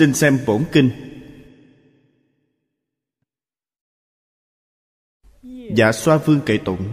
xin 0.00 0.14
xem 0.14 0.38
bổn 0.46 0.64
kinh. 0.72 0.90
Dạ 5.76 5.92
xoa 5.92 6.18
vương 6.18 6.40
kệ 6.46 6.58
tụng. 6.58 6.88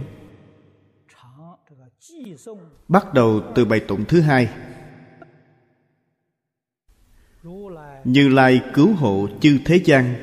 Bắt 2.88 3.14
đầu 3.14 3.42
từ 3.54 3.64
bài 3.64 3.80
tụng 3.88 4.04
thứ 4.08 4.20
hai. 4.20 4.48
Như 8.04 8.28
lai 8.28 8.60
cứu 8.74 8.94
hộ 8.94 9.28
chư 9.40 9.58
thế 9.64 9.80
gian. 9.84 10.14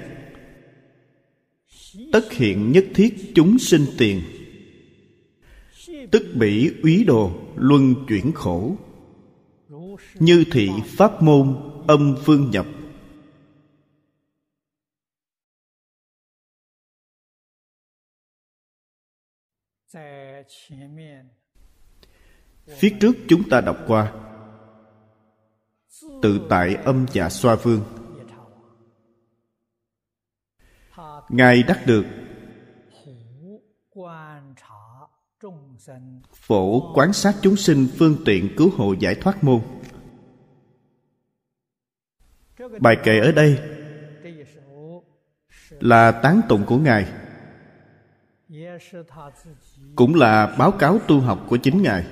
Tất 2.12 2.32
hiện 2.32 2.72
nhất 2.72 2.86
thiết 2.96 3.32
chúng 3.36 3.60
sinh 3.60 3.86
tiền. 3.98 4.22
Tức 6.12 6.24
bỉ 6.36 6.72
úy 6.84 7.04
đồ 7.04 7.32
luân 7.56 8.06
chuyển 8.08 8.32
khổ. 8.32 8.76
Như 10.16 10.44
thị 10.52 10.70
pháp 10.86 11.24
môn 11.24 11.75
âm 11.88 12.16
phương 12.24 12.52
nhập. 12.52 12.66
Phía 22.68 22.98
trước 23.02 23.16
chúng 23.30 23.50
ta 23.50 23.62
đọc 23.62 23.78
qua. 23.88 24.14
Tự 26.22 26.48
tại 26.50 26.76
âm 26.76 27.06
dạ 27.14 27.30
xoa 27.30 27.56
vương 27.56 27.82
ngài 31.30 31.64
đắc 31.64 31.84
được. 31.86 32.06
Phổ 36.34 36.94
quán 36.94 37.14
sát 37.14 37.36
chúng 37.42 37.56
sinh 37.56 37.88
phương 37.98 38.18
tiện 38.26 38.56
cứu 38.58 38.70
hộ 38.78 38.94
giải 39.00 39.16
thoát 39.16 39.44
môn 39.44 39.62
bài 42.82 42.98
kệ 43.04 43.20
ở 43.20 43.32
đây 43.32 43.60
là 45.80 46.12
tán 46.12 46.42
tụng 46.50 46.66
của 46.66 46.78
ngài, 46.78 47.14
cũng 49.96 50.16
là 50.16 50.56
báo 50.60 50.72
cáo 50.72 51.00
tu 51.08 51.20
học 51.20 51.46
của 51.50 51.58
chính 51.58 51.82
ngài. 51.82 52.06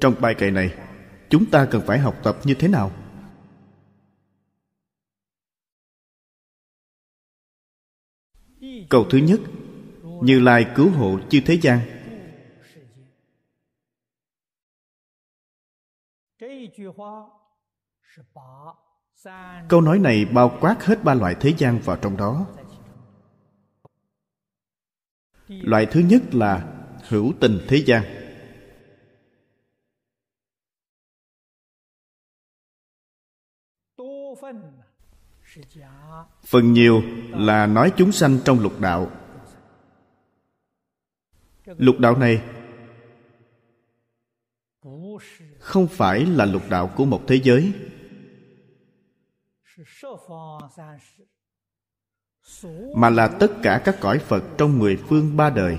Trong 0.00 0.14
bài 0.20 0.34
kệ 0.38 0.50
này, 0.50 0.74
chúng 1.30 1.50
ta 1.50 1.66
cần 1.70 1.82
phải 1.86 1.98
học 1.98 2.16
tập 2.22 2.36
như 2.44 2.54
thế 2.54 2.68
nào? 2.68 2.92
Câu 8.90 9.06
thứ 9.10 9.18
nhất, 9.18 9.40
như 10.02 10.40
lai 10.40 10.66
cứu 10.76 10.90
hộ 10.90 11.18
chư 11.28 11.40
thế 11.46 11.54
gian. 11.54 12.01
Câu 19.68 19.80
nói 19.80 19.98
này 19.98 20.24
bao 20.24 20.58
quát 20.60 20.84
hết 20.84 21.04
ba 21.04 21.14
loại 21.14 21.36
thế 21.40 21.54
gian 21.58 21.78
vào 21.84 21.96
trong 21.96 22.16
đó. 22.16 22.46
Loại 25.48 25.86
thứ 25.90 26.00
nhất 26.00 26.22
là 26.32 26.82
hữu 27.08 27.32
tình 27.40 27.58
thế 27.68 27.76
gian. 27.86 28.02
Phần 36.46 36.72
nhiều 36.72 37.02
là 37.30 37.66
nói 37.66 37.92
chúng 37.96 38.12
sanh 38.12 38.38
trong 38.44 38.60
lục 38.60 38.80
đạo. 38.80 39.10
Lục 41.64 41.96
đạo 41.98 42.16
này 42.16 42.61
không 45.62 45.88
phải 45.88 46.26
là 46.26 46.44
lục 46.44 46.62
đạo 46.70 46.92
của 46.96 47.04
một 47.04 47.22
thế 47.26 47.40
giới. 47.42 47.72
Mà 52.96 53.10
là 53.10 53.28
tất 53.28 53.52
cả 53.62 53.82
các 53.84 53.96
cõi 54.00 54.18
phật 54.18 54.44
trong 54.58 54.78
mười 54.78 54.96
phương 54.96 55.36
ba 55.36 55.50
đời. 55.50 55.78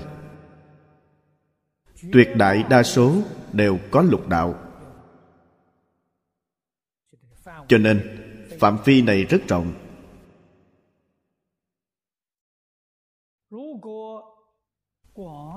Tuyệt 2.12 2.28
đại 2.36 2.64
đa 2.70 2.82
số 2.82 3.22
đều 3.52 3.78
có 3.90 4.02
lục 4.02 4.28
đạo. 4.28 4.54
Cho 7.68 7.78
nên, 7.78 8.20
phạm 8.60 8.78
vi 8.84 9.02
này 9.02 9.24
rất 9.24 9.42
rộng. 9.48 9.72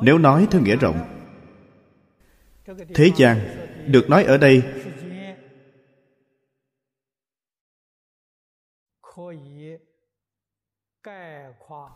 Nếu 0.02 0.18
nói 0.18 0.48
theo 0.52 0.62
nghĩa 0.62 0.76
rộng, 0.76 1.24
thế 2.96 3.12
gian 3.18 3.67
được 3.88 4.10
nói 4.10 4.24
ở 4.24 4.38
đây. 4.38 4.64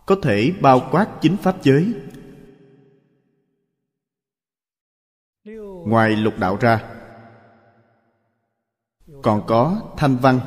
Có 0.05 0.15
thể 0.23 0.53
bao 0.61 0.89
quát 0.91 1.07
chính 1.21 1.37
pháp 1.37 1.55
giới. 1.63 1.93
Ngoài 5.87 6.15
lục 6.15 6.33
đạo 6.39 6.57
ra, 6.61 6.93
còn 9.23 9.43
có 9.47 9.93
thanh 9.97 10.17
văn, 10.17 10.39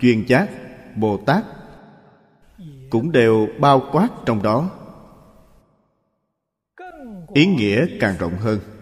duyên 0.00 0.24
giác, 0.28 0.48
bồ 0.96 1.16
tát 1.26 1.44
cũng 2.90 3.12
đều 3.12 3.48
bao 3.60 3.88
quát 3.92 4.08
trong 4.26 4.42
đó. 4.42 4.70
Ý 7.34 7.46
nghĩa 7.46 7.86
càng 8.00 8.16
rộng 8.18 8.34
hơn 8.34 8.79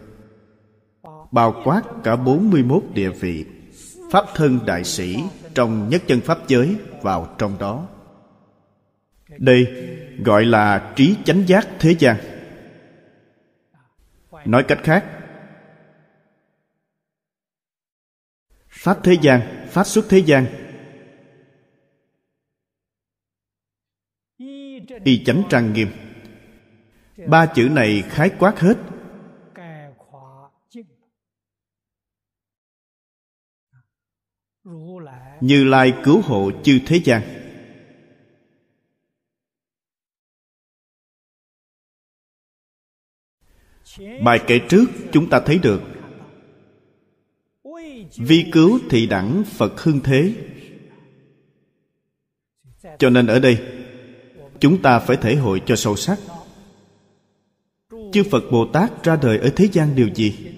bao 1.30 1.62
quát 1.64 1.82
cả 2.04 2.16
41 2.16 2.82
địa 2.94 3.10
vị 3.10 3.44
pháp 4.10 4.24
thân 4.34 4.58
đại 4.66 4.84
sĩ 4.84 5.16
trong 5.54 5.88
nhất 5.88 6.02
chân 6.06 6.20
pháp 6.20 6.38
giới 6.48 6.76
vào 7.02 7.34
trong 7.38 7.58
đó. 7.58 7.88
Đây 9.38 9.66
gọi 10.24 10.44
là 10.44 10.92
trí 10.96 11.16
chánh 11.24 11.48
giác 11.48 11.68
thế 11.78 11.94
gian. 11.98 12.16
Nói 14.44 14.64
cách 14.68 14.78
khác, 14.82 15.04
pháp 18.68 18.98
thế 19.04 19.16
gian, 19.22 19.66
pháp 19.70 19.84
xuất 19.84 20.04
thế 20.08 20.18
gian, 20.18 20.46
y 25.04 25.24
chánh 25.24 25.42
trang 25.50 25.72
nghiêm. 25.72 25.88
Ba 27.26 27.46
chữ 27.46 27.68
này 27.68 28.02
khái 28.08 28.30
quát 28.38 28.60
hết 28.60 28.74
như 35.40 35.64
lai 35.64 35.92
cứu 36.04 36.20
hộ 36.20 36.50
chư 36.62 36.78
thế 36.86 37.00
gian. 37.04 37.22
Bài 44.24 44.40
kể 44.46 44.60
trước 44.68 44.84
chúng 45.12 45.30
ta 45.30 45.40
thấy 45.40 45.58
được, 45.58 45.82
vi 48.16 48.46
cứu 48.52 48.78
thị 48.90 49.06
đẳng 49.06 49.44
phật 49.44 49.80
hưng 49.80 50.00
thế. 50.00 50.34
Cho 52.98 53.10
nên 53.10 53.26
ở 53.26 53.38
đây, 53.38 53.58
chúng 54.60 54.82
ta 54.82 54.98
phải 54.98 55.16
thể 55.16 55.36
hội 55.36 55.62
cho 55.66 55.76
sâu 55.76 55.96
sắc. 55.96 56.18
Chư 58.12 58.22
phật 58.30 58.42
bồ 58.52 58.66
tát 58.72 59.04
ra 59.04 59.18
đời 59.22 59.38
ở 59.38 59.50
thế 59.56 59.68
gian 59.72 59.96
điều 59.96 60.14
gì? 60.14 60.57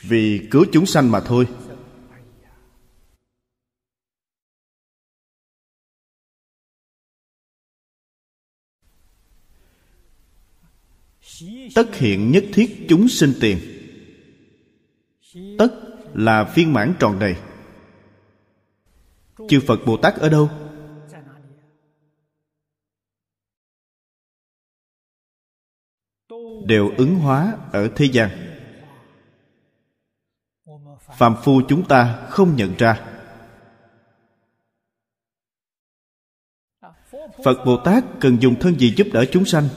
Vì 0.00 0.48
cứu 0.50 0.64
chúng 0.72 0.86
sanh 0.86 1.10
mà 1.10 1.20
thôi. 1.20 1.46
Tất 11.74 11.94
hiện 11.94 12.30
nhất 12.30 12.44
thiết 12.52 12.86
chúng 12.88 13.08
sinh 13.08 13.32
tiền. 13.40 13.58
Tất 15.58 15.68
là 16.14 16.44
phiên 16.44 16.72
mãn 16.72 16.94
tròn 17.00 17.18
đầy. 17.18 17.36
Chư 19.48 19.60
phật 19.66 19.80
bồ 19.86 19.96
tát 19.96 20.14
ở 20.14 20.28
đâu? 20.28 20.50
Đều 26.64 26.90
ứng 26.96 27.14
hóa 27.14 27.56
ở 27.72 27.88
thế 27.96 28.04
gian. 28.12 28.30
Phàm 31.16 31.36
phu 31.42 31.62
chúng 31.68 31.88
ta 31.88 32.26
không 32.30 32.56
nhận 32.56 32.74
ra. 32.78 33.06
Phật 37.44 37.64
bồ 37.66 37.76
tát 37.84 38.04
cần 38.20 38.36
dùng 38.40 38.54
thân 38.60 38.78
gì 38.78 38.94
giúp 38.96 39.06
đỡ 39.12 39.24
chúng 39.32 39.44
sanh? 39.44 39.68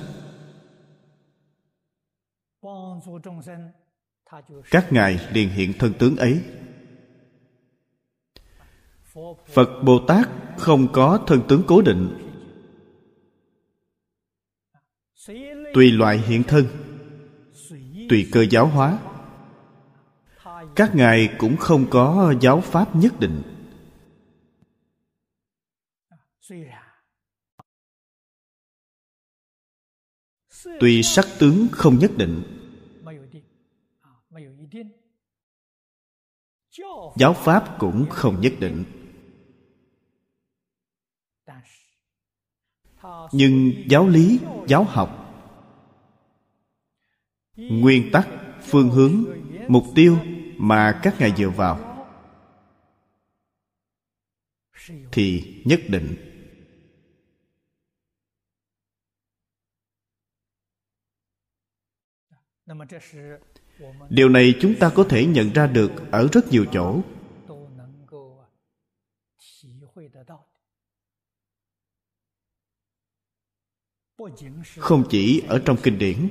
Các 4.72 4.94
ngài 4.94 5.28
liền 5.32 5.50
hiện 5.50 5.74
thân 5.80 5.94
tướng 6.00 6.18
ấy. 6.18 6.42
Phật 9.46 9.70
bồ 9.84 10.00
tát 10.08 10.30
không 10.58 10.88
có 10.94 11.24
thân 11.28 11.42
tướng 11.48 11.64
cố 11.68 11.82
định. 11.82 12.27
Tùy 15.78 15.92
loại 15.92 16.18
hiện 16.18 16.44
thân, 16.44 16.66
tùy 18.10 18.30
cơ 18.32 18.46
giáo 18.50 18.68
hóa. 18.68 19.00
Các 20.76 20.96
ngài 20.96 21.36
cũng 21.38 21.58
không 21.58 21.86
có 21.90 22.34
giáo 22.42 22.62
pháp 22.62 22.96
nhất 22.96 23.14
định. 23.20 23.42
Tuy 30.80 31.04
sắc 31.04 31.26
tướng 31.40 31.68
không 31.72 32.00
nhất 32.00 32.12
định, 32.18 32.44
giáo 37.16 37.34
pháp 37.34 37.76
cũng 37.80 38.06
không 38.10 38.42
nhất 38.42 38.54
định. 38.60 38.84
Nhưng 43.32 43.74
giáo 43.90 44.08
lý, 44.08 44.40
giáo 44.68 44.84
học 44.84 45.27
nguyên 47.58 48.10
tắc, 48.12 48.28
phương 48.62 48.90
hướng, 48.90 49.26
mục 49.68 49.84
tiêu 49.96 50.18
mà 50.58 51.00
các 51.04 51.16
ngài 51.20 51.34
dựa 51.38 51.50
vào. 51.50 52.08
Thì 55.12 55.62
nhất 55.66 55.80
định. 55.88 56.16
Điều 64.10 64.30
này 64.30 64.56
chúng 64.62 64.76
ta 64.80 64.92
có 64.96 65.06
thể 65.10 65.26
nhận 65.26 65.54
ra 65.54 65.68
được 65.68 65.92
ở 66.12 66.28
rất 66.32 66.52
nhiều 66.52 66.66
chỗ. 66.72 67.02
Không 74.78 75.04
chỉ 75.10 75.44
ở 75.48 75.62
trong 75.66 75.78
kinh 75.84 75.98
điển 75.98 76.30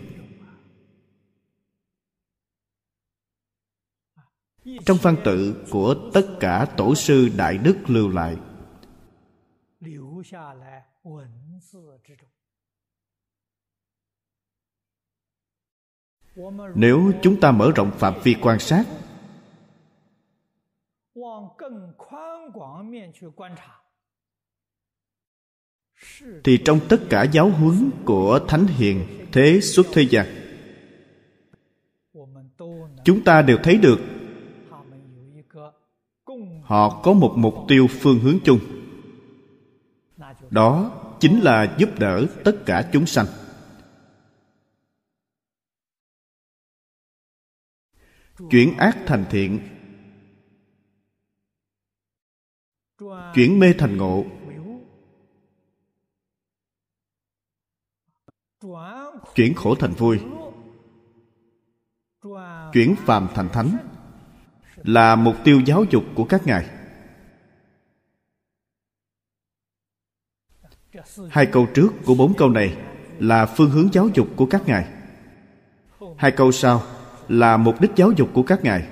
trong 4.84 4.96
văn 5.02 5.17
tự 5.25 5.64
của 5.70 6.11
tất 6.14 6.26
cả 6.40 6.67
tổ 6.76 6.94
sư 6.94 7.28
đại 7.37 7.58
đức 7.58 7.76
lưu 7.87 8.08
lại. 8.08 8.37
Nếu 16.75 17.12
chúng 17.23 17.40
ta 17.40 17.52
mở 17.52 17.73
rộng 17.76 17.90
phạm 17.99 18.14
vi 18.25 18.37
quan 18.43 18.58
sát, 18.58 18.84
thì 26.44 26.58
trong 26.64 26.81
tất 26.88 26.96
cả 27.11 27.23
giáo 27.23 27.50
huấn 27.50 27.90
của 28.05 28.40
thánh 28.49 28.67
hiền 28.67 29.26
thế 29.32 29.61
xuất 29.61 29.87
thế 29.93 30.02
gian, 30.02 30.26
chúng 33.05 33.25
ta 33.25 33.43
đều 33.43 33.58
thấy 33.62 33.78
được 33.78 33.99
họ 36.66 37.02
có 37.02 37.12
một 37.12 37.34
mục 37.36 37.54
tiêu 37.68 37.86
phương 37.90 38.18
hướng 38.18 38.38
chung. 38.44 38.58
Đó 40.50 41.02
chính 41.20 41.40
là 41.40 41.76
giúp 41.78 41.88
đỡ 41.98 42.26
tất 42.44 42.52
cả 42.66 42.90
chúng 42.92 43.06
sanh. 43.06 43.26
Chuyển 48.50 48.76
ác 48.76 48.98
thành 49.06 49.24
thiện. 49.30 49.60
Chuyển 53.34 53.58
mê 53.58 53.74
thành 53.78 53.96
ngộ. 53.96 54.24
Chuyển 59.34 59.54
khổ 59.54 59.74
thành 59.74 59.92
vui. 59.92 60.20
Chuyển 62.72 62.94
phàm 62.96 63.28
thành 63.34 63.48
thánh 63.48 63.95
là 64.87 65.17
mục 65.17 65.37
tiêu 65.44 65.61
giáo 65.67 65.85
dục 65.91 66.05
của 66.15 66.25
các 66.25 66.47
ngài. 66.47 66.67
Hai 71.31 71.47
câu 71.47 71.67
trước 71.75 71.88
của 72.05 72.15
bốn 72.15 72.35
câu 72.37 72.49
này 72.49 72.77
là 73.19 73.47
phương 73.47 73.71
hướng 73.71 73.88
giáo 73.93 74.09
dục 74.15 74.29
của 74.37 74.47
các 74.47 74.62
ngài. 74.67 74.88
Hai 76.19 76.31
câu 76.31 76.53
sau 76.53 76.83
là 77.29 77.56
mục 77.56 77.81
đích 77.81 77.91
giáo 77.97 78.12
dục 78.12 78.29
của 78.35 78.43
các 78.43 78.65
ngài. 78.65 78.88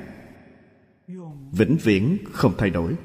Vĩnh 1.53 1.77
viễn 1.83 2.19
không 2.33 2.55
thay 2.59 2.71
đổi. 2.71 2.97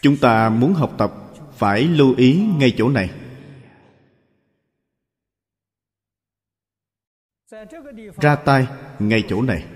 Chúng 0.00 0.16
ta 0.20 0.50
muốn 0.50 0.74
học 0.74 0.94
tập 0.98 1.12
phải 1.52 1.84
lưu 1.84 2.14
ý 2.16 2.46
ngay 2.58 2.74
chỗ 2.76 2.88
này. 2.88 3.10
Ra 8.20 8.36
tay 8.36 8.66
ngay 8.98 9.24
chỗ 9.28 9.42
này. 9.42 9.66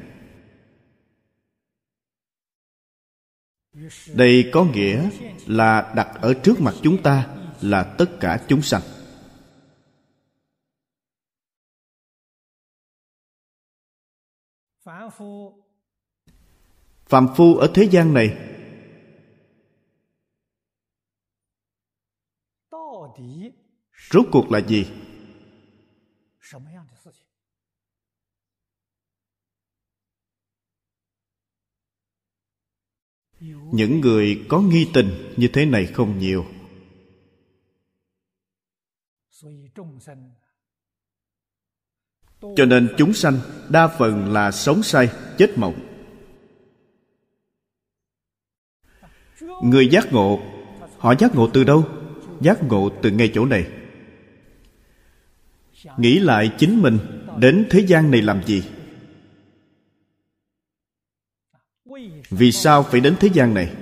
Đây 4.15 4.51
có 4.53 4.65
nghĩa 4.65 5.11
là 5.47 5.93
đặt 5.97 6.19
ở 6.23 6.35
trước 6.43 6.61
mặt 6.61 6.75
chúng 6.83 7.03
ta 7.03 7.37
là 7.61 7.95
tất 7.99 8.07
cả 8.21 8.45
chúng 8.49 8.63
sanh. 8.63 8.83
Phạm 17.07 17.29
phu 17.37 17.57
ở 17.57 17.71
thế 17.75 17.89
gian 17.91 18.15
này, 18.15 18.39
rốt 24.11 24.27
cuộc 24.33 24.51
là 24.51 24.59
gì? 24.59 24.87
Những 33.73 34.01
người 34.01 34.45
có 34.49 34.61
nghi 34.61 34.89
tình 34.95 35.33
như 35.37 35.49
thế 35.49 35.67
này 35.67 35.87
không 35.87 36.19
nhiều. 36.19 36.47
Cho 42.57 42.65
nên 42.65 42.95
chúng 42.99 43.13
sanh 43.13 43.39
đa 43.69 43.89
phần 43.89 44.33
là 44.33 44.51
sống 44.51 44.83
say 44.83 45.09
chết 45.39 45.59
mộng. 45.59 45.75
Người 49.63 49.89
giác 49.89 50.13
ngộ, 50.13 50.41
họ 50.99 51.15
giác 51.19 51.35
ngộ 51.35 51.51
từ 51.53 51.65
đâu? 51.65 51.85
Giác 52.41 52.63
ngộ 52.63 52.91
từ 53.03 53.11
ngay 53.11 53.31
chỗ 53.35 53.47
này. 53.47 53.67
Nghĩ 55.99 56.19
lại 56.19 56.51
chính 56.59 56.83
mình, 56.83 56.99
đến 57.39 57.67
thế 57.71 57.81
gian 57.81 58.11
này 58.11 58.23
làm 58.23 58.43
gì? 58.45 58.63
Vì 62.31 62.53
sao 62.53 62.83
phải 62.83 63.01
đến 63.01 63.17
thế 63.21 63.29
gian 63.33 63.55
này? 63.55 63.75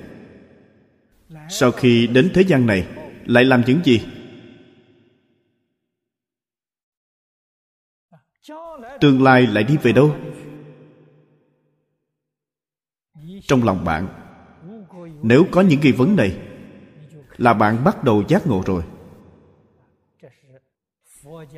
Sau 1.48 1.72
khi 1.72 2.06
đến 2.06 2.30
thế 2.34 2.42
gian 2.42 2.66
này, 2.66 2.86
lại 3.26 3.44
làm 3.44 3.62
những 3.66 3.80
gì? 3.84 4.00
Tương 9.00 9.22
lai 9.22 9.46
lại 9.46 9.64
đi 9.64 9.76
về 9.76 9.92
đâu? 9.92 10.16
Trong 13.42 13.64
lòng 13.64 13.84
bạn, 13.84 14.08
nếu 15.22 15.46
có 15.50 15.60
những 15.60 15.80
nghi 15.80 15.92
vấn 15.92 16.16
này, 16.16 16.38
là 17.36 17.54
bạn 17.54 17.84
bắt 17.84 18.04
đầu 18.04 18.22
giác 18.28 18.46
ngộ 18.46 18.62
rồi. 18.66 18.82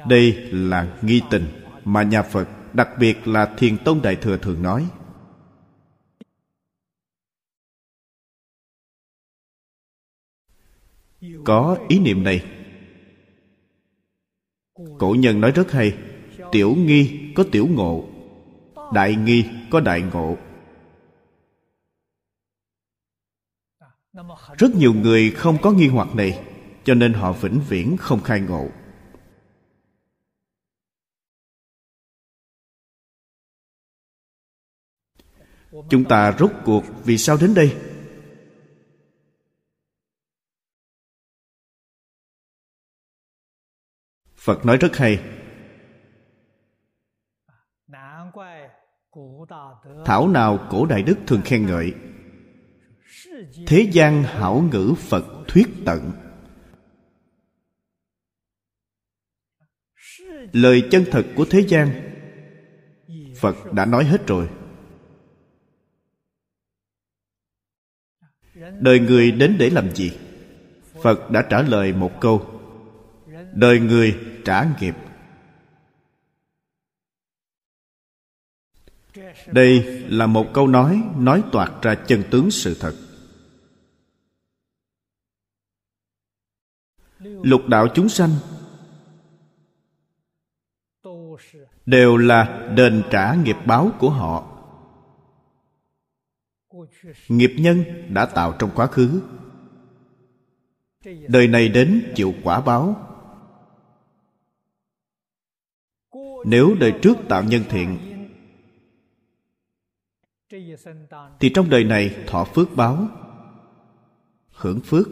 Đây 0.08 0.32
là 0.52 0.98
nghi 1.02 1.22
tình 1.30 1.46
mà 1.84 2.02
nhà 2.02 2.22
phật, 2.22 2.48
đặc 2.72 2.88
biệt 2.98 3.28
là 3.28 3.54
thiền 3.56 3.78
tông 3.78 4.02
đại 4.02 4.16
thừa 4.16 4.36
thường 4.36 4.62
nói. 4.62 4.88
Có 11.44 11.78
ý 11.88 11.98
niệm 11.98 12.22
này. 12.22 12.44
Cổ 14.98 15.16
nhân 15.18 15.40
nói 15.40 15.50
rất 15.50 15.72
hay, 15.72 15.98
tiểu 16.52 16.74
nghi 16.74 17.32
có 17.34 17.44
tiểu 17.52 17.66
ngộ, 17.66 18.08
đại 18.92 19.14
nghi 19.14 19.44
có 19.70 19.80
đại 19.80 20.02
ngộ. 20.02 20.36
Rất 24.58 24.74
nhiều 24.74 24.94
người 24.94 25.30
không 25.30 25.58
có 25.62 25.70
nghi 25.72 25.88
hoặc 25.88 26.14
này, 26.14 26.44
cho 26.84 26.94
nên 26.94 27.12
họ 27.12 27.32
vĩnh 27.32 27.60
viễn 27.68 27.96
không 27.96 28.22
khai 28.22 28.40
ngộ. 28.40 28.68
Chúng 35.90 36.04
ta 36.04 36.36
rốt 36.38 36.50
cuộc 36.64 36.84
vì 37.04 37.18
sao 37.18 37.36
đến 37.40 37.54
đây? 37.54 37.93
Phật 44.44 44.66
nói 44.66 44.76
rất 44.76 44.96
hay. 44.96 45.22
Thảo 50.04 50.28
nào 50.28 50.68
cổ 50.70 50.86
đại 50.86 51.02
đức 51.02 51.18
thường 51.26 51.42
khen 51.44 51.66
ngợi. 51.66 51.94
Thế 53.66 53.88
gian 53.92 54.22
hảo 54.22 54.68
ngữ 54.72 54.94
phật 54.98 55.24
thuyết 55.48 55.68
tận. 55.86 56.12
Lời 60.52 60.88
chân 60.90 61.04
thật 61.10 61.26
của 61.36 61.46
thế 61.50 61.60
gian, 61.68 61.88
phật 63.40 63.72
đã 63.72 63.84
nói 63.86 64.04
hết 64.04 64.26
rồi. 64.26 64.48
Đời 68.80 69.00
người 69.00 69.32
đến 69.32 69.56
để 69.58 69.70
làm 69.70 69.94
gì? 69.94 70.18
Phật 71.02 71.30
đã 71.30 71.46
trả 71.50 71.62
lời 71.62 71.92
một 71.92 72.12
câu 72.20 72.53
đời 73.54 73.80
người 73.80 74.20
trả 74.44 74.66
nghiệp. 74.80 74.94
Đây 79.46 80.02
là 80.08 80.26
một 80.26 80.46
câu 80.54 80.66
nói 80.66 81.02
nói 81.16 81.42
toạc 81.52 81.72
ra 81.82 81.94
chân 81.94 82.22
tướng 82.30 82.50
sự 82.50 82.76
thật. 82.80 82.94
Lục 87.20 87.60
đạo 87.68 87.86
chúng 87.94 88.08
sanh 88.08 88.30
đều 91.86 92.16
là 92.16 92.70
đền 92.76 93.02
trả 93.10 93.34
nghiệp 93.34 93.56
báo 93.66 93.90
của 93.98 94.10
họ. 94.10 94.50
Nghiệp 97.28 97.52
nhân 97.58 97.84
đã 98.14 98.26
tạo 98.26 98.56
trong 98.58 98.70
quá 98.74 98.86
khứ. 98.86 99.22
Đời 101.28 101.48
này 101.48 101.68
đến 101.68 102.12
chịu 102.14 102.34
quả 102.42 102.60
báo. 102.60 103.13
Nếu 106.44 106.74
đời 106.80 106.92
trước 107.02 107.16
tạo 107.28 107.44
nhân 107.44 107.62
thiện. 107.68 107.98
Thì 111.40 111.50
trong 111.54 111.70
đời 111.70 111.84
này 111.84 112.16
thọ 112.26 112.44
phước 112.44 112.76
báo, 112.76 113.08
hưởng 114.50 114.80
phước. 114.80 115.08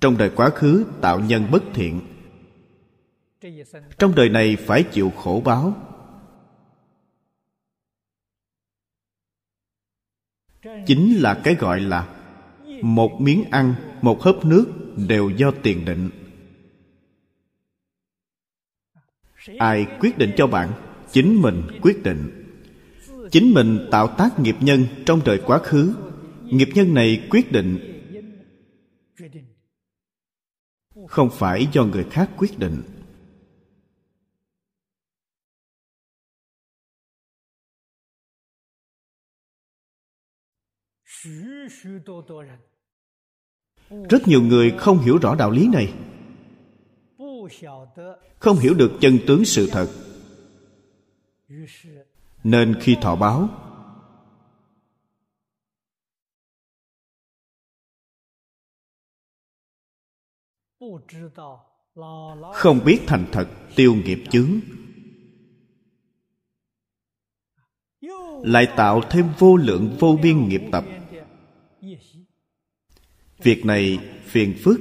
Trong 0.00 0.16
đời 0.18 0.30
quá 0.36 0.50
khứ 0.50 0.84
tạo 1.00 1.20
nhân 1.20 1.48
bất 1.52 1.62
thiện, 1.74 2.00
trong 3.98 4.14
đời 4.14 4.28
này 4.28 4.56
phải 4.56 4.82
chịu 4.82 5.10
khổ 5.10 5.42
báo. 5.44 5.74
Chính 10.86 11.22
là 11.22 11.40
cái 11.44 11.54
gọi 11.54 11.80
là 11.80 12.08
một 12.82 13.20
miếng 13.20 13.44
ăn, 13.50 13.74
một 14.02 14.22
hớp 14.22 14.44
nước 14.44 14.66
đều 15.08 15.30
do 15.30 15.50
tiền 15.62 15.84
định. 15.84 16.10
Ai 19.58 19.86
quyết 20.00 20.18
định 20.18 20.30
cho 20.36 20.46
bạn, 20.46 20.72
chính 21.12 21.42
mình 21.42 21.62
quyết 21.82 22.02
định. 22.02 22.40
Chính 23.30 23.54
mình 23.54 23.88
tạo 23.90 24.08
tác 24.18 24.38
nghiệp 24.38 24.56
nhân 24.60 24.86
trong 25.06 25.20
đời 25.24 25.40
quá 25.46 25.58
khứ. 25.58 25.94
Nghiệp 26.42 26.68
nhân 26.74 26.94
này 26.94 27.26
quyết 27.30 27.52
định. 27.52 27.78
Không 31.08 31.30
phải 31.32 31.66
do 31.72 31.84
người 31.84 32.04
khác 32.10 32.30
quyết 32.36 32.58
định. 32.58 32.82
Rất 44.10 44.28
nhiều 44.28 44.42
người 44.42 44.74
không 44.78 44.98
hiểu 44.98 45.18
rõ 45.18 45.34
đạo 45.34 45.50
lý 45.50 45.68
này 45.68 45.94
không 48.44 48.58
hiểu 48.58 48.74
được 48.74 48.92
chân 49.00 49.18
tướng 49.26 49.44
sự 49.44 49.68
thật. 49.72 49.88
Nên 52.44 52.74
khi 52.80 52.96
thọ 53.02 53.16
báo, 53.16 53.48
không 62.54 62.84
biết 62.84 63.00
thành 63.06 63.26
thật 63.32 63.48
tiêu 63.76 63.94
nghiệp 63.94 64.18
chướng, 64.30 64.60
lại 68.42 68.68
tạo 68.76 69.02
thêm 69.10 69.32
vô 69.38 69.56
lượng 69.56 69.96
vô 70.00 70.18
biên 70.22 70.48
nghiệp 70.48 70.62
tập. 70.72 70.84
Việc 73.38 73.64
này 73.64 73.98
phiền 74.24 74.54
phức 74.64 74.80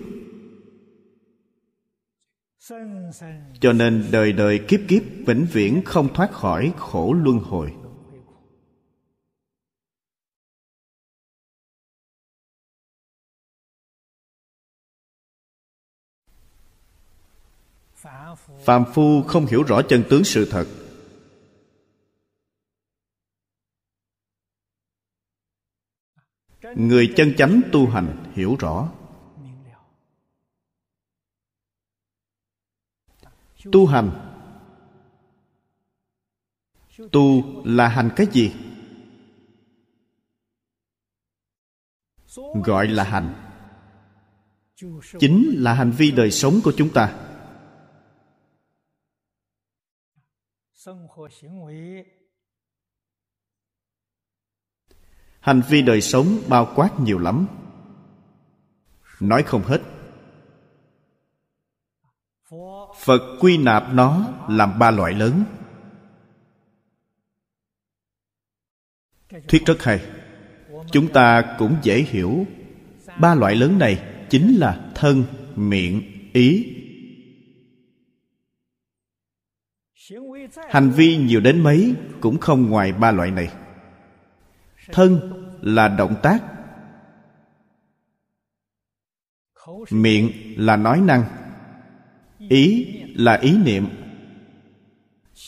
cho 3.59 3.73
nên 3.73 4.09
đời 4.11 4.33
đời 4.33 4.65
kiếp 4.67 4.79
kiếp 4.87 5.01
vĩnh 5.27 5.47
viễn 5.51 5.81
không 5.85 6.13
thoát 6.13 6.31
khỏi 6.31 6.73
khổ 6.77 7.13
luân 7.13 7.39
hồi. 7.39 7.73
Phàm 18.65 18.85
phu 18.93 19.23
không 19.27 19.45
hiểu 19.45 19.63
rõ 19.63 19.81
chân 19.89 20.03
tướng 20.09 20.23
sự 20.23 20.47
thật. 20.51 20.67
Người 26.75 27.13
chân 27.15 27.33
chánh 27.37 27.61
tu 27.71 27.89
hành 27.89 28.31
hiểu 28.35 28.55
rõ. 28.59 28.91
Tu 33.71 33.85
hành. 33.85 34.11
Tu 37.11 37.43
là 37.65 37.87
hành 37.87 38.09
cái 38.15 38.27
gì? 38.31 38.53
Gọi 42.65 42.87
là 42.87 43.03
hành. 43.03 43.33
Chính 45.19 45.53
là 45.57 45.73
hành 45.73 45.91
vi 45.91 46.11
đời 46.11 46.31
sống 46.31 46.53
của 46.63 46.73
chúng 46.77 46.89
ta. 46.93 47.29
Hành 55.39 55.61
vi 55.69 55.81
đời 55.81 56.01
sống 56.01 56.27
bao 56.49 56.73
quát 56.75 56.99
nhiều 56.99 57.19
lắm. 57.19 57.47
Nói 59.19 59.43
không 59.43 59.61
hết 59.61 59.92
phật 62.99 63.21
quy 63.39 63.57
nạp 63.57 63.93
nó 63.93 64.33
làm 64.49 64.79
ba 64.79 64.91
loại 64.91 65.13
lớn. 65.13 65.43
Thuyết 69.47 69.65
rất 69.65 69.83
hay. 69.83 70.01
Chúng 70.91 71.07
ta 71.13 71.55
cũng 71.59 71.75
dễ 71.81 71.99
hiểu. 72.01 72.45
Ba 73.19 73.35
loại 73.35 73.55
lớn 73.55 73.79
này 73.79 74.03
chính 74.29 74.55
là 74.55 74.91
thân, 74.95 75.23
miệng, 75.55 76.01
ý. 76.33 76.75
Hành 80.69 80.89
vi 80.89 81.17
nhiều 81.17 81.41
đến 81.41 81.63
mấy 81.63 81.95
cũng 82.21 82.37
không 82.37 82.69
ngoài 82.69 82.93
ba 82.93 83.11
loại 83.11 83.31
này. 83.31 83.53
Thân 84.91 85.19
là 85.61 85.87
động 85.87 86.15
tác. 86.23 86.39
Miệng 89.89 90.31
là 90.57 90.75
nói 90.75 91.01
năng 91.01 91.42
ý 92.49 92.85
là 93.15 93.33
ý 93.33 93.57
niệm. 93.57 93.87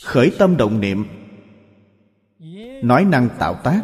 Khởi 0.04 0.32
tâm 0.38 0.58
động 0.58 0.80
niệm. 0.80 1.06
Nói 2.84 3.06
năng 3.06 3.30
tạo 3.40 3.56
tác. 3.64 3.82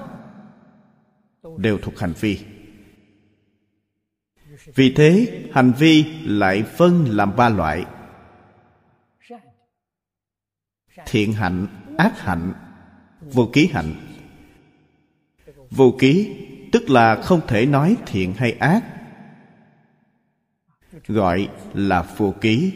Đều 1.58 1.78
thuộc 1.78 2.00
hành 2.00 2.14
vi. 2.20 2.40
Vì 4.76 4.94
thế, 4.94 5.44
hành 5.54 5.72
vi 5.80 6.06
lại 6.24 6.64
phân 6.64 7.06
làm 7.06 7.36
ba 7.36 7.50
loại. 7.50 7.86
Thiện 11.06 11.34
hạnh, 11.34 11.68
ác 11.98 12.20
hạnh, 12.20 12.54
vô 13.22 13.50
ký 13.54 13.70
hạnh. 13.74 13.96
Vô 15.70 15.96
ký 16.00 16.36
tức 16.72 16.90
là 16.90 17.16
không 17.16 17.42
thể 17.48 17.66
nói 17.66 17.98
thiện 18.06 18.34
hay 18.34 18.52
ác. 18.52 18.84
Gọi 21.08 21.50
là 21.74 22.02
vô 22.18 22.34
ký 22.42 22.74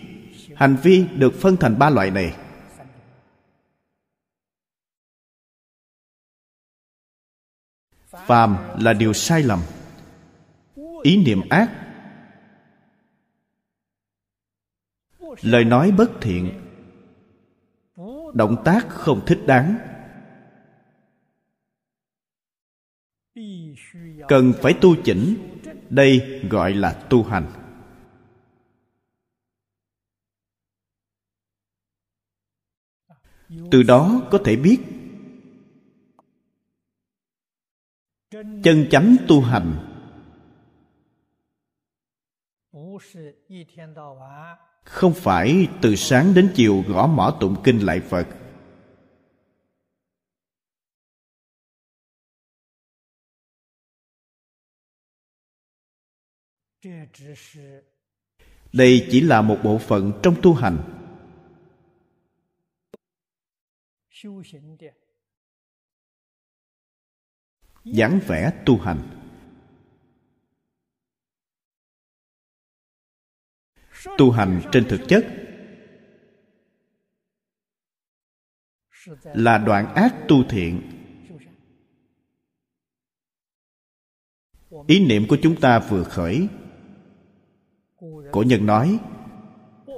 hành 0.55 0.77
vi 0.83 1.05
được 1.15 1.33
phân 1.41 1.57
thành 1.57 1.79
ba 1.79 1.89
loại 1.89 2.11
này. 2.11 2.35
Phàm 8.07 8.57
là 8.79 8.93
điều 8.93 9.13
sai 9.13 9.43
lầm. 9.43 9.59
Ý 11.03 11.23
niệm 11.25 11.41
ác. 11.49 11.81
Lời 15.41 15.65
nói 15.65 15.91
bất 15.91 16.11
thiện. 16.21 16.61
Động 18.33 18.61
tác 18.65 18.85
không 18.89 19.25
thích 19.25 19.39
đáng. 19.47 19.77
Cần 24.27 24.53
phải 24.61 24.73
tu 24.81 24.95
chỉnh. 25.03 25.35
Đây 25.89 26.41
gọi 26.49 26.73
là 26.73 27.05
tu 27.09 27.23
hành. 27.23 27.64
Từ 33.71 33.83
đó 33.83 34.21
có 34.31 34.39
thể 34.45 34.55
biết, 34.55 34.77
chân 38.63 38.87
chánh 38.91 39.15
tu 39.27 39.41
hành 39.41 39.91
không 44.83 45.13
phải 45.13 45.67
từ 45.81 45.95
sáng 45.95 46.33
đến 46.33 46.51
chiều 46.55 46.83
gõ 46.87 47.07
mỏ 47.07 47.37
tụng 47.39 47.55
kinh 47.63 47.79
lại 47.79 47.99
phật. 47.99 48.27
Đây 58.73 59.07
chỉ 59.11 59.21
là 59.21 59.41
một 59.41 59.57
bộ 59.63 59.77
phận 59.77 60.11
trong 60.23 60.35
tu 60.41 60.53
hành. 60.53 60.94
Dáng 67.83 68.19
vẻ 68.27 68.63
tu 68.65 68.77
hành. 68.77 69.21
Tu 74.17 74.31
hành 74.31 74.61
trên 74.71 74.85
thực 74.89 75.01
chất 75.07 75.25
là 79.23 79.57
đoạn 79.57 79.93
ác 79.95 80.15
tu 80.27 80.43
thiện. 80.49 80.81
Ý 84.87 85.05
niệm 85.07 85.25
của 85.29 85.37
chúng 85.43 85.61
ta 85.61 85.79
vừa 85.89 86.03
khởi. 86.03 86.47
Cổ 88.31 88.43
nhân 88.47 88.65
nói 88.65 88.99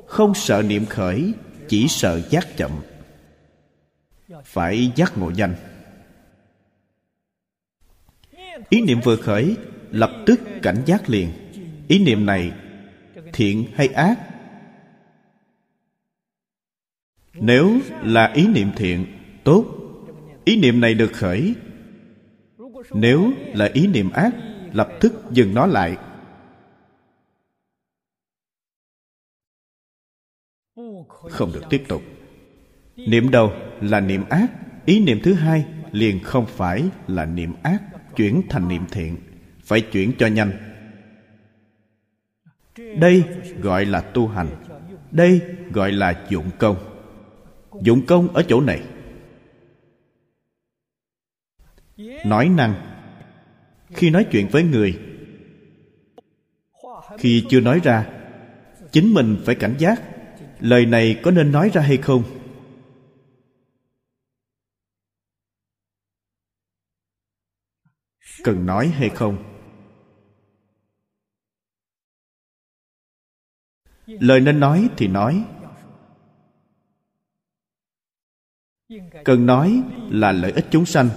không 0.08 0.34
sợ 0.36 0.62
niệm 0.62 0.86
khởi 0.86 1.34
chỉ 1.70 1.88
sợ 1.90 2.30
giác 2.30 2.44
chậm 2.58 2.72
phải 4.46 4.92
giác 4.96 5.18
ngộ 5.18 5.32
danh. 5.36 5.56
Ý 8.70 8.82
niệm 8.82 9.00
vừa 9.04 9.16
khởi, 9.16 9.58
lập 9.92 10.12
tức 10.26 10.40
cảnh 10.62 10.84
giác 10.86 11.10
liền. 11.10 11.30
Ý 11.88 12.00
niệm 12.00 12.26
này 12.26 12.52
thiện 13.34 13.66
hay 13.74 13.88
ác? 13.88 14.16
Nếu 17.34 17.80
là 18.04 18.32
ý 18.36 18.48
niệm 18.48 18.72
thiện, 18.76 19.06
tốt. 19.44 19.66
Ý 20.46 20.60
niệm 20.60 20.82
này 20.82 20.94
được 20.94 21.12
khởi. 21.14 21.56
Nếu 22.92 23.32
là 23.54 23.70
ý 23.74 23.88
niệm 23.88 24.12
ác, 24.12 24.32
lập 24.74 24.90
tức 25.02 25.14
dừng 25.32 25.54
nó 25.54 25.66
lại. 25.66 25.98
Không 31.08 31.52
được 31.54 31.64
tiếp 31.70 31.84
tục. 31.88 32.02
Niệm 32.96 33.32
đầu 33.32 33.54
là 33.82 34.00
niệm 34.00 34.24
ác. 34.30 34.52
Ý 34.86 35.00
niệm 35.00 35.20
thứ 35.24 35.34
hai 35.34 35.66
liền 35.92 36.24
không 36.24 36.46
phải 36.46 36.84
là 37.08 37.26
niệm 37.26 37.54
ác, 37.64 37.82
chuyển 38.16 38.42
thành 38.50 38.68
niệm 38.68 38.86
thiện. 38.92 39.18
Phải 39.64 39.82
chuyển 39.82 40.12
cho 40.20 40.28
nhanh. 40.28 40.52
Đây 43.00 43.24
gọi 43.62 43.86
là 43.86 44.02
tu 44.02 44.28
hành. 44.28 44.48
Đây 45.12 45.42
gọi 45.74 45.92
là 45.92 46.26
dụng 46.30 46.50
công. 46.58 46.78
Dụng 47.82 48.06
công 48.06 48.28
ở 48.34 48.44
chỗ 48.44 48.62
này. 48.62 48.82
Nói 52.26 52.50
năng. 52.50 52.76
Khi 53.90 54.10
nói 54.10 54.26
chuyện 54.32 54.48
với 54.48 54.64
người. 54.64 55.00
Khi 57.18 57.46
chưa 57.50 57.60
nói 57.60 57.82
ra, 57.84 58.06
chính 58.92 59.14
mình 59.14 59.38
phải 59.46 59.56
cảnh 59.56 59.76
giác. 59.78 60.02
Lời 60.60 60.86
này 60.86 61.20
có 61.24 61.32
nên 61.32 61.52
nói 61.52 61.72
ra 61.74 61.82
hay 61.82 61.98
không? 61.98 62.24
Cần 68.44 68.66
nói 68.66 68.88
hay 68.88 69.10
không? 69.10 69.44
Lời 74.06 74.40
nên 74.40 74.60
nói 74.60 74.90
thì 74.98 75.08
nói. 75.08 75.46
Cần 79.26 79.46
nói 79.46 79.84
là 80.10 80.32
lợi 80.32 80.52
ích 80.52 80.66
chúng 80.72 80.86
sanh. 80.86 81.10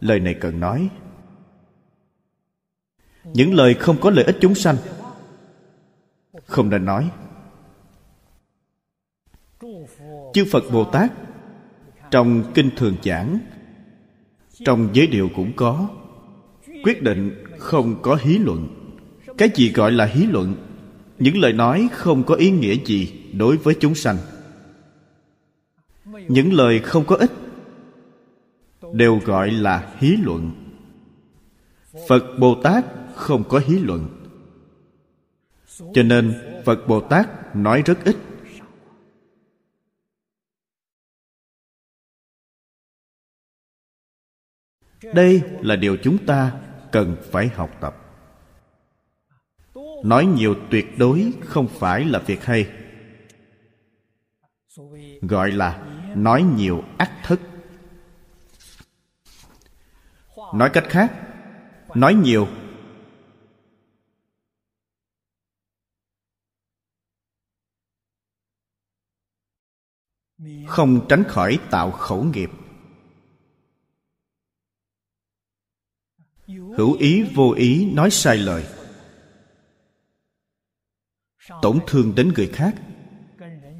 Lời 0.00 0.20
này 0.20 0.36
cần 0.40 0.60
nói. 0.60 0.90
Những 3.24 3.54
lời 3.54 3.74
không 3.74 3.96
có 4.00 4.10
lợi 4.10 4.24
ích 4.24 4.36
chúng 4.40 4.54
sanh, 4.54 4.76
không 6.46 6.70
nên 6.70 6.84
nói. 6.84 7.10
Chư 10.34 10.44
phật 10.52 10.62
bồ 10.72 10.84
tát 10.84 11.12
trong 12.10 12.52
kinh 12.54 12.70
thường 12.76 12.96
giảng 13.04 13.38
trong 14.64 14.88
giới 14.92 15.06
điều 15.06 15.30
cũng 15.34 15.52
có. 15.56 15.88
Quyết 16.82 17.02
định 17.02 17.44
không 17.58 18.02
có 18.02 18.18
hí 18.22 18.38
luận. 18.38 18.68
Cái 19.38 19.50
gì 19.54 19.72
gọi 19.72 19.92
là 19.92 20.04
hí 20.04 20.26
luận? 20.26 20.54
Những 21.18 21.38
lời 21.38 21.52
nói 21.52 21.88
không 21.92 22.24
có 22.24 22.34
ý 22.34 22.50
nghĩa 22.50 22.74
gì 22.84 23.12
đối 23.32 23.56
với 23.56 23.74
chúng 23.80 23.94
sanh. 23.94 24.16
Những 26.28 26.52
lời 26.52 26.78
không 26.78 27.04
có 27.04 27.16
ích 27.16 27.32
đều 28.92 29.20
gọi 29.24 29.50
là 29.50 29.94
hí 29.98 30.16
luận. 30.22 30.50
Phật 32.08 32.24
bồ 32.38 32.54
tát 32.62 32.84
không 33.14 33.44
có 33.48 33.60
hí 33.66 33.78
luận. 33.78 34.08
Cho 35.92 36.02
nên 36.02 36.34
phật 36.64 36.88
bồ 36.88 37.00
tát 37.00 37.56
nói 37.56 37.82
rất 37.86 38.04
ít. 38.04 38.16
Đây 45.14 45.42
là 45.60 45.76
điều 45.76 45.96
chúng 46.02 46.26
ta 46.26 46.52
cần 46.92 47.16
phải 47.30 47.48
học 47.48 47.70
tập. 47.80 47.96
Nói 50.04 50.26
nhiều 50.26 50.54
tuyệt 50.70 50.98
đối 50.98 51.32
không 51.40 51.68
phải 51.68 52.04
là 52.04 52.18
việc 52.18 52.44
hay. 52.44 52.66
Gọi 55.22 55.52
là 55.52 55.86
nói 56.16 56.42
nhiều 56.56 56.82
ác 56.98 57.10
thức. 57.24 57.40
nói 60.54 60.70
cách 60.72 60.84
khác, 60.88 61.12
nói 61.94 62.14
nhiều 62.14 62.48
không 70.66 71.06
tránh 71.08 71.24
khỏi 71.28 71.58
tạo 71.70 71.90
khẩu 71.90 72.24
nghiệp. 72.24 72.50
Hữu 76.76 76.92
ý 76.92 77.22
vô 77.22 77.52
ý 77.52 77.90
nói 77.92 78.10
sai 78.10 78.36
lời. 78.36 78.64
Tổn 81.62 81.78
thương 81.86 82.14
đến 82.14 82.32
người 82.36 82.50
khác, 82.52 82.74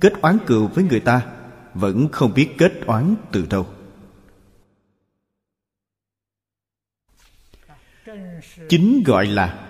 kết 0.00 0.12
oán 0.22 0.38
cừu 0.46 0.68
với 0.68 0.84
người 0.84 1.00
ta, 1.00 1.36
vẫn 1.74 2.08
không 2.12 2.34
biết 2.34 2.48
kết 2.58 2.72
oán 2.86 3.14
từ 3.32 3.46
đâu. 3.50 3.66
Chính 8.68 9.02
gọi 9.06 9.26
là, 9.26 9.68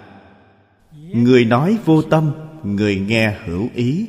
người 0.92 1.44
nói 1.44 1.78
vô 1.84 2.02
tâm, 2.02 2.32
người 2.62 2.96
nghe 2.96 3.38
hữu 3.44 3.68
ý. 3.74 4.08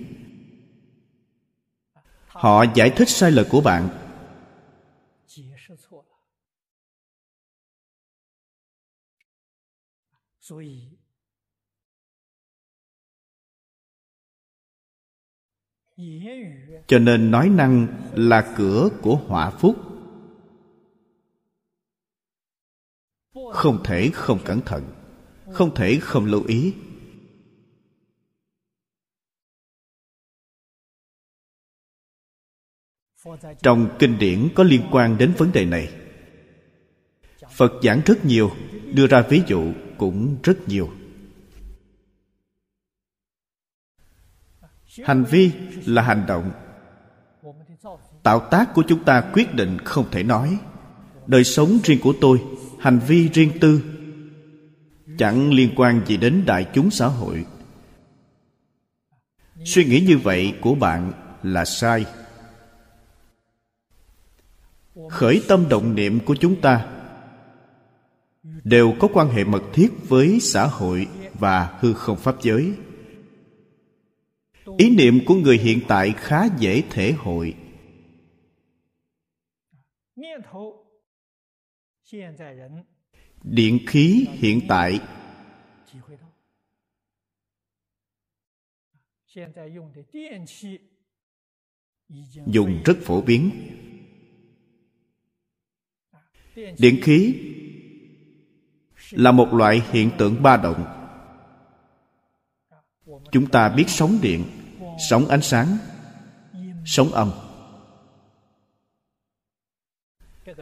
Họ 2.27 2.65
giải 2.75 2.89
thích 2.89 3.09
sai 3.09 3.31
lời 3.31 3.45
của 3.49 3.61
bạn. 3.61 4.04
Cho 16.87 16.99
nên 16.99 17.31
nói 17.31 17.49
năng 17.49 17.87
là 18.15 18.53
cửa 18.57 18.89
của 19.01 19.15
họa 19.15 19.49
phúc. 19.49 19.75
Không 23.53 23.83
thể 23.83 24.09
không 24.13 24.39
cẩn 24.45 24.61
thận, 24.61 24.83
không 25.51 25.75
thể 25.75 25.99
không 26.01 26.25
lưu 26.25 26.43
ý. 26.47 26.73
Trong 33.63 33.95
kinh 33.99 34.17
điển 34.19 34.49
có 34.55 34.63
liên 34.63 34.81
quan 34.91 35.17
đến 35.17 35.33
vấn 35.37 35.51
đề 35.51 35.65
này. 35.65 36.01
Phật 37.49 37.71
giảng 37.83 38.01
rất 38.05 38.25
nhiều, 38.25 38.51
đưa 38.93 39.07
ra 39.07 39.25
ví 39.29 39.41
dụ 39.47 39.73
cũng 39.97 40.37
rất 40.43 40.67
nhiều. 40.67 40.89
Hành 45.03 45.23
vi 45.23 45.51
là 45.85 46.01
hành 46.01 46.25
động. 46.27 46.51
Tạo 48.23 48.39
tác 48.51 48.73
của 48.73 48.83
chúng 48.87 49.03
ta 49.03 49.21
quyết 49.33 49.53
định 49.53 49.77
không 49.85 50.11
thể 50.11 50.23
nói. 50.23 50.59
Đời 51.27 51.43
sống 51.43 51.79
riêng 51.83 51.99
của 52.03 52.13
tôi, 52.21 52.43
hành 52.79 52.99
vi 53.07 53.29
riêng 53.29 53.51
tư, 53.61 53.81
chẳng 55.17 55.53
liên 55.53 55.69
quan 55.75 56.01
gì 56.05 56.17
đến 56.17 56.43
đại 56.45 56.67
chúng 56.73 56.91
xã 56.91 57.07
hội. 57.07 57.45
Suy 59.65 59.85
nghĩ 59.85 59.99
như 59.99 60.17
vậy 60.17 60.53
của 60.61 60.75
bạn 60.75 61.11
là 61.43 61.65
sai. 61.65 62.05
Khởi 65.09 65.43
tâm 65.47 65.69
động 65.69 65.95
niệm 65.95 66.19
của 66.19 66.35
chúng 66.35 66.61
ta 66.61 66.94
đều 68.65 68.93
có 68.99 69.07
quan 69.13 69.29
hệ 69.29 69.43
mật 69.43 69.63
thiết 69.73 69.89
với 70.07 70.39
xã 70.41 70.67
hội 70.67 71.07
và 71.33 71.77
hư 71.79 71.93
không 71.93 72.17
pháp 72.17 72.35
giới. 72.41 72.73
Ý 74.77 74.89
niệm 74.89 75.25
của 75.25 75.35
người 75.35 75.57
hiện 75.57 75.79
tại 75.87 76.13
khá 76.17 76.45
dễ 76.59 76.83
thể 76.89 77.11
hội. 77.11 77.55
Điện 83.43 83.79
khí 83.87 84.27
hiện 84.31 84.61
tại. 84.67 84.99
Dùng 92.45 92.81
rất 92.85 92.97
phổ 93.01 93.21
biến. 93.21 93.51
Điện 96.55 96.99
khí 97.03 97.35
là 99.11 99.31
một 99.31 99.53
loại 99.53 99.83
hiện 99.91 100.11
tượng 100.17 100.43
ba 100.43 100.57
động. 100.57 100.85
Chúng 103.31 103.49
ta 103.49 103.69
biết 103.69 103.85
sóng 103.87 104.19
điện, 104.21 104.43
sóng 105.09 105.27
ánh 105.27 105.41
sáng, 105.41 105.77
sóng 106.85 107.11
âm. 107.11 107.31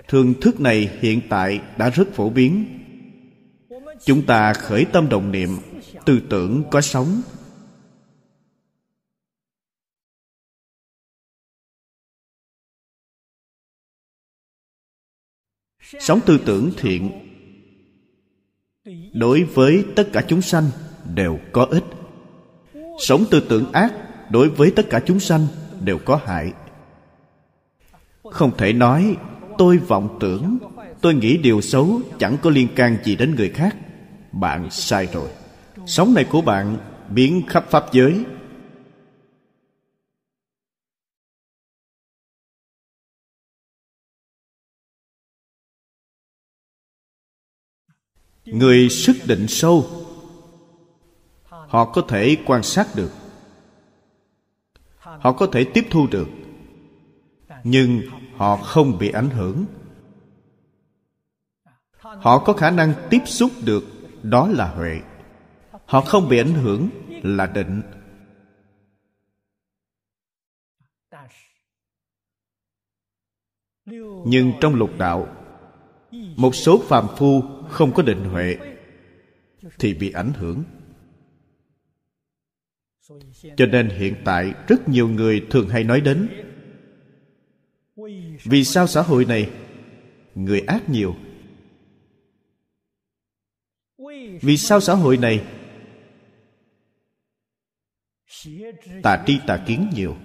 Thường 0.07 0.33
thức 0.41 0.59
này 0.59 0.99
hiện 1.01 1.21
tại 1.29 1.61
đã 1.77 1.89
rất 1.89 2.07
phổ 2.13 2.29
biến. 2.29 2.79
Chúng 4.05 4.25
ta 4.25 4.53
khởi 4.53 4.85
tâm 4.93 5.09
đồng 5.09 5.31
niệm, 5.31 5.57
tư 6.05 6.21
tưởng 6.29 6.63
có 6.71 6.81
sóng. 6.81 7.21
Sống 15.99 16.19
tư 16.25 16.39
tưởng 16.45 16.71
thiện 16.77 17.32
đối 19.13 19.43
với 19.43 19.85
tất 19.95 20.07
cả 20.13 20.23
chúng 20.27 20.41
sanh 20.41 20.63
đều 21.13 21.39
có 21.51 21.67
ích. 21.69 21.83
Sống 22.99 23.25
tư 23.31 23.45
tưởng 23.49 23.71
ác 23.71 23.93
đối 24.29 24.49
với 24.49 24.71
tất 24.71 24.89
cả 24.89 24.99
chúng 25.05 25.19
sanh 25.19 25.47
đều 25.81 25.97
có 25.97 26.19
hại. 26.25 26.51
Không 28.31 28.51
thể 28.57 28.73
nói, 28.73 29.15
tôi 29.57 29.77
vọng 29.77 30.17
tưởng, 30.19 30.57
tôi 31.01 31.13
nghĩ 31.13 31.37
điều 31.37 31.61
xấu, 31.61 32.01
chẳng 32.19 32.37
có 32.41 32.49
liên 32.49 32.67
can 32.75 32.97
gì 33.03 33.15
đến 33.15 33.35
người 33.35 33.49
khác. 33.49 33.75
Bạn 34.31 34.71
sai 34.71 35.07
rồi. 35.13 35.29
Sống 35.85 36.13
này 36.13 36.23
của 36.23 36.41
bạn 36.41 36.77
biến 37.09 37.41
khắp 37.47 37.65
pháp 37.69 37.85
giới 37.91 38.23
người 48.45 48.89
sức 48.89 49.15
định 49.27 49.47
sâu, 49.47 49.85
họ 51.43 51.85
có 51.85 52.01
thể 52.07 52.37
quan 52.45 52.63
sát 52.63 52.87
được. 52.95 53.11
Họ 54.95 55.31
có 55.31 55.47
thể 55.51 55.65
tiếp 55.73 55.87
thu 55.89 56.07
được, 56.07 56.27
nhưng 57.63 58.01
họ 58.35 58.57
không 58.57 58.97
bị 58.97 59.09
ảnh 59.09 59.29
hưởng. 59.29 59.65
Họ 61.99 62.39
có 62.39 62.53
khả 62.53 62.71
năng 62.71 62.93
tiếp 63.09 63.21
xúc 63.25 63.51
được, 63.65 63.83
đó 64.23 64.47
là 64.47 64.67
huệ. 64.67 65.01
Họ 65.85 66.01
không 66.01 66.29
bị 66.29 66.37
ảnh 66.37 66.53
hưởng 66.53 66.89
là 67.23 67.45
định. 67.45 67.81
Nhưng 74.25 74.53
trong 74.61 74.75
lục 74.75 74.89
đạo, 74.97 75.27
một 76.11 76.55
số 76.55 76.81
phàm 76.87 77.07
phu 77.17 77.43
không 77.73 77.93
có 77.93 78.03
định 78.03 78.23
huệ, 78.23 78.57
thì 79.79 79.93
bị 79.93 80.11
ảnh 80.11 80.33
hưởng. 80.33 80.63
Cho 83.57 83.65
nên 83.65 83.89
hiện 83.89 84.15
tại 84.25 84.53
rất 84.67 84.89
nhiều 84.89 85.09
người 85.09 85.47
thường 85.49 85.69
hay 85.69 85.83
nói 85.83 86.01
đến, 86.01 86.29
vì 88.43 88.63
sao 88.63 88.87
xã 88.87 89.01
hội 89.01 89.25
này 89.25 89.49
người 90.35 90.59
ác 90.59 90.89
nhiều? 90.89 91.15
Vì 94.41 94.57
sao 94.57 94.79
xã 94.79 94.93
hội 94.93 95.17
này 95.17 95.45
tà 99.03 99.23
tri 99.27 99.39
tà 99.47 99.63
kiến 99.67 99.89
nhiều? 99.95 100.17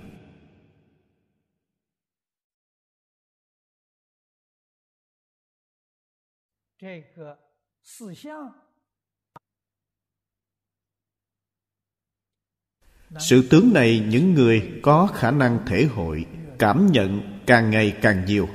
Sự 13.19 13.49
tướng 13.51 13.73
này 13.75 14.07
những 14.09 14.35
người 14.35 14.81
có 14.83 15.07
khả 15.07 15.31
năng 15.31 15.67
thể 15.67 15.85
hội, 15.85 16.27
cảm 16.59 16.87
nhận 16.93 17.41
càng 17.47 17.71
ngày 17.71 17.97
càng 18.03 18.25
nhiều. 18.25 18.49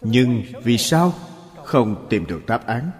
Nhưng 0.00 0.42
vì 0.64 0.78
sao 0.78 1.14
không 1.64 2.06
tìm 2.10 2.26
được 2.26 2.46
đáp 2.46 2.66
án? 2.66 2.90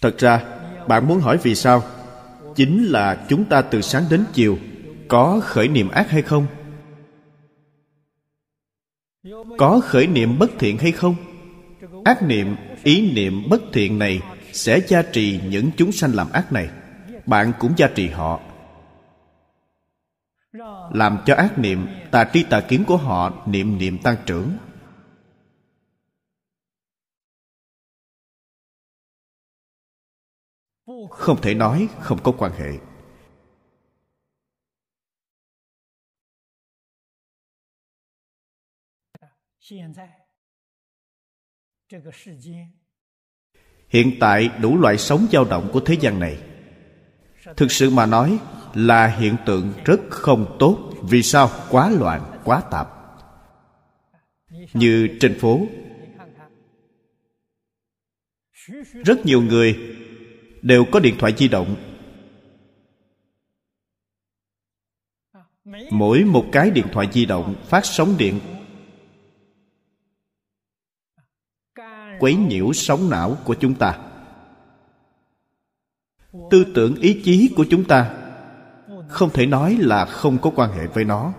Thật 0.00 0.18
ra, 0.18 0.58
bạn 0.88 1.08
muốn 1.08 1.20
hỏi 1.20 1.38
vì 1.42 1.54
sao? 1.54 1.82
Chính 2.56 2.84
là 2.84 3.26
chúng 3.28 3.44
ta 3.44 3.62
từ 3.62 3.80
sáng 3.80 4.04
đến 4.10 4.24
chiều 4.32 4.58
có 5.08 5.40
khởi 5.44 5.68
niệm 5.68 5.88
ác 5.88 6.10
hay 6.10 6.22
không? 6.22 6.46
Có 9.58 9.80
khởi 9.84 10.06
niệm 10.06 10.38
bất 10.38 10.50
thiện 10.58 10.78
hay 10.78 10.92
không? 10.92 11.14
Ác 12.04 12.22
niệm, 12.22 12.56
ý 12.84 13.12
niệm 13.14 13.42
bất 13.50 13.62
thiện 13.72 13.98
này 13.98 14.20
sẽ 14.52 14.80
gia 14.88 15.02
trì 15.02 15.40
những 15.44 15.70
chúng 15.76 15.92
sanh 15.92 16.14
làm 16.14 16.32
ác 16.32 16.52
này. 16.52 16.70
Bạn 17.26 17.52
cũng 17.58 17.72
gia 17.76 17.88
trì 17.88 18.08
họ. 18.08 18.40
Làm 20.92 21.18
cho 21.26 21.34
ác 21.34 21.58
niệm, 21.58 21.86
tà 22.10 22.30
tri 22.32 22.42
tà 22.42 22.60
kiến 22.60 22.84
của 22.86 22.96
họ 22.96 23.46
niệm 23.46 23.78
niệm 23.78 23.98
tăng 23.98 24.16
trưởng. 24.26 24.50
Không 31.10 31.40
thể 31.42 31.54
nói 31.54 31.88
không 32.00 32.18
có 32.22 32.32
quan 32.38 32.52
hệ. 32.52 32.89
Hiện 43.88 44.16
tại 44.20 44.50
đủ 44.60 44.78
loại 44.78 44.98
sống 44.98 45.26
dao 45.32 45.44
động 45.44 45.70
của 45.72 45.80
thế 45.80 45.96
gian 46.00 46.20
này. 46.20 46.38
Thực 47.56 47.72
sự 47.72 47.90
mà 47.90 48.06
nói 48.06 48.38
là 48.74 49.06
hiện 49.06 49.36
tượng 49.46 49.72
rất 49.84 50.00
không 50.10 50.56
tốt. 50.58 50.92
Vì 51.02 51.22
sao? 51.22 51.50
Quá 51.70 51.90
loạn, 51.90 52.40
quá 52.44 52.62
tạp. 52.70 52.88
Như 54.72 55.16
trên 55.20 55.38
phố, 55.38 55.66
rất 59.04 59.26
nhiều 59.26 59.42
người 59.42 59.96
đều 60.62 60.84
có 60.92 61.00
điện 61.00 61.14
thoại 61.18 61.34
di 61.38 61.48
động. 61.48 61.76
Mỗi 65.90 66.24
một 66.24 66.46
cái 66.52 66.70
điện 66.70 66.86
thoại 66.92 67.08
di 67.12 67.26
động 67.26 67.54
phát 67.64 67.84
sóng 67.84 68.14
điện. 68.18 68.40
Quấy 72.20 72.34
nhiễu 72.34 72.72
sóng 72.72 73.10
não 73.10 73.36
của 73.44 73.54
chúng 73.54 73.74
ta. 73.74 73.98
Tư 76.50 76.64
tưởng 76.74 76.94
ý 76.94 77.20
chí 77.24 77.52
của 77.56 77.66
chúng 77.70 77.84
ta 77.84 78.16
không 79.08 79.30
thể 79.30 79.46
nói 79.46 79.76
là 79.80 80.04
không 80.04 80.38
có 80.38 80.50
quan 80.56 80.72
hệ 80.72 80.86
với 80.86 81.04
nó. 81.04 81.32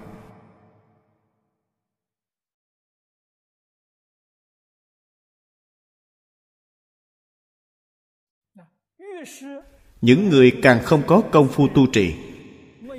Những 10.01 10.29
người 10.29 10.59
càng 10.61 10.83
không 10.83 11.01
có 11.07 11.21
công 11.31 11.47
phu 11.47 11.67
tu 11.67 11.87
trì, 11.93 12.15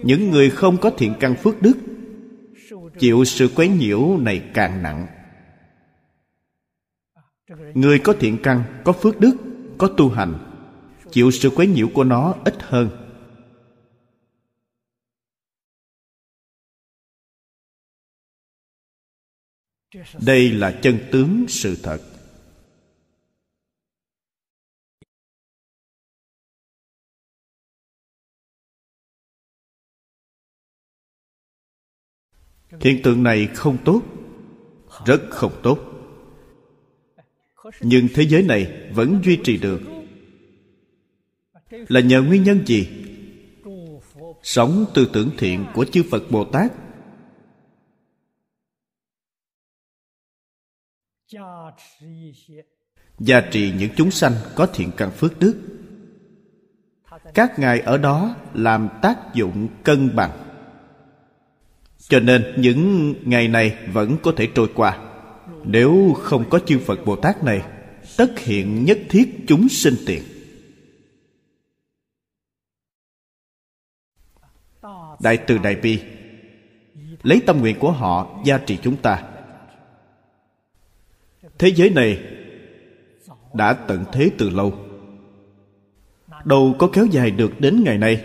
những 0.05 0.31
người 0.31 0.51
không 0.51 0.77
có 0.81 0.91
thiện 0.91 1.15
căn 1.21 1.35
phước 1.35 1.63
đức, 1.63 1.75
chịu 2.99 3.25
sự 3.25 3.51
quấy 3.55 3.69
nhiễu 3.69 4.19
này 4.19 4.43
càng 4.55 4.83
nặng 4.83 5.22
người 7.75 8.01
có 8.05 8.15
thiện 8.21 8.39
căn, 8.43 8.83
có 8.85 8.93
phước 8.93 9.21
đức, 9.21 9.37
có 9.79 9.95
tu 9.97 10.11
hành, 10.11 10.35
chịu 11.11 11.31
sự 11.31 11.51
quấy 11.51 11.67
nhiễu 11.67 11.89
của 11.95 12.05
nó 12.05 12.35
ít 12.45 12.55
hơn. 12.61 13.03
Đây 20.27 20.53
là 20.53 20.81
chân 20.83 20.99
tướng 21.13 21.45
sự 21.49 21.77
thật. 21.83 21.99
Hiện 32.81 33.01
tượng 33.05 33.23
này 33.23 33.49
không 33.55 33.79
tốt, 33.85 34.03
rất 35.07 35.21
không 35.31 35.61
tốt 35.63 35.92
nhưng 37.81 38.09
thế 38.15 38.23
giới 38.23 38.43
này 38.43 38.91
vẫn 38.95 39.21
duy 39.25 39.41
trì 39.45 39.59
được. 39.59 39.81
Là 41.71 42.01
nhờ 42.01 42.23
nguyên 42.23 42.43
nhân 42.43 42.67
gì? 42.67 42.89
Sống 44.43 44.85
tư 44.95 45.11
tưởng 45.13 45.31
thiện 45.39 45.65
của 45.75 45.85
chư 45.85 46.03
phật 46.11 46.23
bồ 46.31 46.45
tát. 46.45 46.73
Gia 53.19 53.41
trì 53.51 53.73
những 53.79 53.91
chúng 53.97 54.11
sanh 54.11 54.33
có 54.55 54.67
thiện 54.67 54.91
căn 54.97 55.11
phước 55.11 55.39
đức. 55.39 55.57
Các 57.35 57.59
ngài 57.59 57.81
ở 57.81 57.99
đó 57.99 58.37
làm 58.55 58.89
tác 59.03 59.19
dụng 59.35 59.69
cân 59.83 60.17
bằng. 60.17 60.31
Cho 61.99 62.21
nên 62.21 62.55
những 62.57 63.15
ngày 63.25 63.49
này 63.49 63.89
vẫn 63.93 64.17
có 64.23 64.33
thể 64.37 64.49
trôi 64.55 64.71
qua 64.75 65.12
nếu 65.65 66.17
không 66.19 66.45
có 66.51 66.59
chư 66.59 66.79
phật 66.79 67.05
bồ 67.05 67.17
tát 67.17 67.45
này, 67.45 67.63
tất 68.17 68.39
hiện 68.39 68.85
nhất 68.85 68.99
thiết 69.11 69.45
chúng 69.47 69.69
sinh 69.69 69.95
tiện 70.07 70.23
đại 75.23 75.37
từ 75.37 75.59
đại 75.59 75.77
bi. 75.77 76.03
Lấy 77.23 77.41
tâm 77.47 77.61
nguyện 77.61 77.77
của 77.79 77.93
họ 77.93 78.41
gia 78.45 78.59
trì 78.59 78.79
chúng 78.83 78.97
ta. 78.97 79.23
Thế 81.59 81.69
giới 81.69 81.91
này 81.91 82.23
đã 83.55 83.73
tận 83.73 84.05
thế 84.13 84.31
từ 84.39 84.51
lâu. 84.51 84.75
Đâu 86.45 86.75
có 86.79 86.91
kéo 86.93 87.07
dài 87.07 87.31
được 87.31 87.61
đến 87.61 87.83
ngày 87.85 87.99
nay. 87.99 88.25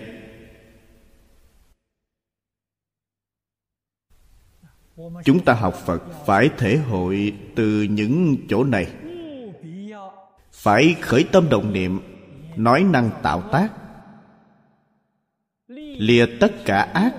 Chúng 5.24 5.46
ta 5.46 5.54
học 5.54 5.76
phật 5.86 6.04
phải 6.26 6.50
thể 6.58 6.78
hội 6.78 7.34
từ 7.56 7.82
những 7.84 8.36
chỗ 8.50 8.64
này. 8.64 8.88
Phải 10.52 10.96
khởi 11.02 11.24
tâm 11.32 11.50
động 11.50 11.74
niệm, 11.74 12.00
nói 12.56 12.84
năng 12.84 13.10
tạo 13.24 13.42
tác, 13.52 13.70
lìa 15.98 16.26
tất 16.40 16.52
cả 16.66 16.82
ác, 16.82 17.16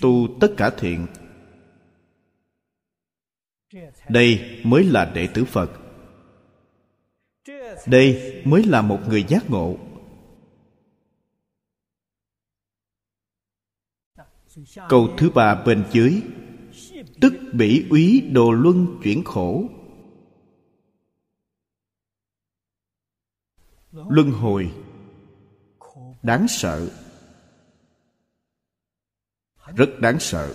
tu 0.00 0.28
tất 0.40 0.48
cả 0.56 0.70
thiện. 0.70 1.06
Đây 4.08 4.60
mới 4.64 4.84
là 4.84 5.04
đệ 5.14 5.26
tử 5.26 5.44
phật. 5.44 5.70
Đây 7.86 8.42
mới 8.44 8.62
là 8.64 8.82
một 8.82 9.00
người 9.08 9.24
giác 9.28 9.50
ngộ. 9.50 9.76
Câu 14.88 15.14
thứ 15.18 15.30
ba 15.30 15.62
bên 15.66 15.84
dưới. 15.92 16.22
Tức 17.20 17.32
bỉ 17.52 17.86
úy 17.90 18.20
đồ 18.32 18.52
luân 18.52 19.00
chuyển 19.02 19.24
khổ. 19.24 19.68
Luân 23.92 24.30
hồi. 24.30 24.72
Đáng 26.22 26.46
sợ. 26.48 26.90
Rất 29.76 29.88
đáng 30.00 30.20
sợ. 30.20 30.54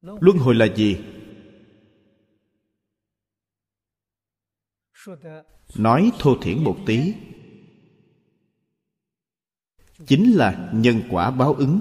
Luân 0.00 0.36
hồi 0.36 0.54
là 0.54 0.66
gì? 0.76 0.98
Nói 5.76 6.12
thô 6.18 6.36
thiển 6.42 6.64
một 6.64 6.76
tí 6.86 7.14
chính 10.06 10.32
là 10.32 10.70
nhân 10.72 11.02
quả 11.10 11.30
báo 11.30 11.54
ứng. 11.54 11.80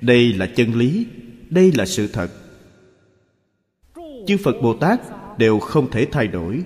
Đây 0.00 0.32
là 0.32 0.46
chân 0.56 0.74
lý, 0.74 1.06
đây 1.50 1.72
là 1.72 1.86
sự 1.86 2.08
thật. 2.12 2.30
Chư 4.26 4.36
phật 4.44 4.54
bồ 4.62 4.76
tát 4.76 5.00
đều 5.38 5.60
không 5.60 5.90
thể 5.90 6.08
thay 6.12 6.28
đổi. 6.28 6.64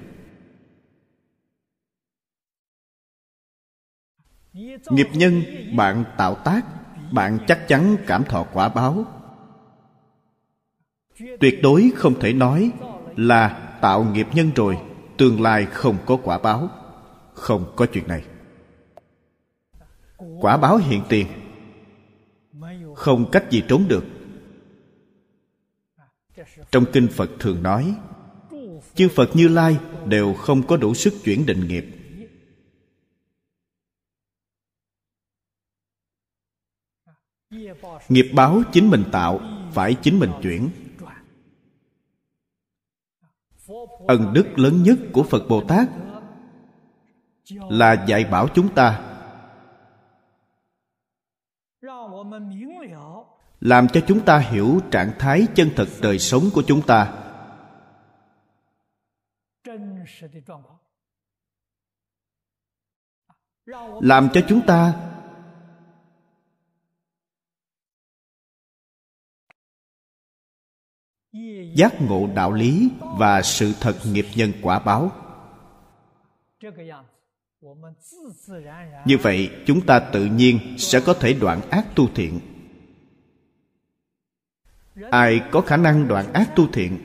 Nghiệp 4.91 5.09
nhân, 5.13 5.43
bạn 5.77 6.05
tạo 6.19 6.35
tác, 6.45 6.63
bạn 7.13 7.39
chắc 7.49 7.69
chắn 7.69 7.97
cảm 8.07 8.25
thọ 8.25 8.47
quả 8.53 8.69
báo. 8.69 9.05
Tuyệt 11.41 11.59
đối 11.63 11.93
không 11.97 12.21
thể 12.21 12.33
nói 12.33 12.71
là 13.17 13.68
tạo 13.81 14.05
nghiệp 14.05 14.27
nhân 14.35 14.51
rồi, 14.57 14.79
tương 15.17 15.41
lai 15.41 15.67
không 15.67 15.97
có 16.07 16.17
quả 16.23 16.39
báo. 16.39 16.71
Không 17.35 17.73
có 17.77 17.87
chuyện 17.93 18.09
này. 18.09 18.25
Quả 20.41 20.57
báo 20.57 20.77
hiện 20.77 21.03
tiền. 21.09 21.27
Không 22.95 23.31
cách 23.31 23.45
gì 23.51 23.63
trốn 23.69 23.89
được. 23.89 24.05
Trong 26.71 26.85
kinh 26.93 27.09
phật 27.09 27.31
thường 27.41 27.63
nói, 27.63 27.95
chư 28.95 29.09
phật 29.09 29.31
như 29.35 29.49
lai 29.49 29.79
đều 30.07 30.35
không 30.35 30.67
có 30.67 30.77
đủ 30.77 30.95
sức 30.95 31.15
chuyển 31.25 31.47
định 31.47 31.69
nghiệp. 31.69 31.85
Nghiệp 38.09 38.27
báo 38.35 38.63
chính 38.73 38.91
mình 38.91 39.05
tạo, 39.13 39.41
phải 39.73 39.95
chính 40.03 40.19
mình 40.19 40.31
chuyển 40.43 40.71
ân 44.09 44.33
đức 44.33 44.59
lớn 44.59 44.83
nhất 44.83 44.99
của 45.13 45.23
phật 45.23 45.43
bồ 45.49 45.63
tát 45.69 45.89
là 47.71 48.05
dạy 48.09 48.25
bảo 48.25 48.49
chúng 48.55 48.75
ta. 48.75 49.05
Làm 53.61 53.89
cho 53.89 54.01
chúng 54.07 54.25
ta 54.25 54.39
hiểu 54.39 54.81
trạng 54.91 55.13
thái 55.19 55.47
chân 55.55 55.71
thật 55.77 55.89
đời 56.03 56.19
sống 56.19 56.43
của 56.55 56.63
chúng 56.67 56.83
ta. 56.83 57.25
Làm 64.01 64.29
cho 64.33 64.41
chúng 64.49 64.67
ta 64.67 64.95
giác 71.75 72.03
ngộ 72.03 72.29
đạo 72.35 72.53
lý 72.53 72.91
và 73.19 73.43
sự 73.43 73.73
thật 73.81 73.97
nghiệp 74.05 74.27
nhân 74.35 74.53
quả 74.63 74.79
báo. 74.79 75.13
Như 79.07 79.19
vậy, 79.23 79.51
chúng 79.67 79.87
ta 79.87 79.99
tự 79.99 80.25
nhiên 80.25 80.75
sẽ 80.79 81.01
có 81.01 81.15
thể 81.15 81.33
đoạn 81.33 81.61
ác 81.71 81.87
tu 81.95 82.09
thiện. 82.15 82.41
Ai 85.11 85.41
có 85.51 85.61
khả 85.61 85.77
năng 85.77 86.09
đoạn 86.09 86.33
ác 86.33 86.53
tu 86.57 86.67
thiện, 86.73 86.99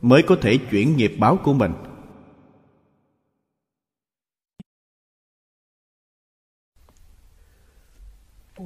mới 0.00 0.22
có 0.26 0.36
thể 0.42 0.58
chuyển 0.70 0.96
nghiệp 0.96 1.12
báo 1.18 1.38
của 1.44 1.52
mình. 1.52 1.72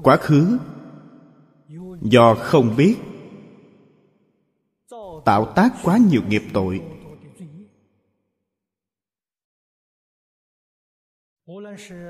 Quá 0.02 0.16
khứ 0.16 0.58
do 2.02 2.34
không 2.34 2.76
biết 2.76 2.96
tạo 5.24 5.52
tác 5.56 5.72
quá 5.82 5.98
nhiều 6.10 6.22
nghiệp 6.28 6.42
tội. 6.52 6.82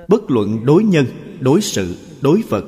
Bất 0.09 0.23
luận 0.29 0.67
đối 0.67 0.85
nhân, 0.85 1.07
đối 1.41 1.61
sự, 1.61 1.97
đối 2.23 2.43
phật 2.49 2.65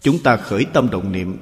chúng 0.00 0.16
ta 0.24 0.36
khởi 0.36 0.66
tâm 0.74 0.88
động 0.90 1.12
niệm. 1.12 1.38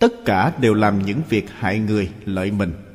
Tất 0.00 0.12
cả 0.24 0.58
đều 0.60 0.74
làm 0.74 0.98
những 0.98 1.22
việc 1.28 1.44
hại 1.48 1.78
người, 1.78 2.12
lợi 2.24 2.50
mình. 2.50 2.87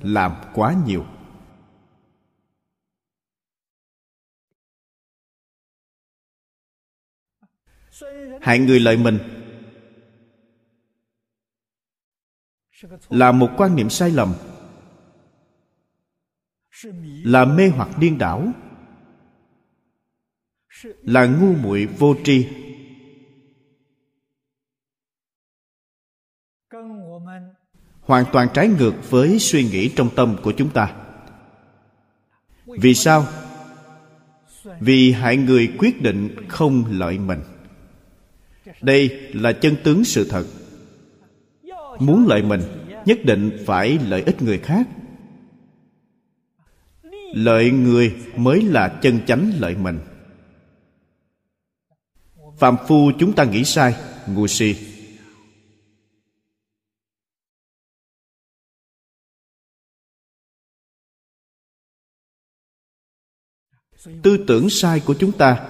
Làm 0.00 0.32
quá 0.54 0.74
nhiều. 0.86 1.04
Hại 8.40 8.58
người 8.58 8.80
lợi 8.80 8.96
mình 8.96 9.18
là 13.08 13.32
một 13.32 13.50
quan 13.56 13.76
niệm 13.76 13.90
sai 13.90 14.10
lầm, 14.10 14.34
là 17.24 17.44
mê 17.44 17.68
hoặc 17.68 17.88
điên 17.98 18.18
đảo, 18.18 18.52
là 20.84 21.26
ngu 21.26 21.54
muội 21.54 21.86
vô 21.86 22.14
tri. 22.24 22.65
Hoàn 28.06 28.24
toàn 28.32 28.48
trái 28.54 28.68
ngược 28.68 29.10
với 29.10 29.38
suy 29.38 29.64
nghĩ 29.64 29.88
trong 29.88 30.10
tâm 30.16 30.36
của 30.42 30.52
chúng 30.52 30.70
ta. 30.70 30.92
Vì 32.66 32.94
sao? 32.94 33.26
Vì 34.80 35.12
hại 35.12 35.36
người 35.36 35.72
quyết 35.78 36.02
định 36.02 36.48
không 36.48 36.84
lợi 36.90 37.18
mình. 37.18 37.40
Đây 38.80 39.30
là 39.32 39.52
chân 39.52 39.76
tướng 39.84 40.04
sự 40.04 40.28
thật. 40.30 40.46
Muốn 41.98 42.26
lợi 42.28 42.42
mình, 42.42 42.60
nhất 43.04 43.18
định 43.24 43.62
phải 43.66 43.98
lợi 44.06 44.22
ích 44.22 44.42
người 44.42 44.58
khác. 44.58 44.88
Lợi 47.32 47.70
người 47.70 48.14
mới 48.36 48.62
là 48.62 48.88
chân 48.88 49.20
chánh 49.26 49.52
lợi 49.58 49.76
mình. 49.76 49.98
Phạm 52.58 52.76
phu 52.88 53.10
chúng 53.18 53.32
ta 53.32 53.44
nghĩ 53.44 53.64
sai, 53.64 53.94
ngu 54.26 54.46
si. 54.46 54.95
Tư 64.22 64.44
tưởng 64.46 64.70
sai 64.70 65.00
của 65.06 65.14
chúng 65.18 65.32
ta. 65.32 65.68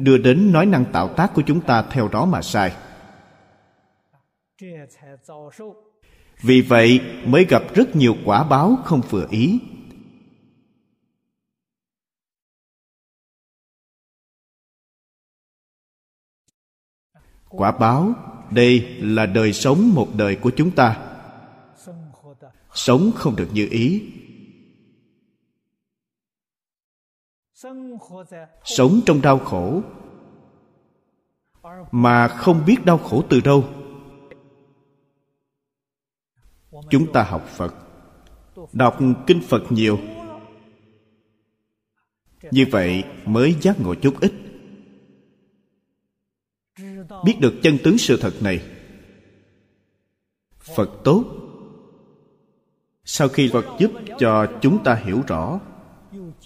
Đưa 0.00 0.18
đến 0.18 0.52
nói 0.52 0.66
năng 0.66 0.84
tạo 0.92 1.08
tác 1.08 1.30
của 1.34 1.42
chúng 1.46 1.60
ta 1.60 1.82
theo 1.82 2.08
đó 2.08 2.24
mà 2.24 2.42
sai. 2.42 2.76
Vì 6.42 6.60
vậy 6.60 7.00
mới 7.26 7.44
gặp 7.44 7.62
rất 7.74 7.96
nhiều 7.96 8.16
quả 8.24 8.44
báo 8.44 8.76
không 8.84 9.00
vừa 9.10 9.26
ý. 9.30 9.60
Quả 17.48 17.72
báo, 17.72 18.14
đây 18.50 18.80
là 19.00 19.26
đời 19.26 19.52
sống 19.52 19.94
một 19.94 20.08
đời 20.16 20.36
của 20.36 20.50
chúng 20.56 20.70
ta. 20.70 21.14
Sống 22.74 23.10
không 23.16 23.36
được 23.36 23.48
như 23.52 23.68
ý. 23.70 24.12
Sống 28.64 29.00
trong 29.06 29.22
đau 29.22 29.38
khổ, 29.38 29.82
mà 31.90 32.28
không 32.28 32.62
biết 32.66 32.76
đau 32.84 32.98
khổ 32.98 33.24
từ 33.30 33.40
đâu. 33.40 33.64
Chúng 36.90 37.12
ta 37.12 37.22
học 37.22 37.48
phật, 37.48 37.74
đọc 38.72 38.98
kinh 39.26 39.40
phật 39.40 39.72
nhiều. 39.72 39.98
Như 42.50 42.66
vậy 42.70 43.04
mới 43.24 43.56
giác 43.60 43.80
ngộ 43.80 43.94
chút 43.94 44.14
ít. 44.20 44.32
Biết 47.24 47.36
được 47.40 47.54
chân 47.62 47.78
tướng 47.84 47.98
sự 47.98 48.18
thật 48.20 48.34
này. 48.40 48.62
Phật 50.60 50.90
tốt. 51.04 51.24
Sau 53.04 53.28
khi 53.28 53.50
phật 53.52 53.64
giúp 53.78 53.90
cho 54.18 54.46
chúng 54.60 54.84
ta 54.84 54.94
hiểu 54.94 55.22
rõ 55.26 55.60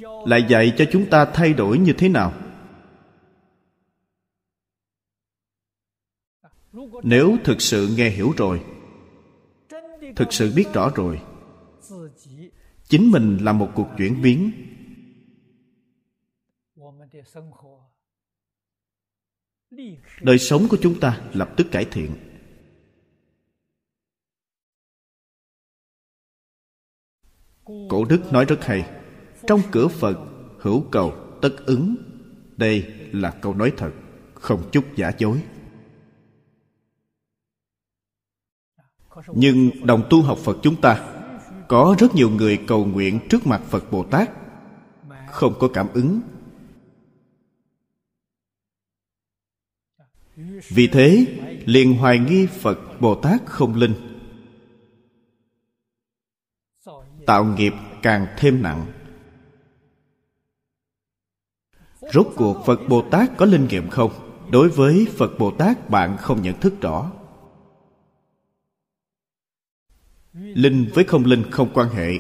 lại 0.00 0.46
dạy 0.48 0.74
cho 0.78 0.85
chúng 0.92 1.11
ta 1.11 1.24
thay 1.24 1.52
đổi 1.52 1.78
như 1.78 1.92
thế 1.98 2.09
nào? 2.09 2.33
Nếu 7.02 7.37
thực 7.44 7.61
sự 7.61 7.88
nghe 7.96 8.11
hiểu 8.11 8.33
rồi, 8.37 8.64
thực 10.16 10.33
sự 10.33 10.52
biết 10.57 10.64
rõ 10.74 10.90
rồi, 10.94 11.20
chính 12.88 13.11
mình 13.11 13.38
là 13.40 13.52
một 13.52 13.70
cuộc 13.74 13.88
chuyển 13.98 14.22
biến. 14.22 14.52
Đời 20.20 20.38
sống 20.38 20.66
của 20.70 20.76
chúng 20.83 21.00
ta 21.00 21.20
lập 21.35 21.55
tức 21.57 21.66
cải 21.72 21.85
thiện. 21.85 22.16
Cổ 27.64 28.05
đức 28.05 28.33
nói 28.33 28.44
rất 28.44 28.59
hay 28.61 29.01
trong 29.46 29.61
cửa 29.70 29.88
phật, 29.88 30.18
hữu 30.61 30.85
cầu 30.90 31.14
tất 31.42 31.57
ứng. 31.66 31.96
Đây 32.57 32.94
là 33.12 33.31
câu 33.31 33.55
nói 33.55 33.72
thật, 33.76 33.90
không 34.35 34.68
chút 34.72 34.85
giả 34.96 35.12
dối. 35.18 35.42
Nhưng 39.35 39.87
đồng 39.87 40.02
tu 40.11 40.22
học 40.22 40.38
phật 40.38 40.57
chúng 40.62 40.81
ta, 40.81 41.09
có 41.68 41.96
rất 41.98 42.14
nhiều 42.14 42.31
người 42.31 42.59
cầu 42.66 42.85
nguyện 42.85 43.20
trước 43.31 43.46
mặt 43.46 43.62
phật 43.68 43.90
bồ 43.90 44.05
tát, 44.05 44.31
không 45.31 45.55
có 45.59 45.68
cảm 45.74 45.88
ứng. 45.94 46.20
Vì 50.68 50.87
thế, 50.87 51.26
liền 51.66 51.94
hoài 51.94 52.18
nghi 52.18 52.46
phật 52.46 52.78
bồ 53.00 53.14
tát 53.14 53.46
không 53.46 53.74
linh. 53.74 53.94
Tạo 57.26 57.44
nghiệp 57.44 57.72
càng 58.02 58.26
thêm 58.38 58.62
nặng 58.62 59.01
rốt 62.12 62.26
cuộc 62.36 62.62
phật 62.66 62.80
bồ 62.88 63.02
tát 63.10 63.36
có 63.36 63.46
linh 63.46 63.66
nghiệm 63.68 63.90
không? 63.90 64.10
Đối 64.50 64.68
với 64.68 65.06
phật 65.16 65.38
bồ 65.38 65.50
tát 65.50 65.90
bạn 65.90 66.16
không 66.16 66.42
nhận 66.42 66.60
thức 66.60 66.80
rõ. 66.80 67.12
Linh 70.32 70.90
với 70.94 71.04
không 71.04 71.24
linh 71.24 71.50
không 71.50 71.70
quan 71.74 71.88
hệ. 71.88 72.18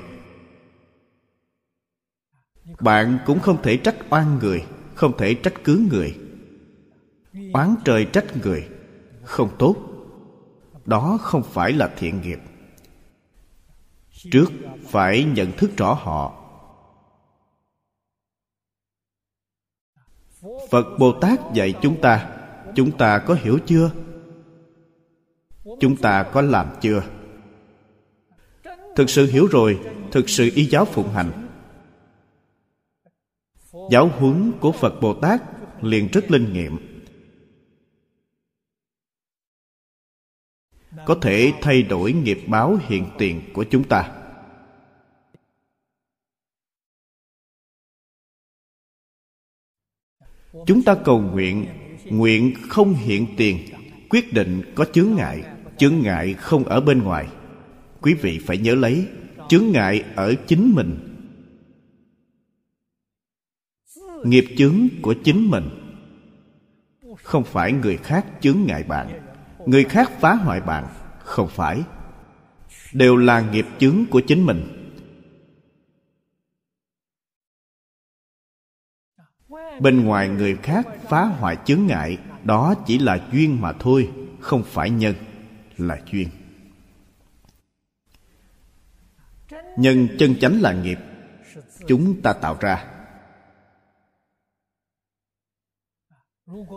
Bạn 2.80 3.18
cũng 3.26 3.40
không 3.40 3.62
thể 3.62 3.76
trách 3.76 3.96
oan 4.10 4.38
người, 4.38 4.64
không 4.94 5.16
thể 5.18 5.34
trách 5.34 5.54
cứ 5.64 5.86
người. 5.90 6.18
Oán 7.52 7.74
trời 7.84 8.06
trách 8.12 8.36
người, 8.42 8.68
không 9.22 9.50
tốt. 9.58 9.76
Đó 10.84 11.18
không 11.22 11.42
phải 11.42 11.72
là 11.72 11.90
thiện 11.96 12.20
nghiệp. 12.20 12.38
Trước 14.10 14.52
phải 14.88 15.24
nhận 15.24 15.52
thức 15.52 15.70
rõ 15.76 15.92
họ. 15.92 16.41
Phật 20.70 20.86
bồ 20.98 21.12
tát 21.12 21.40
dạy 21.54 21.74
chúng 21.82 22.00
ta 22.00 22.38
chúng 22.74 22.98
ta 22.98 23.18
có 23.18 23.34
hiểu 23.34 23.58
chưa? 23.66 23.90
Chúng 25.80 25.96
ta 25.96 26.30
có 26.32 26.40
làm 26.40 26.66
chưa? 26.80 27.02
Thực 28.96 29.10
sự 29.10 29.26
hiểu 29.26 29.46
rồi, 29.46 29.80
thực 30.12 30.28
sự 30.28 30.50
y 30.54 30.64
giáo 30.64 30.84
phụng 30.84 31.10
hành. 31.10 31.48
Giáo 33.90 34.08
huấn 34.08 34.52
của 34.60 34.72
phật 34.72 35.00
bồ 35.00 35.14
tát 35.14 35.42
liền 35.82 36.08
rất 36.12 36.30
linh 36.30 36.52
nghiệm. 36.52 36.76
Có 41.04 41.14
thể 41.22 41.52
thay 41.62 41.82
đổi 41.82 42.12
nghiệp 42.12 42.38
báo 42.46 42.78
hiện 42.86 43.06
tiền 43.18 43.40
của 43.54 43.64
chúng 43.64 43.84
ta. 43.84 44.21
Chúng 50.66 50.82
ta 50.82 50.94
cầu 50.94 51.20
nguyện 51.20 51.66
nguyện 52.04 52.54
không 52.68 52.94
hiện 52.94 53.26
tiền, 53.36 53.58
quyết 54.08 54.32
định 54.32 54.62
có 54.74 54.84
chướng 54.84 55.14
ngại 55.16 55.42
chướng 55.82 56.00
ngại 56.02 56.34
không 56.34 56.64
ở 56.64 56.80
bên 56.80 57.02
ngoài. 57.02 57.26
Quý 58.00 58.14
vị 58.14 58.38
phải 58.46 58.58
nhớ 58.58 58.74
lấy, 58.74 59.06
chướng 59.48 59.64
ngại 59.72 60.04
ở 60.14 60.34
chính 60.46 60.74
mình. 60.74 60.98
Nghiệp 64.24 64.44
chướng 64.58 64.88
của 65.02 65.14
chính 65.24 65.50
mình. 65.50 65.68
Không 67.22 67.44
phải 67.44 67.72
người 67.72 67.96
khác 67.96 68.26
chướng 68.40 68.58
ngại 68.66 68.82
bạn, 68.82 69.20
người 69.66 69.84
khác 69.84 70.10
phá 70.20 70.34
hoại 70.34 70.60
bạn, 70.60 70.84
không 71.18 71.48
phải. 71.48 71.82
Đều 72.92 73.16
là 73.16 73.40
nghiệp 73.40 73.66
chướng 73.78 74.04
của 74.10 74.20
chính 74.20 74.46
mình. 74.46 74.81
Bên 79.82 80.04
ngoài 80.04 80.28
người 80.28 80.56
khác 80.56 80.86
phá 81.08 81.24
hoại 81.24 81.56
chướng 81.64 81.86
ngại, 81.86 82.18
đó 82.44 82.74
chỉ 82.86 82.98
là 82.98 83.28
duyên 83.32 83.60
mà 83.60 83.72
thôi, 83.72 84.10
không 84.40 84.62
phải 84.66 84.90
nhân, 84.90 85.14
là 85.76 86.00
duyên. 86.12 86.28
Nhân 89.76 90.08
chân 90.18 90.36
chánh 90.40 90.60
là 90.60 90.72
nghiệp, 90.72 90.98
chúng 91.86 92.22
ta 92.22 92.32
tạo 92.32 92.56
ra. 92.60 92.84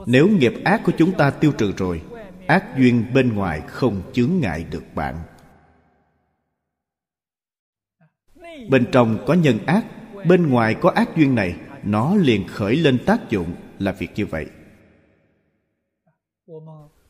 Nếu 0.06 0.28
nghiệp 0.28 0.54
ác 0.66 0.82
của 0.84 0.92
chúng 0.98 1.18
ta 1.18 1.32
tiêu 1.32 1.52
trừ 1.58 1.74
rồi, 1.78 2.02
ác 2.48 2.78
duyên 2.78 3.14
bên 3.14 3.36
ngoài 3.36 3.62
không 3.68 4.12
chướng 4.14 4.32
ngại 4.40 4.66
được 4.72 4.84
bạn. 4.96 5.16
Bên 8.70 8.86
trong 8.92 9.24
có 9.28 9.34
nhân 9.34 9.60
ác, 9.66 9.86
bên 10.26 10.50
ngoài 10.50 10.76
có 10.82 10.90
ác 10.90 11.10
duyên 11.16 11.36
này 11.36 11.56
nó 11.86 12.16
liền 12.16 12.48
khởi 12.48 12.76
lên 12.76 13.00
tác 13.06 13.30
dụng 13.30 13.56
là 13.80 13.92
việc 13.92 14.10
như 14.16 14.26
vậy. 14.26 14.48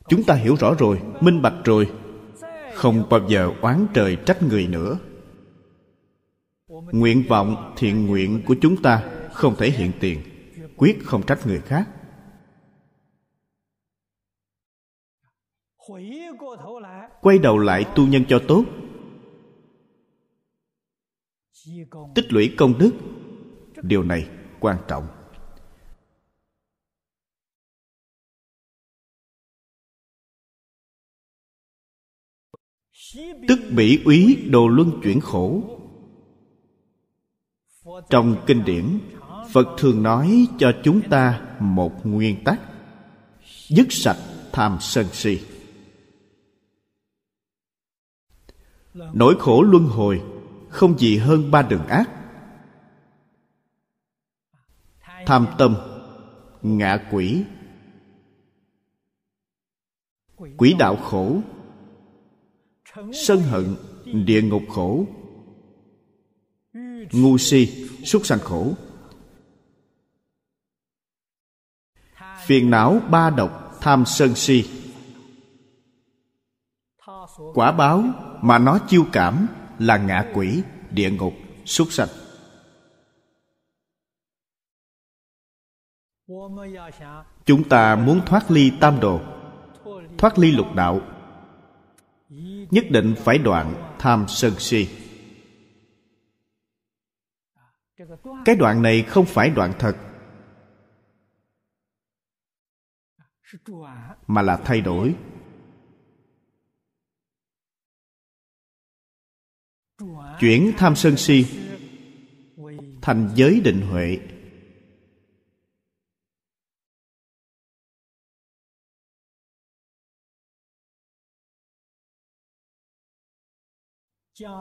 Chúng 0.08 0.24
ta 0.26 0.34
hiểu 0.34 0.56
rõ 0.56 0.74
rồi, 0.78 1.00
minh 1.20 1.42
bạch 1.42 1.64
rồi. 1.64 1.92
Không 2.74 3.08
bao 3.10 3.20
giờ 3.28 3.52
oán 3.62 3.86
trời 3.94 4.16
trách 4.26 4.42
người 4.42 4.66
nữa. 4.66 4.98
Nguyện 6.68 7.24
vọng, 7.28 7.74
thiện 7.76 8.06
nguyện 8.06 8.42
của 8.46 8.56
chúng 8.60 8.82
ta 8.82 9.10
không 9.32 9.54
thể 9.58 9.70
hiện 9.70 9.92
tiền, 10.00 10.20
quyết 10.76 10.98
không 11.04 11.26
trách 11.26 11.46
người 11.46 11.60
khác. 11.60 11.88
Quay 17.20 17.38
đầu 17.38 17.58
lại 17.58 17.84
tu 17.94 18.06
nhân 18.06 18.24
cho 18.28 18.42
tốt. 18.48 18.64
Tích 22.14 22.32
lũy 22.32 22.54
công 22.56 22.78
đức. 22.78 22.92
Điều 23.82 24.02
này 24.02 24.28
quan 24.60 24.78
trọng. 24.88 25.08
Tức 33.48 33.58
bỉ 33.76 34.02
úy 34.04 34.48
đồ 34.50 34.68
luân 34.68 35.00
chuyển 35.02 35.20
khổ. 35.20 35.62
Trong 38.10 38.44
kinh 38.46 38.64
điển, 38.64 38.98
phật 39.52 39.66
thường 39.78 40.02
nói 40.02 40.46
cho 40.58 40.72
chúng 40.84 41.00
ta 41.10 41.56
một 41.60 42.06
nguyên 42.06 42.44
tắc. 42.44 42.60
Dứt 43.68 43.86
sạch 43.90 44.18
tham 44.52 44.76
sân 44.80 45.06
si. 45.12 45.40
Nỗi 48.94 49.36
khổ 49.38 49.62
luân 49.62 49.84
hồi 49.84 50.22
không 50.68 50.98
gì 50.98 51.16
hơn 51.16 51.50
ba 51.50 51.62
đường 51.62 51.86
ác 51.86 52.10
tham 55.26 55.46
tâm, 55.58 55.76
ngạ 56.62 57.08
quỷ. 57.10 57.44
Quỷ 60.56 60.74
đạo 60.78 60.96
khổ, 60.96 61.40
sân 63.12 63.40
hận, 63.40 63.76
địa 64.24 64.42
ngục 64.42 64.62
khổ. 64.68 65.06
Ngu 67.12 67.38
si, 67.38 67.88
súc 68.04 68.26
sanh 68.26 68.38
khổ. 68.38 68.72
Phiền 72.46 72.70
não 72.70 73.00
ba 73.10 73.30
độc, 73.30 73.78
tham 73.80 74.04
sân 74.06 74.34
si. 74.34 74.64
Quả 77.54 77.72
báo 77.72 78.04
mà 78.42 78.58
nó 78.58 78.78
chiêu 78.88 79.04
cảm 79.12 79.46
là 79.78 79.96
ngạ 79.96 80.30
quỷ, 80.34 80.62
địa 80.90 81.10
ngục, 81.10 81.34
súc 81.64 81.92
sanh. 81.92 82.08
Chúng 87.44 87.68
ta 87.68 87.96
muốn 87.96 88.20
thoát 88.26 88.50
ly 88.50 88.72
tam 88.80 89.00
đồ, 89.00 89.20
thoát 90.18 90.38
ly 90.38 90.52
lục 90.52 90.66
đạo. 90.74 91.00
Nhất 92.70 92.84
định 92.90 93.14
phải 93.18 93.38
đoạn 93.38 93.94
tham 93.98 94.24
sân 94.28 94.52
si. 94.58 94.88
Cái 98.44 98.56
đoạn 98.56 98.82
này 98.82 99.02
không 99.02 99.26
phải 99.26 99.50
đoạn 99.50 99.72
thật, 99.78 99.96
mà 104.26 104.42
là 104.42 104.56
thay 104.56 104.80
đổi. 104.80 105.14
Chuyển 110.40 110.72
tham 110.76 110.96
sân 110.96 111.16
si 111.16 111.46
thành 113.02 113.30
giới 113.34 113.60
định 113.60 113.80
huệ. 113.80 114.18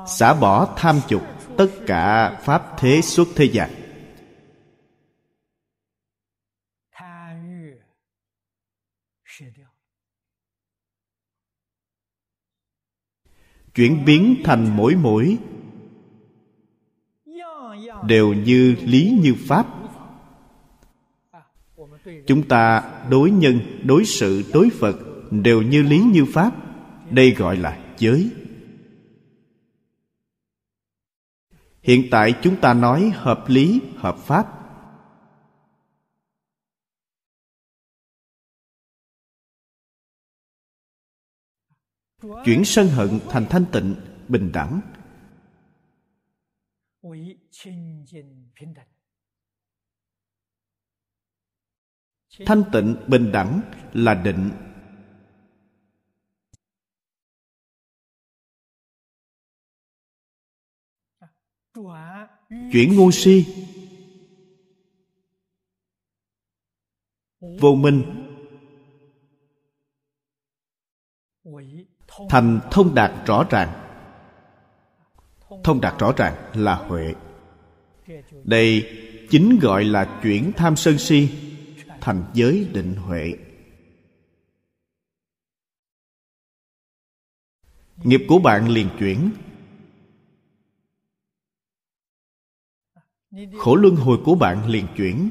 Xả 0.08 0.34
bỏ 0.34 0.74
tham 0.78 1.00
dục 1.08 1.22
tất 1.58 1.68
cả 1.88 2.40
pháp 2.44 2.64
thế 2.78 3.02
xuất 3.02 3.28
thế 3.36 3.46
gian. 3.46 3.70
Chuyển 13.76 14.06
biến 14.06 14.36
thành 14.44 14.78
mỗi 14.78 14.96
mỗi. 14.96 15.38
Đều 18.08 18.34
như 18.34 18.76
lý 18.84 19.20
như 19.22 19.36
pháp. 19.48 19.68
Chúng 22.28 22.48
ta 22.48 22.92
đối 23.10 23.32
nhân, 23.32 23.60
đối 23.84 24.06
sự, 24.06 24.44
đối 24.54 24.70
phật 24.70 24.96
đều 25.32 25.62
như 25.62 25.84
lý 25.84 26.00
như 26.00 26.26
pháp. 26.34 26.52
Đây 27.12 27.32
gọi 27.32 27.58
là 27.58 27.94
giới. 27.98 28.32
Hiện 31.86 32.08
tại 32.12 32.36
chúng 32.44 32.62
ta 32.62 32.74
nói 32.74 33.12
hợp 33.16 33.44
lý, 33.48 33.82
hợp 33.98 34.16
pháp. 34.18 34.52
Chuyển 42.46 42.66
sân 42.66 42.88
hận 42.88 43.20
thành 43.30 43.46
thanh 43.50 43.66
tịnh, 43.72 43.96
bình 44.28 44.52
đẳng. 44.54 44.82
Thanh 52.46 52.64
tịnh, 52.72 52.96
bình 53.08 53.32
đẳng 53.32 53.62
là 53.94 54.14
định. 54.14 54.52
Chuyển 62.72 62.96
ngu 62.96 63.12
si. 63.12 63.46
Vô 67.60 67.76
minh. 67.76 68.04
Thành 72.30 72.60
thông 72.72 72.96
đạt 72.96 73.12
rõ 73.28 73.46
ràng. 73.50 73.82
Thông 75.64 75.82
đạt 75.82 76.00
rõ 76.00 76.14
ràng 76.18 76.52
là 76.54 76.76
huệ. 76.76 77.14
Đây 78.44 78.90
chính 79.30 79.60
gọi 79.62 79.84
là 79.84 80.20
chuyển 80.24 80.52
tham 80.58 80.76
sân 80.76 80.98
si 80.98 81.30
thành 82.02 82.24
giới 82.34 82.68
định 82.74 82.96
huệ. 82.96 83.34
Nghiệp 88.04 88.22
của 88.28 88.40
bạn 88.40 88.70
liền 88.70 88.90
chuyển 89.00 89.32
khổ 93.58 93.76
luân 93.76 93.96
hồi 93.96 94.18
của 94.26 94.36
bạn 94.36 94.70
liền 94.70 94.86
chuyển. 94.98 95.30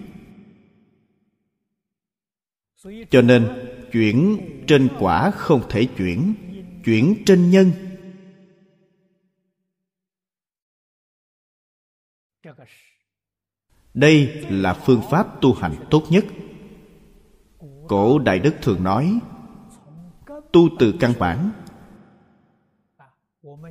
Cho 3.11 3.23
nên, 3.23 3.49
chuyển 3.93 4.39
trên 4.67 4.89
quả 4.99 5.31
không 5.31 5.61
thể 5.69 5.85
chuyển 5.97 6.35
chuyển 6.85 7.23
trên 7.27 7.51
nhân. 7.51 7.71
Đây 13.95 14.45
là 14.51 14.75
phương 14.75 15.03
pháp 15.11 15.41
tu 15.41 15.55
hành 15.55 15.75
tốt 15.91 16.03
nhất. 16.11 16.25
Cổ 17.89 18.19
đại 18.19 18.39
đức 18.39 18.55
thường 18.63 18.85
nói, 18.85 19.19
tu 20.53 20.69
từ 20.79 20.95
căn 21.01 21.13
bản. 21.19 21.51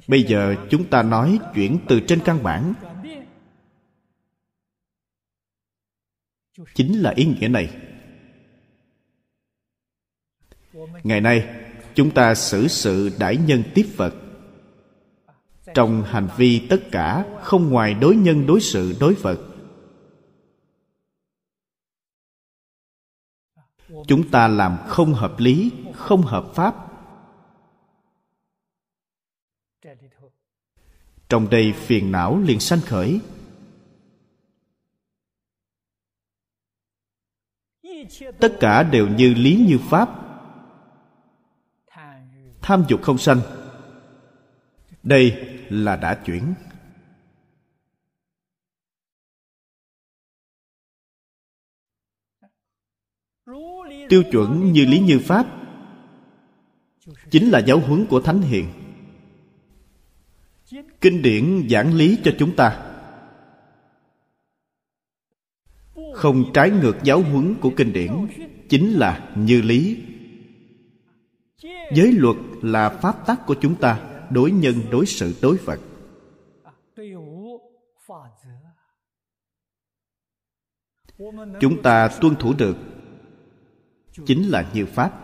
Bây 0.07 0.23
giờ 0.23 0.55
chúng 0.69 0.89
ta 0.89 1.03
nói 1.03 1.39
chuyển 1.55 1.79
từ 1.88 1.99
trên 1.99 2.19
căn 2.25 2.43
bản. 2.43 2.73
Chính 6.76 7.01
là 7.01 7.14
ý 7.16 7.26
nghĩa 7.26 7.47
này. 7.47 7.78
Ngày 11.04 11.22
nay, 11.22 11.66
chúng 11.95 12.12
ta 12.12 12.36
xử 12.36 12.68
sự 12.68 13.12
đãi 13.20 13.38
nhân 13.38 13.64
tiếp 13.74 13.86
vật 13.97 14.14
trong 15.74 16.04
hành 16.04 16.28
vi 16.38 16.68
tất 16.70 16.80
cả, 16.91 17.26
không 17.43 17.70
ngoài 17.70 17.93
đối 17.93 18.16
nhân 18.16 18.47
đối 18.47 18.62
sự 18.62 18.95
đối 18.99 19.14
vật 19.14 19.54
chúng 24.08 24.32
ta 24.32 24.47
làm 24.47 24.78
không 24.88 25.14
hợp 25.14 25.39
lý, 25.39 25.72
không 25.93 26.22
hợp 26.22 26.45
pháp. 26.56 26.76
Trong 31.30 31.49
đây 31.49 31.74
phiền 31.74 32.12
não 32.12 32.39
liền 32.39 32.60
sanh 32.60 32.82
khởi. 32.82 33.20
Tất 38.39 38.58
cả 38.60 38.84
đều 38.84 39.08
như 39.08 39.34
lý 39.34 39.66
như 39.68 39.80
pháp. 39.89 40.10
Tham 42.62 42.84
dục 42.88 43.01
không 43.01 43.18
sanh. 43.18 43.41
Đây 45.04 45.47
là 45.70 45.95
đã 45.95 46.16
chuyển. 46.26 46.54
Tiêu 54.10 54.24
chuẩn 54.32 54.72
như 54.72 54.86
lý 54.86 54.99
như 54.99 55.20
pháp 55.20 55.47
chính 57.32 57.49
là 57.49 57.60
giáo 57.60 57.80
huấn 57.80 58.06
của 58.06 58.22
thánh 58.22 58.41
hiền. 58.41 58.68
Kinh 61.01 61.22
điển 61.22 61.68
giảng 61.70 61.93
lý 61.93 62.18
cho 62.24 62.32
chúng 62.39 62.56
ta. 62.56 62.92
Không 66.14 66.43
trái 66.53 66.70
ngược 66.70 66.95
giáo 67.03 67.22
huấn 67.22 67.55
của 67.61 67.72
kinh 67.78 67.93
điển, 67.93 68.11
chính 68.70 68.93
là 68.93 69.34
như 69.36 69.61
lý. 69.61 70.03
Giới 71.93 72.11
luật 72.11 72.38
là 72.61 72.89
pháp 72.89 73.26
tắc 73.26 73.45
của 73.45 73.55
chúng 73.61 73.76
ta, 73.76 74.09
đối 74.30 74.51
nhân, 74.51 74.76
đối 74.91 75.05
sự, 75.05 75.36
đối 75.41 75.57
vật. 75.57 75.80
Chúng 81.59 81.82
ta 81.84 82.09
tuân 82.22 82.36
thủ 82.36 82.53
được, 82.57 82.78
chính 84.26 84.49
là 84.49 84.72
như 84.74 84.86
pháp. 84.86 85.20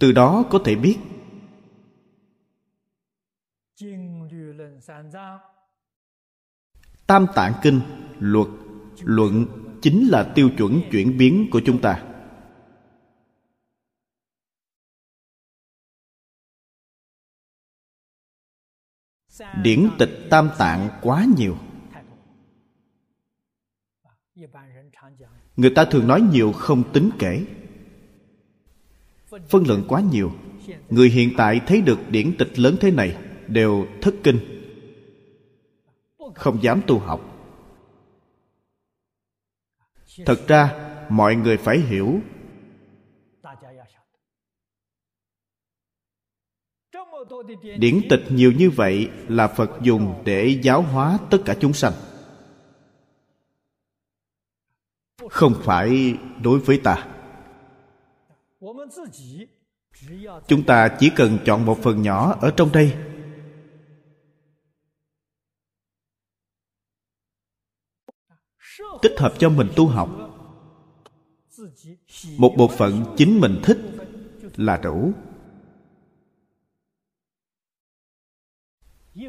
Từ 0.00 0.12
đó 0.12 0.44
có 0.50 0.58
thể 0.64 0.74
biết 0.74 0.98
tam 7.06 7.26
tạng 7.34 7.52
kinh, 7.62 7.80
luật. 8.18 8.48
Luận 9.02 9.46
chính 9.82 10.08
là 10.08 10.32
tiêu 10.34 10.50
chuẩn 10.58 10.80
chuyển 10.90 11.18
biến 11.18 11.48
của 11.50 11.60
chúng 11.64 11.80
ta. 11.80 12.02
Điển 19.62 19.90
tịch 19.98 20.26
tam 20.30 20.50
tạng 20.58 20.88
quá 21.02 21.26
nhiều. 21.36 21.56
Người 25.56 25.70
ta 25.74 25.84
thường 25.84 26.06
nói 26.06 26.20
nhiều 26.20 26.52
không 26.52 26.92
tính 26.92 27.10
kể. 27.18 27.44
Phân 29.48 29.66
lượng 29.66 29.84
quá 29.88 30.00
nhiều. 30.00 30.32
Người 30.90 31.08
hiện 31.08 31.30
tại 31.36 31.60
thấy 31.66 31.80
được 31.80 31.98
điển 32.10 32.36
tịch 32.38 32.58
lớn 32.58 32.76
thế 32.80 32.90
này 32.90 33.16
đều 33.48 33.86
thất 34.02 34.14
kinh 34.22 34.55
không 36.34 36.62
dám 36.62 36.80
tu 36.86 36.98
học. 36.98 37.20
Thật 40.26 40.48
ra, 40.48 40.74
mọi 41.08 41.34
người 41.34 41.56
phải 41.56 41.78
hiểu. 41.78 42.20
Điển 47.78 48.00
tịch 48.10 48.22
nhiều 48.30 48.52
như 48.52 48.70
vậy 48.70 49.10
là 49.28 49.48
phật 49.48 49.70
dùng 49.82 50.22
để 50.24 50.60
giáo 50.62 50.82
hóa 50.82 51.18
tất 51.30 51.38
cả 51.44 51.56
chúng 51.60 51.72
sanh. 51.72 51.92
Không 55.30 55.54
phải 55.62 56.18
đối 56.42 56.58
với 56.58 56.80
ta. 56.84 57.08
Chúng 60.46 60.62
ta 60.66 60.88
chỉ 60.98 61.10
cần 61.16 61.38
chọn 61.44 61.66
một 61.66 61.78
phần 61.82 62.02
nhỏ 62.02 62.36
ở 62.40 62.50
trong 62.56 62.72
đây. 62.72 62.94
Tích 69.02 69.14
hợp 69.18 69.34
cho 69.38 69.48
mình 69.48 69.68
tu 69.76 69.86
học. 69.86 70.10
Một 72.36 72.54
bộ 72.56 72.68
phận 72.68 73.04
chính 73.16 73.40
mình 73.40 73.60
thích 73.62 73.78
là 74.56 74.76
đủ 74.76 75.12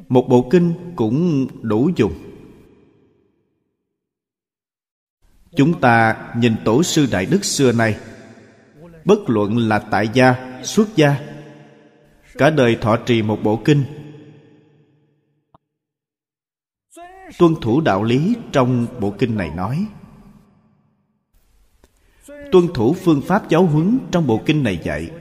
một 0.09 0.25
bộ 0.29 0.47
kinh 0.51 0.73
cũng 0.95 1.47
đủ 1.61 1.89
dùng. 1.95 2.13
Chúng 5.55 5.81
ta 5.81 6.17
nhìn 6.37 6.55
tổ 6.65 6.83
sư 6.83 7.07
đại 7.11 7.25
đức 7.25 7.45
xưa 7.45 7.71
nay. 7.71 7.97
Bất 9.05 9.19
luận 9.29 9.57
là 9.57 9.79
tại 9.79 10.09
gia, 10.13 10.59
xuất 10.63 10.95
gia, 10.95 11.19
cả 12.37 12.49
đời 12.49 12.77
thọ 12.81 12.97
trì 12.97 13.21
một 13.21 13.39
bộ 13.43 13.61
kinh 13.65 13.83
tuân 17.37 17.55
thủ 17.61 17.81
đạo 17.81 18.03
lý 18.03 18.35
trong 18.51 18.87
bộ 18.99 19.13
kinh 19.19 19.37
này 19.37 19.51
nói. 19.55 19.87
Tuân 22.51 22.67
thủ 22.73 22.93
phương 22.93 23.21
pháp 23.21 23.49
giáo 23.49 23.65
huấn 23.65 23.99
trong 24.11 24.27
bộ 24.27 24.41
kinh 24.45 24.63
này 24.63 24.81
dạy. 24.83 25.11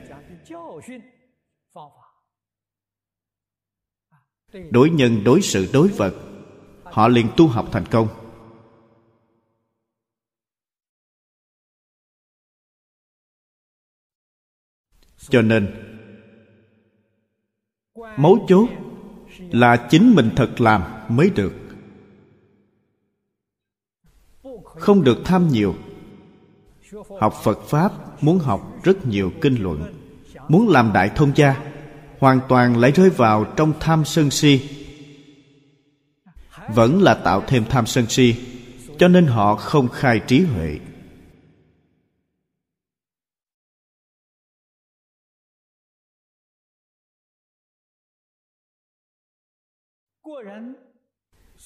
Đối 4.71 4.91
nhân, 4.91 5.25
đối 5.25 5.43
sự, 5.43 5.71
đối 5.73 5.89
vật, 5.89 6.15
họ 6.85 7.09
liền 7.09 7.27
tu 7.37 7.47
học 7.47 7.69
thành 7.73 7.87
công. 7.91 8.09
Cho 15.29 15.43
nên, 15.43 15.75
mấu 18.17 18.47
chốt 18.49 18.69
là 19.39 19.87
chính 19.91 20.15
mình 20.15 20.31
thật 20.37 20.61
làm 20.61 20.83
mới 21.09 21.31
được. 21.31 21.66
Không 24.79 25.05
được 25.05 25.19
tham 25.25 25.49
nhiều. 25.49 25.75
Học 27.21 27.35
phật 27.43 27.63
pháp 27.63 28.23
muốn 28.23 28.39
học 28.39 28.81
rất 28.85 29.07
nhiều 29.07 29.33
kinh 29.41 29.63
luận, 29.63 29.95
muốn 30.49 30.69
làm 30.69 30.93
đại 30.93 31.11
thông 31.17 31.33
gia, 31.37 31.73
hoàn 32.19 32.41
toàn 32.49 32.77
lại 32.77 32.93
rơi 32.93 33.11
vào 33.11 33.45
trong 33.57 33.73
tham 33.81 34.05
sân 34.05 34.31
si. 34.31 34.61
Vẫn 36.75 37.03
là 37.03 37.15
tạo 37.15 37.43
thêm 37.47 37.65
tham 37.69 37.87
sân 37.87 38.07
si, 38.07 38.35
cho 38.99 39.09
nên 39.09 39.27
họ 39.27 39.57
không 39.57 39.89
khai 39.89 40.21
trí 40.27 40.41
huệ. 40.41 40.79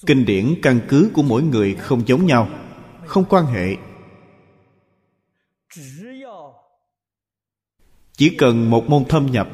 Kinh 0.05 0.25
điển 0.25 0.55
căn 0.61 0.79
cứ 0.89 1.11
của 1.13 1.23
mỗi 1.23 1.43
người 1.43 1.75
không 1.75 2.07
giống 2.07 2.25
nhau 2.25 2.49
không 3.11 3.25
quan 3.29 3.45
hệ. 3.45 3.77
Chỉ 8.17 8.35
cần 8.37 8.69
một 8.69 8.89
môn 8.89 9.05
thâm 9.05 9.25
nhập 9.25 9.47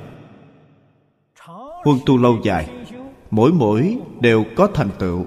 huân 1.83 1.97
tu 2.05 2.17
lâu 2.17 2.37
dài, 2.43 2.85
mỗi 3.31 3.51
mỗi 3.51 3.97
đều 4.21 4.45
có 4.55 4.67
thành 4.73 4.89
tựu. 4.99 5.25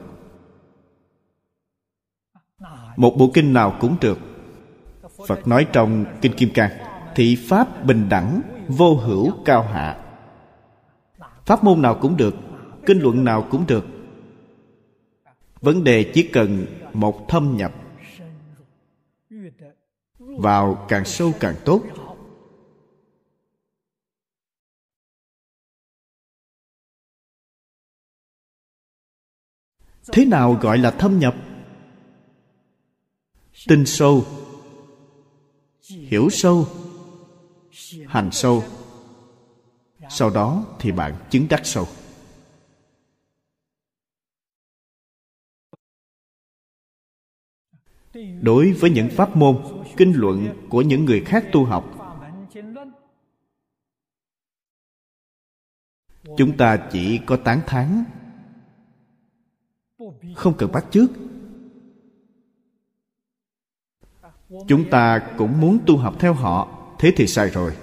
Một 2.96 3.14
bộ 3.18 3.30
kinh 3.34 3.52
nào 3.52 3.76
cũng 3.80 3.96
được. 4.00 4.18
Phật 5.28 5.48
nói 5.48 5.66
trong 5.72 6.04
kinh 6.20 6.32
kim 6.32 6.50
cang, 6.54 6.70
thị 7.14 7.36
pháp 7.48 7.84
bình 7.84 8.08
đẳng, 8.08 8.40
vô 8.68 8.94
hữu 8.94 9.32
cao 9.44 9.62
hạ. 9.62 10.04
Pháp 11.46 11.64
môn 11.64 11.82
nào 11.82 11.98
cũng 12.00 12.16
được, 12.16 12.34
kinh 12.86 13.00
luận 13.00 13.24
nào 13.24 13.46
cũng 13.50 13.66
được. 13.66 13.84
Vấn 15.60 15.84
đề 15.84 16.10
chỉ 16.14 16.22
cần 16.22 16.66
một 16.92 17.28
thâm 17.28 17.56
nhập 17.56 17.72
vào 20.40 20.86
càng 20.88 21.04
sâu 21.04 21.32
càng 21.40 21.54
tốt. 21.64 21.82
Thế 30.12 30.24
nào 30.24 30.58
gọi 30.60 30.78
là 30.78 30.90
thâm 30.90 31.18
nhập? 31.18 31.36
Tin 33.68 33.86
sâu. 33.86 34.24
Hiểu 35.82 36.28
sâu. 36.30 36.68
Hành 38.06 38.30
sâu. 38.32 38.64
Sau 40.10 40.30
đó 40.30 40.64
thì 40.78 40.92
bạn 40.92 41.14
chứng 41.30 41.46
đắc 41.48 41.60
sâu. 41.64 41.86
Đối 48.40 48.72
với 48.72 48.90
những 48.90 49.08
pháp 49.08 49.36
môn, 49.36 49.56
kinh 49.96 50.12
luận 50.12 50.66
của 50.68 50.82
những 50.82 51.04
người 51.04 51.20
khác 51.20 51.44
tu 51.52 51.64
học, 51.64 52.00
chúng 56.36 56.56
ta 56.56 56.76
chỉ 56.92 57.18
có 57.26 57.36
tán 57.36 57.60
thán. 57.66 58.04
Không 60.34 60.54
cần 60.58 60.72
bắt 60.72 60.86
chước. 60.90 61.10
Chúng 64.68 64.90
ta 64.90 65.22
cũng 65.38 65.60
muốn 65.60 65.78
tu 65.86 65.96
học 65.96 66.16
theo 66.18 66.34
họ. 66.34 66.76
Thế 66.98 67.12
thì 67.16 67.26
sai 67.26 67.48
rồi. 67.48 67.76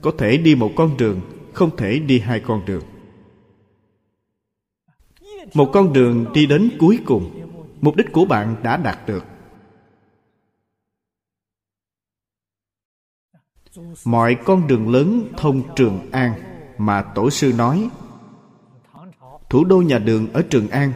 Có 0.00 0.12
thể 0.18 0.36
đi 0.36 0.54
một 0.54 0.70
con 0.76 0.96
đường, 0.96 1.20
không 1.52 1.76
thể 1.76 1.98
đi 1.98 2.18
hai 2.18 2.40
con 2.40 2.64
đường. 2.66 2.82
Một 5.54 5.70
con 5.72 5.92
đường 5.92 6.26
đi 6.34 6.46
đến 6.46 6.70
cuối 6.78 6.98
cùng, 7.06 7.48
mục 7.80 7.96
đích 7.96 8.12
của 8.12 8.24
bạn 8.24 8.56
đã 8.62 8.76
đạt 8.76 8.98
được. 9.06 9.24
Mọi 14.04 14.36
con 14.44 14.66
đường 14.66 14.88
lớn 14.88 15.32
thông 15.36 15.62
trường 15.76 16.10
an 16.10 16.34
mà 16.78 17.02
tổ 17.02 17.30
sư 17.30 17.52
nói. 17.58 17.90
Thủ 19.50 19.64
đô 19.64 19.82
nhà 19.82 19.98
đường 19.98 20.32
ở 20.32 20.42
trường 20.50 20.68
an, 20.68 20.92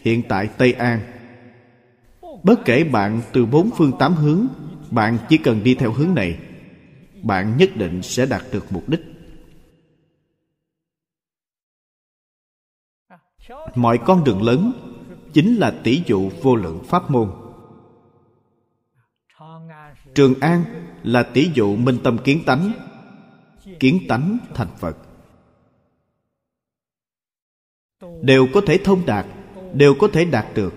hiện 0.00 0.22
tại 0.28 0.48
tây 0.58 0.72
an. 0.72 1.00
Bất 2.42 2.64
kể 2.64 2.84
bạn 2.84 3.22
từ 3.32 3.46
bốn 3.46 3.70
phương 3.76 3.92
tám 3.98 4.14
hướng, 4.14 4.46
bạn 4.90 5.18
chỉ 5.28 5.38
cần 5.38 5.64
đi 5.64 5.74
theo 5.74 5.92
hướng 5.92 6.14
này, 6.14 6.38
bạn 7.22 7.56
nhất 7.56 7.70
định 7.76 8.02
sẽ 8.02 8.26
đạt 8.26 8.42
được 8.52 8.72
mục 8.72 8.88
đích. 8.88 9.00
Mọi 13.74 13.98
con 13.98 14.24
đường 14.24 14.42
lớn 14.42 14.72
chính 15.32 15.56
là 15.56 15.74
tỷ 15.84 16.02
dụ 16.06 16.30
vô 16.42 16.56
lượng 16.56 16.84
pháp 16.84 17.10
môn. 17.10 17.30
Trường 20.14 20.40
an 20.40 20.64
là 21.02 21.22
tỷ 21.22 21.50
dụ 21.54 21.76
minh 21.76 21.98
tâm 22.04 22.18
kiến 22.24 22.42
tánh 22.46 22.72
kiến 23.80 24.00
tánh 24.08 24.38
thành 24.54 24.68
phật. 24.78 24.96
Đều 28.22 28.46
có 28.54 28.60
thể 28.66 28.78
thông 28.84 29.06
đạt, 29.06 29.26
đều 29.74 29.94
có 30.00 30.08
thể 30.12 30.24
đạt 30.24 30.46
được. 30.54 30.74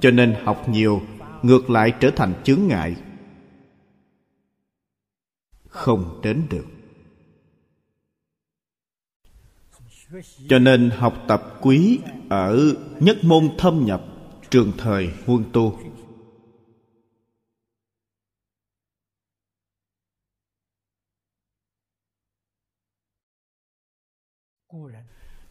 Cho 0.00 0.10
nên 0.10 0.34
học 0.44 0.68
nhiều, 0.68 1.02
ngược 1.42 1.70
lại 1.70 1.92
trở 2.00 2.10
thành 2.16 2.34
chướng 2.44 2.60
ngại. 2.66 2.96
Không 5.68 6.20
đến 6.22 6.46
được. 6.50 6.66
Cho 10.48 10.58
nên 10.58 10.90
học 10.90 11.24
tập 11.28 11.58
quý 11.60 11.98
ở 12.30 12.74
nhất 13.00 13.18
môn 13.22 13.48
thâm 13.58 13.84
nhập, 13.84 14.04
trường 14.50 14.72
thời 14.78 15.10
huân 15.26 15.44
tu. 15.52 15.78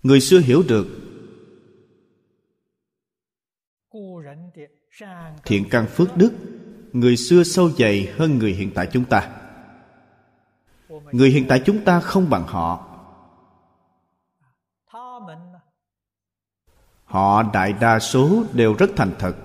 Người 0.03 0.21
xưa 0.21 0.39
hiểu 0.39 0.63
được. 0.67 0.87
Thiện 5.45 5.69
căn 5.69 5.85
phước 5.87 6.17
đức, 6.17 6.33
người 6.93 7.17
xưa 7.17 7.43
sâu 7.43 7.69
dày 7.69 8.13
hơn 8.17 8.37
người 8.37 8.51
hiện 8.51 8.71
tại 8.75 8.87
chúng 8.91 9.05
ta. 9.05 9.29
Người 11.11 11.29
hiện 11.29 11.45
tại 11.49 11.61
chúng 11.65 11.83
ta 11.83 11.99
không 11.99 12.29
bằng 12.29 12.43
họ. 12.47 12.89
Họ 17.03 17.43
đại 17.53 17.73
đa 17.73 17.99
số 17.99 18.43
đều 18.53 18.73
rất 18.73 18.89
thành 18.95 19.11
thật. 19.19 19.35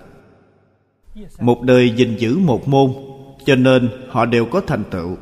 Một 1.41 1.63
đời 1.63 1.95
gìn 1.97 2.17
giữ 2.17 2.39
một 2.39 2.69
môn, 2.69 2.95
cho 3.45 3.57
nên 3.57 3.91
họ 4.09 4.27
đều 4.27 4.47
có 4.47 4.61
thành 4.61 4.85
tựu. 4.91 5.17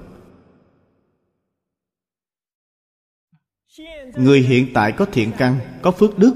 Người 4.17 4.41
hiện 4.41 4.67
tại 4.75 4.93
có 4.93 5.05
thiện 5.05 5.33
căn, 5.39 5.59
có 5.83 5.91
phước 5.91 6.19
đức, 6.19 6.35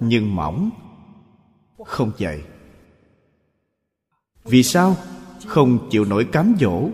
nhưng 0.00 0.36
mỏng 0.36 0.70
không 1.84 2.12
dạy 2.18 2.42
vì 4.48 4.62
sao? 4.62 4.96
Không 5.46 5.88
chịu 5.90 6.04
nổi 6.04 6.28
cám 6.32 6.54
dỗ. 6.60 6.90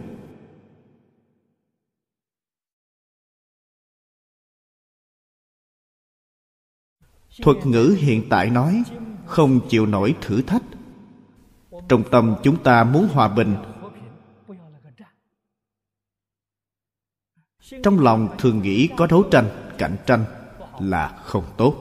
Thuật 7.43 7.67
ngữ 7.67 7.97
hiện 7.99 8.27
tại 8.31 8.51
nói, 8.51 8.83
không 9.27 9.61
chịu 9.69 9.87
nổi 9.87 10.15
thử 10.21 10.43
thách. 10.43 10.63
Trong 11.89 12.05
tâm 12.11 12.37
chúng 12.43 12.63
ta 12.63 12.85
muốn 12.85 13.09
hòa 13.09 13.29
bình. 13.29 13.57
Trong 17.83 18.01
lòng 18.01 18.35
thường 18.39 18.63
nghĩ 18.63 18.89
có 18.97 19.07
đấu 19.07 19.23
tranh 19.31 19.64
cạnh 19.79 19.97
tranh 20.07 20.25
là 20.81 21.09
không 21.25 21.45
tốt. 21.57 21.77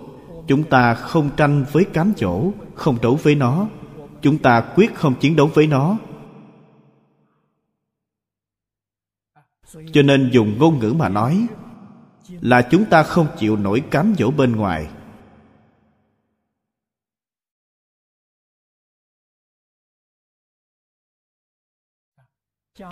Chúng 0.48 0.64
ta 0.64 0.94
không 0.94 1.30
tranh 1.38 1.66
với 1.72 1.86
cám 1.94 2.14
chỗ 2.18 2.52
không 2.76 2.98
đấu 3.02 3.20
với 3.24 3.36
nó. 3.36 3.68
Chúng 4.22 4.38
ta 4.38 4.62
quyết 4.76 4.96
không 4.96 5.16
chiến 5.20 5.36
đấu 5.36 5.48
với 5.54 5.68
nó. 5.68 5.98
Cho 9.74 10.02
nên 10.02 10.30
dùng 10.34 10.58
ngôn 10.58 10.80
ngữ 10.80 10.94
mà 10.94 11.10
nói 11.10 11.48
là 12.30 12.68
chúng 12.72 12.86
ta 12.86 13.04
không 13.04 13.28
chịu 13.38 13.56
nổi 13.56 13.84
cám 13.92 14.14
dỗ 14.18 14.32
bên 14.32 14.56
ngoài. 14.56 14.90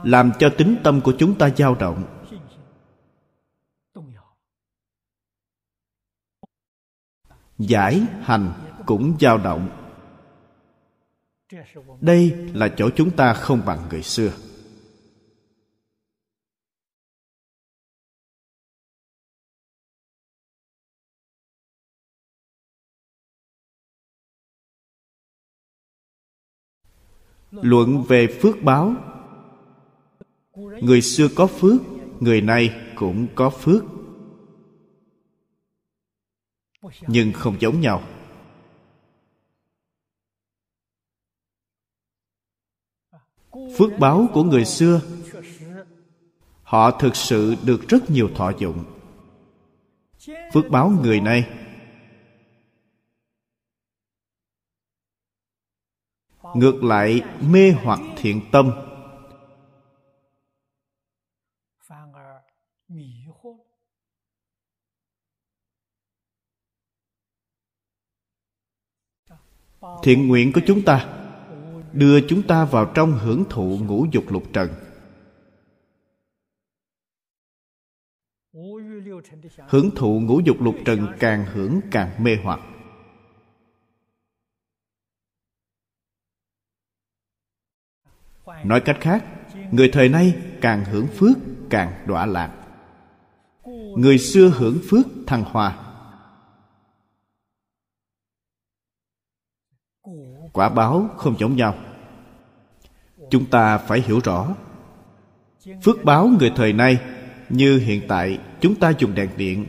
Làm 0.04 0.32
cho 0.40 0.50
tính 0.58 0.76
tâm 0.84 1.02
của 1.02 1.14
chúng 1.20 1.38
ta 1.38 1.50
dao 1.50 1.76
động. 1.76 2.21
Giải 7.70 8.02
hành 8.22 8.54
cũng 8.86 9.18
dao 9.20 9.38
động. 9.38 9.70
Đây 12.02 12.32
là 12.54 12.70
chỗ 12.78 12.90
chúng 12.96 13.12
ta 13.12 13.34
không 13.34 13.62
bằng 13.66 13.80
người 13.90 14.04
xưa. 14.04 14.32
Luận 27.52 28.04
về 28.08 28.28
phước 28.42 28.62
báo. 28.64 28.96
Người 30.56 31.02
xưa 31.02 31.28
có 31.36 31.48
phước, 31.48 31.82
người 32.20 32.42
nay 32.42 32.76
cũng 32.96 33.28
có 33.36 33.50
phước 33.50 33.84
nhưng 37.08 37.34
không 37.34 37.58
giống 37.60 37.82
nhau. 37.82 38.04
Phước 43.78 44.00
báo 44.00 44.28
của 44.34 44.44
người 44.44 44.66
xưa, 44.66 45.02
họ 46.64 46.92
thực 47.00 47.16
sự 47.16 47.56
được 47.66 47.88
rất 47.90 48.10
nhiều 48.10 48.30
thọ 48.36 48.52
dụng. 48.60 48.84
Phước 50.54 50.70
báo 50.70 50.90
người 51.04 51.22
này, 51.22 51.50
ngược 56.56 56.84
lại 56.84 57.22
mê 57.42 57.72
hoặc 57.72 58.00
thiện 58.18 58.42
tâm. 58.52 58.91
Thiện 70.04 70.28
nguyện 70.28 70.54
của 70.54 70.62
chúng 70.68 70.82
ta, 70.82 71.08
đưa 71.94 72.28
chúng 72.28 72.48
ta 72.48 72.66
vào 72.66 72.92
trong 72.96 73.12
hưởng 73.12 73.44
thụ 73.50 73.80
ngũ 73.82 74.06
dục 74.12 74.24
lục 74.30 74.44
trần. 74.54 74.70
Hưởng 79.68 79.92
thụ 79.96 80.20
ngũ 80.20 80.40
dục 80.40 80.62
lục 80.62 80.76
trần 80.86 81.08
càng 81.20 81.46
hưởng 81.46 81.80
càng 81.92 82.24
mê 82.24 82.38
hoặc. 82.44 82.60
Nói 88.66 88.82
cách 88.86 88.98
khác, 89.02 89.26
người 89.72 89.90
thời 89.94 90.10
nay 90.10 90.36
càng 90.62 90.86
hưởng 90.86 91.08
phước, 91.08 91.38
càng 91.70 92.08
đọa 92.08 92.26
lạc. 92.26 92.58
Người 93.98 94.18
xưa 94.18 94.52
hưởng 94.58 94.78
phước 94.90 95.06
thăng 95.28 95.44
hoa 95.44 95.91
quả 100.54 100.70
báo 100.70 101.10
không 101.18 101.36
giống 101.40 101.56
nhau. 101.56 101.76
Chúng 103.30 103.46
ta 103.46 103.78
phải 103.78 104.02
hiểu 104.02 104.20
rõ, 104.24 104.56
phước 105.84 106.04
báo 106.04 106.28
người 106.40 106.52
thời 106.56 106.74
nay 106.74 107.00
như 107.50 107.78
hiện 107.78 108.02
tại 108.08 108.40
chúng 108.62 108.76
ta 108.76 108.94
dùng 109.00 109.16
đèn 109.16 109.30
điện. 109.38 109.66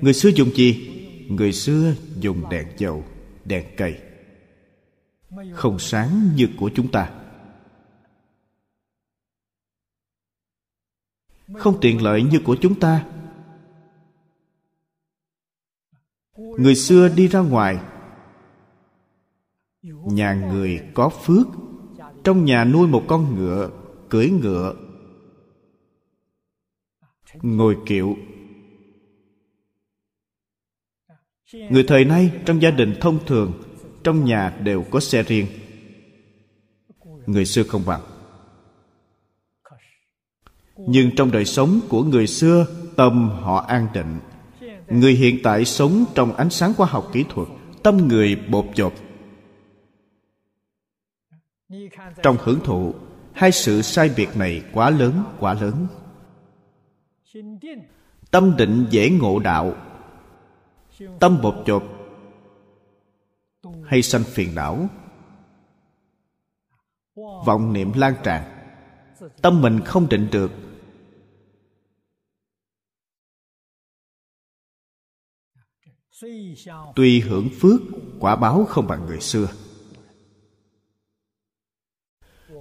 Người 0.00 0.12
xưa 0.12 0.28
dùng 0.28 0.50
gì? 0.50 0.94
Người 1.28 1.52
xưa 1.52 1.94
dùng 2.16 2.48
đèn 2.50 2.66
dầu, 2.78 3.04
đèn 3.44 3.64
cây 3.76 3.98
không 5.54 5.78
sáng 5.78 6.30
như 6.36 6.48
của 6.58 6.70
chúng 6.74 6.90
ta. 6.90 7.10
Không 11.54 11.78
tiện 11.80 12.02
lợi 12.02 12.22
như 12.22 12.40
của 12.44 12.56
chúng 12.60 12.80
ta. 12.80 13.06
Người 16.36 16.74
xưa 16.74 17.08
đi 17.08 17.28
ra 17.28 17.40
ngoài 17.40 17.78
nhà 20.04 20.34
người 20.34 20.80
có 20.94 21.08
phước. 21.08 21.46
Trong 22.24 22.44
nhà 22.44 22.64
nuôi 22.64 22.88
một 22.88 23.04
con 23.08 23.34
ngựa, 23.34 23.70
cưỡi 24.08 24.30
ngựa. 24.30 24.74
Ngồi 27.42 27.76
kiệu. 27.86 28.16
Người 31.52 31.84
thời 31.88 32.04
nay 32.04 32.32
trong 32.46 32.62
gia 32.62 32.70
đình 32.70 32.94
thông 33.00 33.18
thường, 33.26 33.52
trong 34.04 34.24
nhà 34.24 34.58
đều 34.62 34.84
có 34.90 35.00
xe 35.00 35.22
riêng. 35.22 35.46
Người 37.26 37.46
xưa 37.46 37.62
không 37.62 37.82
bằng. 37.86 38.00
Nhưng 40.76 41.10
trong 41.16 41.30
đời 41.30 41.44
sống 41.44 41.80
của 41.88 42.02
người 42.02 42.26
xưa, 42.26 42.66
tâm 42.96 43.30
họ 43.30 43.64
an 43.68 43.86
định 43.94 44.18
người 44.90 45.12
hiện 45.12 45.38
tại 45.42 45.64
sống 45.64 46.04
trong 46.14 46.32
ánh 46.32 46.50
sáng 46.50 46.74
khoa 46.74 46.86
học 46.86 47.10
kỹ 47.12 47.24
thuật, 47.28 47.48
tâm 47.82 48.08
người 48.08 48.36
bột 48.50 48.66
chột 48.74 48.92
trong 52.22 52.36
hưởng 52.40 52.60
thụ, 52.64 52.94
hai 53.32 53.52
sự 53.52 53.82
sai 53.82 54.10
biệt 54.16 54.28
này 54.36 54.64
quá 54.72 54.90
lớn 54.90 55.24
quá 55.40 55.54
lớn. 55.54 55.86
Tâm 58.30 58.56
định 58.56 58.86
dễ 58.90 59.10
ngộ 59.10 59.38
đạo. 59.38 59.76
Tâm 61.20 61.40
bột 61.42 61.54
chột 61.66 61.82
hay 63.84 64.02
sanh 64.02 64.24
phiền 64.24 64.54
não. 64.54 64.88
Vọng 67.46 67.72
niệm 67.72 67.92
lan 67.92 68.14
tràn. 68.24 68.42
Tâm 69.42 69.62
mình 69.62 69.80
không 69.84 70.08
định 70.08 70.28
được. 70.32 70.50
Tuy 76.94 77.20
hưởng 77.20 77.48
phước, 77.60 77.80
quả 78.20 78.36
báo 78.36 78.64
không 78.64 78.86
bằng 78.86 79.06
người 79.06 79.20
xưa 79.20 79.48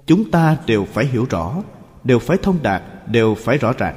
chúng 0.08 0.32
ta 0.32 0.58
đều 0.66 0.86
phải 0.86 1.06
hiểu 1.06 1.26
rõ, 1.30 1.64
đều 2.04 2.20
phải 2.20 2.38
thông 2.44 2.64
đạt, 2.64 2.84
đều 3.08 3.36
phải 3.36 3.58
rõ 3.58 3.74
ràng. 3.78 3.96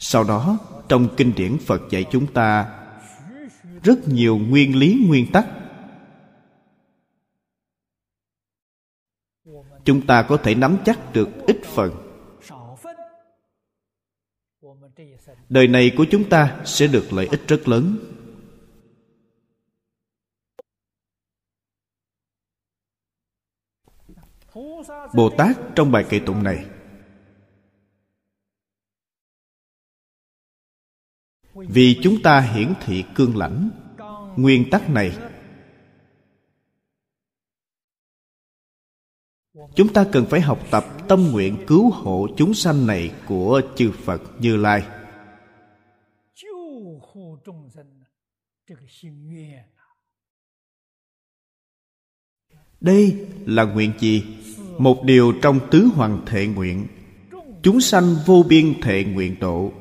Sau 0.00 0.24
đó, 0.24 0.58
trong 0.88 1.08
kinh 1.16 1.32
điển 1.36 1.58
phật 1.66 1.82
dạy 1.90 2.04
chúng 2.10 2.32
ta 2.32 2.76
rất 3.82 4.08
nhiều 4.08 4.38
nguyên 4.38 4.76
lý, 4.76 5.04
nguyên 5.08 5.32
tắc. 5.32 5.46
Chúng 9.84 10.06
ta 10.06 10.22
có 10.22 10.36
thể 10.36 10.54
nắm 10.54 10.78
chắc 10.84 11.12
được 11.12 11.28
ít 11.46 11.60
phần. 11.64 12.06
Đời 15.48 15.68
này 15.68 15.92
của 15.96 16.06
chúng 16.10 16.28
ta 16.28 16.60
sẽ 16.64 16.86
được 16.86 17.12
lợi 17.12 17.26
ích 17.26 17.40
rất 17.48 17.68
lớn. 17.68 17.98
Bồ 25.14 25.30
tát 25.38 25.56
trong 25.76 25.92
bài 25.92 26.04
kệ 26.10 26.20
tụng 26.26 26.42
này. 26.42 26.66
Vì 31.54 32.00
chúng 32.02 32.22
ta 32.22 32.40
hiển 32.40 32.74
thị 32.84 33.04
cương 33.14 33.36
lãnh, 33.36 33.70
nguyên 34.36 34.70
tắc 34.70 34.90
này, 34.90 35.18
chúng 39.74 39.92
ta 39.92 40.06
cần 40.12 40.26
phải 40.30 40.40
học 40.40 40.58
tập 40.70 40.84
tâm 41.08 41.30
nguyện 41.32 41.64
cứu 41.66 41.90
hộ 41.90 42.26
chúng 42.36 42.54
sanh 42.54 42.86
này 42.86 43.14
của 43.28 43.62
chư 43.76 43.92
phật 44.04 44.22
như 44.38 44.56
lai. 44.56 44.86
Đây 52.80 53.28
là 53.46 53.64
nguyện 53.64 53.92
gì 53.98 54.39
một 54.80 55.02
điều 55.04 55.32
trong 55.42 55.60
tứ 55.70 55.88
hoàng 55.94 56.22
thệ 56.26 56.46
nguyện. 56.46 56.86
Chúng 57.62 57.80
sanh 57.80 58.16
vô 58.26 58.44
biên 58.48 58.80
thệ 58.82 59.04
nguyện 59.04 59.36
độ. 59.40 59.72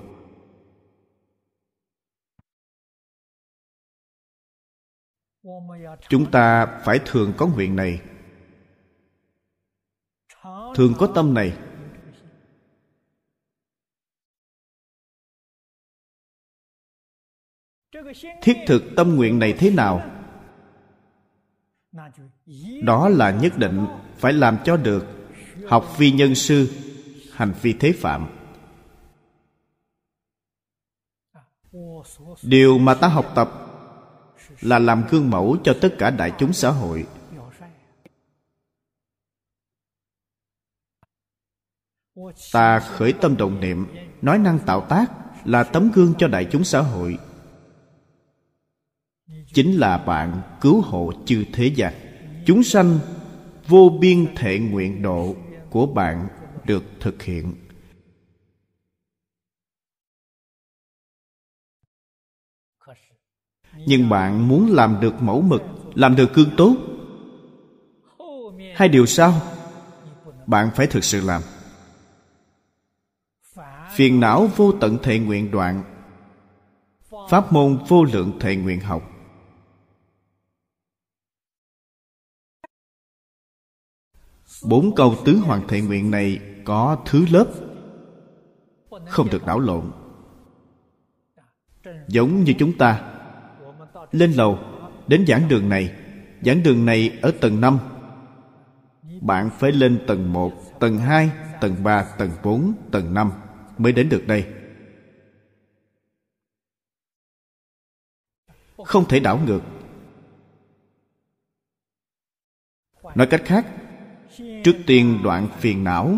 Chúng 6.09 6.31
ta 6.31 6.65
phải 6.85 6.99
thường 7.05 7.33
có 7.37 7.47
nguyện 7.47 7.75
này. 7.75 8.01
Thường 10.75 10.93
có 10.97 11.11
tâm 11.15 11.33
này. 11.33 11.57
Thiết 18.41 18.57
thực 18.67 18.83
tâm 18.95 19.15
nguyện 19.15 19.39
này 19.39 19.53
thế 19.57 19.71
nào? 19.71 20.11
Đó 22.83 23.09
là 23.09 23.31
nhất 23.31 23.57
định 23.57 23.85
phải 24.17 24.33
làm 24.33 24.57
cho 24.65 24.77
được 24.77 25.05
học 25.67 25.97
vi 25.97 26.11
nhân 26.11 26.35
sư, 26.35 26.71
hành 27.33 27.53
vi 27.61 27.73
thế 27.73 27.91
phạm. 27.91 28.27
Điều 32.43 32.77
mà 32.77 32.93
ta 32.93 33.07
học 33.07 33.31
tập 33.35 33.51
là 34.61 34.79
làm 34.79 35.03
gương 35.09 35.29
mẫu 35.29 35.57
cho 35.63 35.75
tất 35.81 35.95
cả 35.97 36.09
đại 36.09 36.31
chúng 36.39 36.53
xã 36.53 36.69
hội. 36.69 37.05
Ta 42.51 42.79
khởi 42.79 43.13
tâm 43.13 43.37
động 43.37 43.59
niệm, 43.59 43.85
nói 44.21 44.37
năng 44.37 44.59
tạo 44.59 44.85
tác 44.89 45.11
là 45.45 45.63
tấm 45.63 45.91
gương 45.91 46.13
cho 46.17 46.27
đại 46.27 46.47
chúng 46.51 46.63
xã 46.63 46.81
hội. 46.81 47.17
Chính 49.53 49.77
là 49.77 49.97
bạn 49.97 50.41
cứu 50.61 50.81
hộ 50.81 51.13
chư 51.25 51.45
thế 51.53 51.67
gian 51.67 52.09
chúng 52.49 52.63
sanh 52.63 52.99
vô 53.67 53.97
biên 54.01 54.35
thệ 54.35 54.59
nguyện 54.59 55.01
độ 55.01 55.35
của 55.69 55.85
bạn 55.85 56.27
được 56.65 56.83
thực 56.99 57.23
hiện. 57.23 57.53
Nhưng 63.75 64.09
bạn 64.09 64.47
muốn 64.47 64.71
làm 64.71 64.97
được 65.01 65.21
mẫu 65.21 65.41
mực, 65.41 65.61
làm 65.95 66.15
được 66.15 66.29
cương 66.33 66.49
tốt. 66.57 66.75
Hai 68.75 68.89
điều 68.89 69.05
sau, 69.05 69.41
bạn 70.45 70.69
phải 70.75 70.87
thực 70.87 71.03
sự 71.03 71.21
làm. 71.21 71.41
Phiền 73.95 74.19
não 74.19 74.47
vô 74.55 74.71
tận 74.71 74.97
thệ 75.03 75.19
nguyện 75.19 75.51
đoạn, 75.51 75.83
pháp 77.29 77.53
môn 77.53 77.77
vô 77.87 78.03
lượng 78.03 78.39
thệ 78.39 78.55
nguyện 78.55 78.79
học. 78.79 79.09
Bốn 84.64 84.95
câu 84.95 85.16
tứ 85.26 85.36
hoàng 85.36 85.68
thệ 85.68 85.82
nguyện 85.82 86.12
này 86.12 86.39
có 86.66 86.97
thứ 87.05 87.26
lớp. 87.32 87.47
Không 89.07 89.30
được 89.30 89.45
đảo 89.45 89.60
lộn. 89.60 89.91
Giống 92.07 92.43
như 92.43 92.53
chúng 92.60 92.78
ta 92.78 93.12
lên 94.12 94.32
lầu 94.32 94.60
đến 95.07 95.26
giảng 95.28 95.47
đường 95.47 95.70
này. 95.70 95.95
Giảng 96.41 96.64
đường 96.64 96.86
này 96.86 97.20
ở 97.22 97.32
tầng 97.41 97.62
5 97.62 97.80
bạn 99.22 99.49
phải 99.60 99.72
lên 99.72 99.99
tầng 100.07 100.34
1, 100.34 100.80
tầng 100.80 100.97
2, 100.97 101.32
tầng 101.62 101.84
3, 101.84 102.03
tầng 102.18 102.32
4, 102.43 102.74
tầng 102.91 103.14
5 103.14 103.32
mới 103.78 103.91
đến 103.91 104.10
được 104.10 104.28
đây. 104.28 104.45
Không 108.86 109.05
thể 109.07 109.20
đảo 109.20 109.39
ngược. 109.45 109.62
Nói 113.16 113.28
cách 113.28 113.41
khác 113.45 113.66
trước 114.64 114.76
tiên 114.88 115.20
đoạn 115.24 115.47
phiền 115.57 115.84
não. 115.84 116.18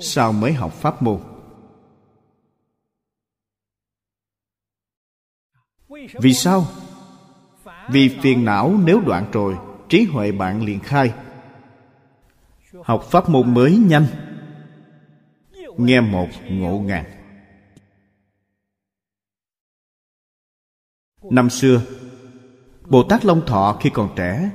Sau 0.00 0.32
mới 0.32 0.52
học 0.52 0.72
pháp 0.72 1.02
môn? 1.02 1.20
Vì 6.20 6.34
sao? 6.34 6.66
Vì 7.88 8.08
phiền 8.22 8.44
não 8.44 8.74
nếu 8.84 9.00
đoạn 9.00 9.30
rồi, 9.32 9.56
trí 9.88 10.04
huệ 10.04 10.32
bạn 10.32 10.62
liền 10.62 10.80
khai. 10.80 11.14
Học 12.84 13.02
pháp 13.10 13.28
môn 13.28 13.54
mới 13.54 13.76
nhanh. 13.76 14.06
Nghe 15.76 16.00
một 16.00 16.28
ngộ 16.48 16.78
ngàn 16.78 17.22
năm 21.30 21.50
xưa, 21.50 21.82
bồ 22.86 23.02
tát 23.02 23.24
long 23.24 23.46
thọ 23.46 23.78
khi 23.80 23.90
còn 23.90 24.10
trẻ 24.16 24.50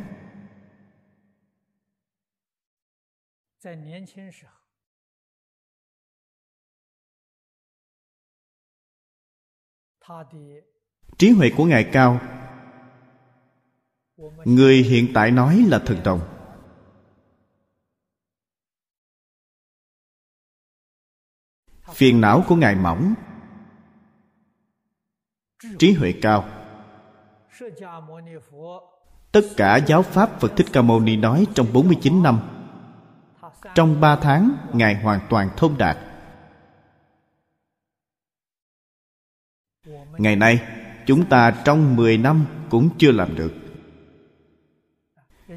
trí 11.17 11.31
huệ 11.31 11.51
của 11.57 11.65
ngài 11.65 11.89
cao. 11.93 12.19
Người 14.45 14.75
hiện 14.77 15.11
tại 15.13 15.31
nói 15.31 15.65
là 15.67 15.79
thần 15.79 15.97
đồng. 16.03 16.19
Phiền 21.93 22.21
não 22.21 22.43
của 22.47 22.55
ngài 22.55 22.75
mỏng. 22.75 23.13
Trí 25.79 25.93
huệ 25.93 26.13
cao. 26.21 26.49
Tất 29.31 29.41
cả 29.57 29.77
giáo 29.77 30.03
pháp 30.03 30.39
Phật 30.39 30.51
Thích 30.57 30.67
Ca 30.73 30.81
Mâu 30.81 30.99
Ni 30.99 31.15
nói 31.15 31.47
trong 31.55 31.67
49 31.73 32.23
năm. 32.23 32.56
Trong 33.75 34.01
ba 34.01 34.15
tháng, 34.15 34.57
Ngài 34.73 34.95
hoàn 34.95 35.19
toàn 35.29 35.49
thông 35.57 35.77
đạt. 35.77 35.97
Ngày 40.17 40.35
nay, 40.35 40.59
Chúng 41.07 41.25
ta 41.25 41.51
trong 41.65 41.95
10 41.95 42.17
năm 42.17 42.45
cũng 42.69 42.89
chưa 42.97 43.11
làm 43.11 43.35
được. 43.35 43.53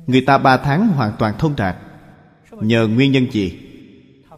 Người 0.06 0.20
ta 0.26 0.38
ba 0.38 0.56
tháng 0.56 0.88
hoàn 0.88 1.12
toàn 1.18 1.34
thông 1.38 1.56
đạt. 1.56 1.76
Nhờ 2.50 2.86
nguyên 2.86 3.12
nhân 3.12 3.32
gì? 3.32 3.60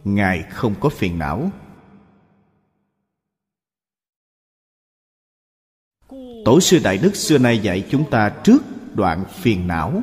Ngài 0.03 0.43
không 0.43 0.75
có 0.79 0.89
phiền 0.89 1.19
não. 1.19 1.51
Tổ 6.45 6.59
sư 6.61 6.79
đại 6.83 6.97
đức 6.97 7.15
xưa 7.15 7.37
nay 7.37 7.59
dạy 7.59 7.87
chúng 7.89 8.09
ta 8.09 8.29
trước 8.43 8.63
đoạn 8.93 9.25
phiền 9.29 9.67
não 9.67 10.01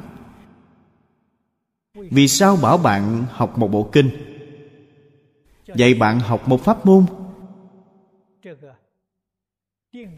vì 2.11 2.29
sao 2.29 2.57
bảo 2.57 2.79
bạn 2.79 3.25
học 3.31 3.59
một 3.59 3.69
bộ 3.69 3.89
kinh? 3.93 4.11
Dạy 5.75 5.95
bạn 5.95 6.21
học 6.21 6.49
một 6.49 6.61
pháp 6.61 6.87
môn. 6.87 7.07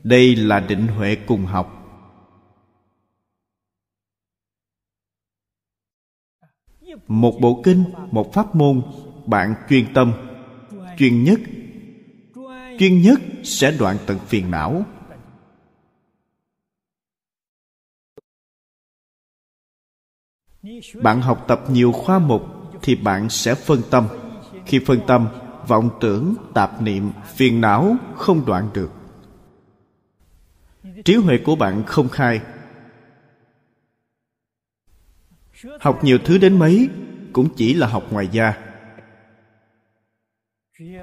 Đây 0.02 0.36
là 0.36 0.60
định 0.60 0.86
huệ 0.86 1.16
cùng 1.26 1.46
học. 1.46 1.78
Một 7.06 7.34
bộ 7.40 7.60
kinh, 7.64 7.84
một 8.10 8.32
pháp 8.32 8.54
môn, 8.54 8.82
bạn 9.26 9.54
chuyên 9.68 9.94
tâm. 9.94 10.12
Chuyên 10.98 11.24
nhất. 11.24 11.40
Chuyên 12.78 13.02
nhất 13.02 13.20
sẽ 13.44 13.76
đoạn 13.78 13.96
tận 14.06 14.18
phiền 14.26 14.50
não. 14.50 14.84
Bạn 21.02 21.20
học 21.20 21.44
tập 21.48 21.60
nhiều 21.70 21.92
khoa 21.92 22.18
mục 22.18 22.42
thì 22.82 22.94
bạn 22.94 23.28
sẽ 23.28 23.54
phân 23.54 23.82
tâm. 23.90 24.08
Khi 24.66 24.78
phân 24.86 25.00
tâm, 25.06 25.28
vọng 25.66 25.90
tưởng, 26.00 26.34
tạp 26.54 26.82
niệm, 26.82 27.10
phiền 27.34 27.60
não 27.60 27.96
không 28.16 28.44
đoạn 28.46 28.70
được. 28.74 28.90
Trí 31.04 31.14
huệ 31.14 31.38
của 31.44 31.56
bạn 31.56 31.84
không 31.86 32.08
khai. 32.08 32.40
Học 35.80 36.04
nhiều 36.04 36.18
thứ 36.24 36.38
đến 36.38 36.58
mấy 36.58 36.88
cũng 37.32 37.48
chỉ 37.56 37.74
là 37.74 37.86
học 37.86 38.12
ngoài 38.12 38.28
da. 38.32 38.54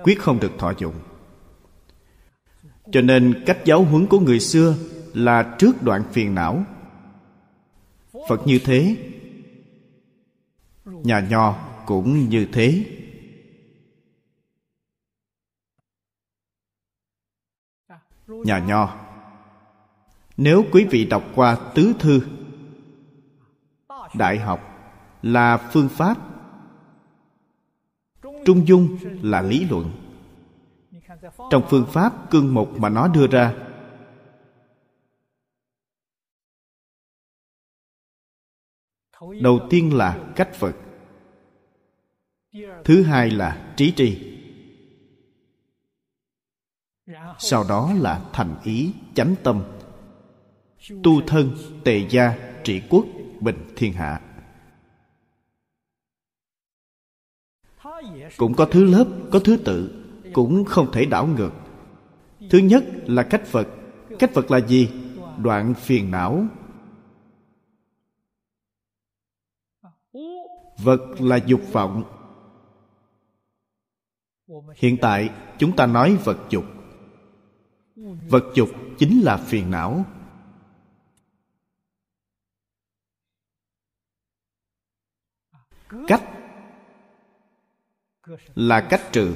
Quyết 0.03 0.19
không 0.19 0.39
được 0.39 0.51
thọ 0.57 0.73
dụng. 0.77 0.95
Cho 2.91 3.01
nên 3.01 3.43
cách 3.45 3.59
giáo 3.65 3.83
huấn 3.83 4.07
của 4.07 4.19
người 4.19 4.39
xưa 4.39 4.75
là 5.13 5.55
trước 5.59 5.83
đoạn 5.83 6.03
phiền 6.11 6.35
não. 6.35 6.63
Phật 8.29 8.47
như 8.47 8.59
thế 8.59 8.95
nhà 11.03 11.27
nho 11.29 11.55
cũng 11.85 12.29
như 12.29 12.47
thế. 12.51 12.85
Nhà 18.27 18.59
nho, 18.59 18.95
nếu 20.37 20.65
quý 20.71 20.87
vị 20.91 21.05
đọc 21.05 21.23
qua 21.35 21.57
tứ 21.75 21.93
thư, 21.99 22.21
đại 24.13 24.39
học 24.39 24.59
là 25.21 25.69
phương 25.71 25.89
pháp, 25.89 26.17
trung 28.45 28.67
dung 28.67 28.97
là 29.21 29.41
lý 29.41 29.65
luận. 29.69 29.91
Trong 31.51 31.63
phương 31.69 31.85
pháp 31.91 32.31
cương 32.31 32.53
mục 32.53 32.79
mà 32.79 32.89
nó 32.89 33.07
đưa 33.07 33.27
ra 33.27 33.53
đầu 39.41 39.59
tiên 39.69 39.93
là 39.93 40.33
cách 40.35 40.53
phật. 40.53 40.75
Thứ 42.83 43.03
hai 43.03 43.31
là 43.31 43.73
trí 43.77 43.91
tri. 43.91 44.17
Sau 47.39 47.65
đó 47.69 47.93
là 47.97 48.29
thành 48.33 48.55
ý, 48.63 48.93
chánh 49.13 49.35
tâm. 49.43 49.63
Tu 51.03 51.21
thân, 51.27 51.57
tề 51.83 52.07
gia, 52.09 52.33
trị 52.63 52.81
quốc, 52.89 53.05
bình 53.39 53.73
thiên 53.75 53.93
hạ. 53.93 54.21
Cũng 58.37 58.53
có 58.53 58.65
thứ 58.65 58.85
lớp, 58.85 59.07
có 59.31 59.39
thứ 59.39 59.57
tự, 59.65 60.05
cũng 60.33 60.65
không 60.65 60.91
thể 60.91 61.05
đảo 61.05 61.27
ngược. 61.27 61.51
Thứ 62.49 62.57
nhất 62.57 62.83
là 63.05 63.23
cách 63.23 63.45
phật. 63.45 63.67
Cách 64.19 64.31
phật 64.33 64.51
là 64.51 64.57
gì? 64.57 64.89
Đoạn 65.37 65.73
phiền 65.73 66.11
não. 66.11 66.45
Vật 70.83 71.15
là 71.19 71.35
dục 71.35 71.61
vọng. 71.71 72.03
Hiện 74.75 74.97
tại, 75.01 75.29
chúng 75.59 75.75
ta 75.75 75.85
nói 75.85 76.15
vật 76.15 76.37
dục. 76.49 76.63
Vật 78.29 78.51
dục 78.55 78.69
chính 78.97 79.21
là 79.21 79.37
phiền 79.37 79.71
não. 79.71 80.05
Cách 86.07 86.23
là 88.55 88.87
cách 88.89 89.01
trừ. 89.11 89.35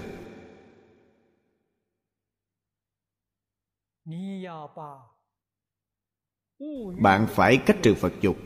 Bạn 7.01 7.27
phải 7.29 7.63
cách 7.65 7.77
trừ 7.83 7.95
vật 7.99 8.13
dục. 8.21 8.37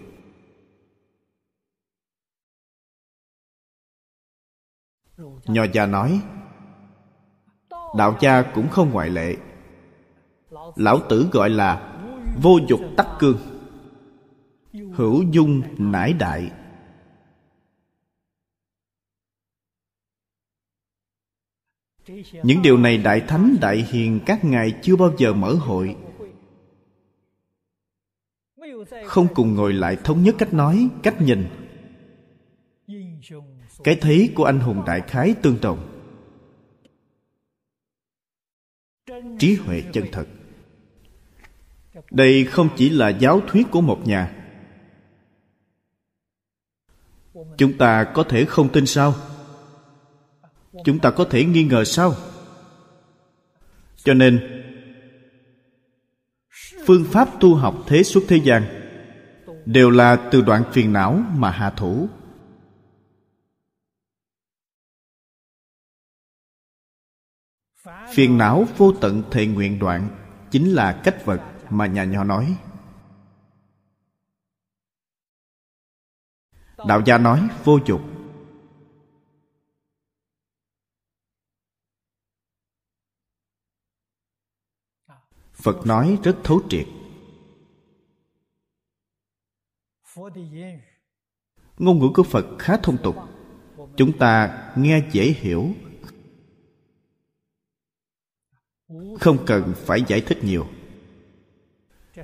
Nho 5.48 5.64
gia 5.74 5.86
nói, 5.86 6.22
đạo 7.98 8.18
gia 8.20 8.42
cũng 8.42 8.70
không 8.70 8.92
ngoại 8.92 9.10
lệ. 9.10 9.36
Lão 10.76 11.00
tử 11.10 11.28
gọi 11.32 11.50
là 11.50 12.00
vô 12.42 12.60
dục 12.68 12.80
tắc 12.98 13.08
cương, 13.20 13.38
hữu 14.94 15.24
dung 15.32 15.62
nải 15.78 16.14
đại. 16.14 16.52
Những 22.44 22.62
điều 22.64 22.78
này 22.78 22.98
đại 22.98 23.22
thánh, 23.28 23.56
đại 23.62 23.78
hiền, 23.78 24.20
các 24.26 24.46
ngài 24.46 24.80
chưa 24.82 24.96
bao 24.96 25.12
giờ 25.18 25.34
mở 25.34 25.54
hội. 25.54 25.96
Không 29.06 29.28
cùng 29.36 29.56
ngồi 29.56 29.74
lại 29.74 29.98
thống 30.04 30.24
nhất 30.24 30.36
cách 30.38 30.54
nói, 30.54 30.90
cách 31.04 31.22
nhìn 31.22 31.48
cái 33.84 33.96
thấy 33.96 34.32
của 34.36 34.44
anh 34.44 34.60
hùng 34.60 34.84
đại 34.86 35.02
khái 35.02 35.36
tương 35.42 35.62
đồng. 35.62 36.04
Trí 39.40 39.56
huệ 39.56 39.84
chân 39.94 40.06
thật. 40.12 40.28
Đây 42.12 42.46
không 42.46 42.70
chỉ 42.78 42.90
là 42.90 43.10
giáo 43.10 43.42
thuyết 43.48 43.68
của 43.72 43.82
một 43.82 44.08
nhà. 44.08 44.34
Chúng 47.58 47.78
ta 47.78 48.04
có 48.04 48.24
thể 48.24 48.46
không 48.46 48.70
tin 48.70 48.86
sao? 48.86 49.16
Chúng 50.84 51.00
ta 51.00 51.12
có 51.12 51.26
thể 51.30 51.46
nghi 51.46 51.64
ngờ 51.64 51.84
sao? 51.84 52.16
Cho 53.96 54.14
nên, 54.14 54.64
phương 56.86 57.06
pháp 57.12 57.30
tu 57.40 57.56
học 57.56 57.76
thế 57.88 58.04
xuất 58.04 58.24
thế 58.28 58.38
gian 58.38 58.64
đều 59.66 59.90
là 59.90 60.30
từ 60.32 60.42
đoạn 60.42 60.64
phiền 60.72 60.94
não 60.94 61.24
mà 61.36 61.52
hạ 61.52 61.70
thủ. 61.70 62.10
Phiền 68.14 68.38
não 68.38 68.66
vô 68.78 68.94
tận 69.02 69.24
thệ 69.32 69.46
nguyện 69.46 69.80
đoạn 69.80 70.10
chính 70.52 70.72
là 70.74 71.02
cách 71.04 71.26
vật 71.26 71.42
mà 71.70 71.86
nhà 71.86 72.04
nho 72.04 72.24
nói. 72.24 72.58
Đạo 76.88 77.02
gia 77.06 77.18
nói 77.18 77.48
vô 77.64 77.80
dục 77.86 78.02
phật 85.68 85.86
nói 85.86 86.18
rất 86.24 86.38
thấu 86.44 86.62
triệt. 86.70 86.88
Ngôn 91.78 92.00
ngữ 92.00 92.08
của 92.14 92.24
phật 92.24 92.46
khá 92.60 92.78
thông 92.84 92.98
tục. 93.04 93.16
Chúng 93.98 94.18
ta 94.18 94.64
nghe 94.76 95.10
dễ 95.12 95.24
hiểu 95.24 95.68
không 99.20 99.46
cần 99.46 99.74
phải 99.76 100.04
giải 100.08 100.22
thích 100.22 100.44
nhiều. 100.44 100.68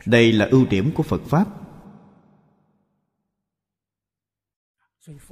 Đây 0.05 0.31
là 0.31 0.45
ưu 0.45 0.65
điểm 0.65 0.91
của 0.95 1.03
phật 1.03 1.21
pháp. 1.21 1.47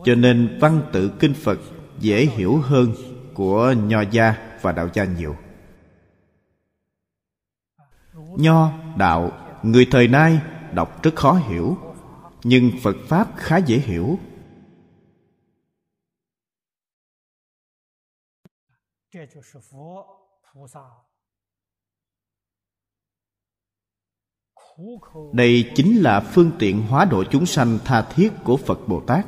Cho 0.05 0.15
nên 0.15 0.57
văn 0.61 0.89
tự 0.93 1.11
kinh 1.19 1.33
phật 1.33 1.59
dễ 1.99 2.25
hiểu 2.25 2.57
hơn 2.57 2.93
của 3.33 3.73
nho 3.77 4.01
gia 4.01 4.57
và 4.61 4.71
đạo 4.71 4.89
gia 4.93 5.05
nhiều. 5.05 5.35
Nho, 8.13 8.71
đạo, 8.97 9.31
người 9.63 9.87
thời 9.91 10.07
nay 10.07 10.41
đọc 10.73 11.03
rất 11.03 11.15
khó 11.15 11.33
hiểu, 11.33 11.77
nhưng 12.43 12.71
phật 12.81 12.95
pháp 13.07 13.27
khá 13.37 13.57
dễ 13.57 13.77
hiểu. 13.77 14.19
đây 25.33 25.71
chính 25.75 26.01
là 26.01 26.19
phương 26.19 26.51
tiện 26.59 26.81
hóa 26.81 27.05
độ 27.05 27.23
chúng 27.31 27.45
sanh 27.45 27.79
tha 27.85 28.01
thiết 28.01 28.29
của 28.43 28.57
phật 28.57 28.79
bồ 28.87 29.01
tát. 29.07 29.25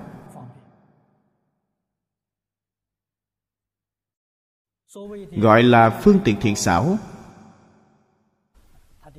Gọi 5.31 5.63
là 5.63 5.99
phương 6.03 6.19
tiện 6.25 6.35
thiện 6.41 6.55
xảo. 6.55 6.97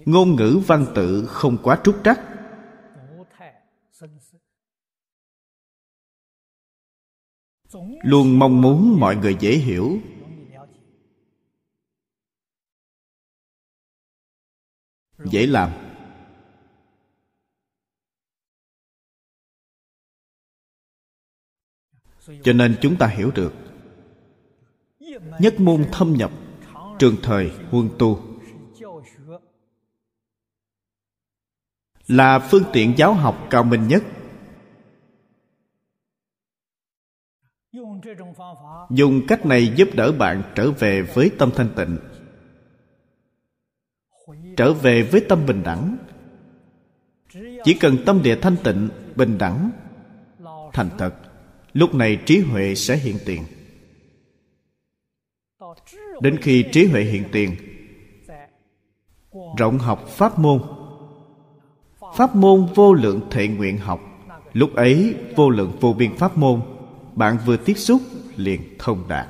Ngôn 0.04 0.36
ngữ 0.36 0.60
văn 0.66 0.86
tự 0.94 1.26
không 1.26 1.58
quá 1.62 1.80
trúc 1.84 2.00
trắc. 2.04 2.20
Luôn 8.02 8.38
mong 8.38 8.60
muốn 8.60 9.00
mọi 9.00 9.16
người 9.16 9.36
dễ 9.40 9.52
hiểu. 9.52 9.98
Dễ 15.18 15.46
làm. 15.46 15.83
Cho 22.42 22.52
nên 22.52 22.76
chúng 22.80 22.96
ta 22.96 23.06
hiểu 23.06 23.30
được. 23.34 23.52
Nhất 25.38 25.60
môn 25.60 25.84
thâm 25.92 26.12
nhập, 26.12 26.30
trường 26.98 27.16
thời 27.22 27.50
huân 27.70 27.88
tu. 27.98 28.20
Là 32.06 32.38
phương 32.38 32.62
tiện 32.72 32.94
giáo 32.96 33.14
học 33.14 33.46
cao 33.50 33.64
minh 33.64 33.88
nhất. 33.88 34.02
Dùng 38.90 39.26
cách 39.28 39.46
này 39.46 39.72
giúp 39.76 39.88
đỡ 39.94 40.12
bạn 40.12 40.42
trở 40.54 40.70
về 40.70 41.02
với 41.02 41.30
tâm 41.38 41.50
thanh 41.54 41.68
tịnh. 41.76 41.98
Trở 44.56 44.72
về 44.72 45.02
với 45.02 45.24
tâm 45.28 45.46
bình 45.46 45.62
đẳng. 45.62 45.96
Chỉ 47.64 47.74
cần 47.80 47.96
tâm 48.06 48.22
địa 48.22 48.38
thanh 48.42 48.56
tịnh, 48.64 48.88
bình 49.16 49.38
đẳng, 49.38 49.70
thành 50.72 50.90
thật 50.98 51.14
lúc 51.74 51.94
này 51.94 52.22
trí 52.26 52.40
huệ 52.40 52.74
sẽ 52.74 52.96
hiện 52.96 53.18
tiền. 53.26 53.44
Đến 56.20 56.38
khi 56.42 56.64
trí 56.72 56.86
huệ 56.86 57.02
hiện 57.02 57.24
tiền, 57.32 57.56
rộng 59.58 59.78
học 59.78 60.08
pháp 60.08 60.38
môn. 60.38 60.62
Pháp 62.16 62.36
môn 62.36 62.66
vô 62.74 62.94
lượng 62.94 63.20
thệ 63.30 63.48
nguyện 63.48 63.78
học. 63.78 64.00
Lúc 64.52 64.74
ấy, 64.74 65.14
vô 65.36 65.50
lượng 65.50 65.72
vô 65.80 65.92
biên 65.92 66.16
pháp 66.16 66.36
môn, 66.36 66.60
bạn 67.14 67.36
vừa 67.46 67.56
tiếp 67.56 67.74
xúc 67.74 68.02
liền 68.36 68.60
thông 68.78 69.08
đạt. 69.08 69.28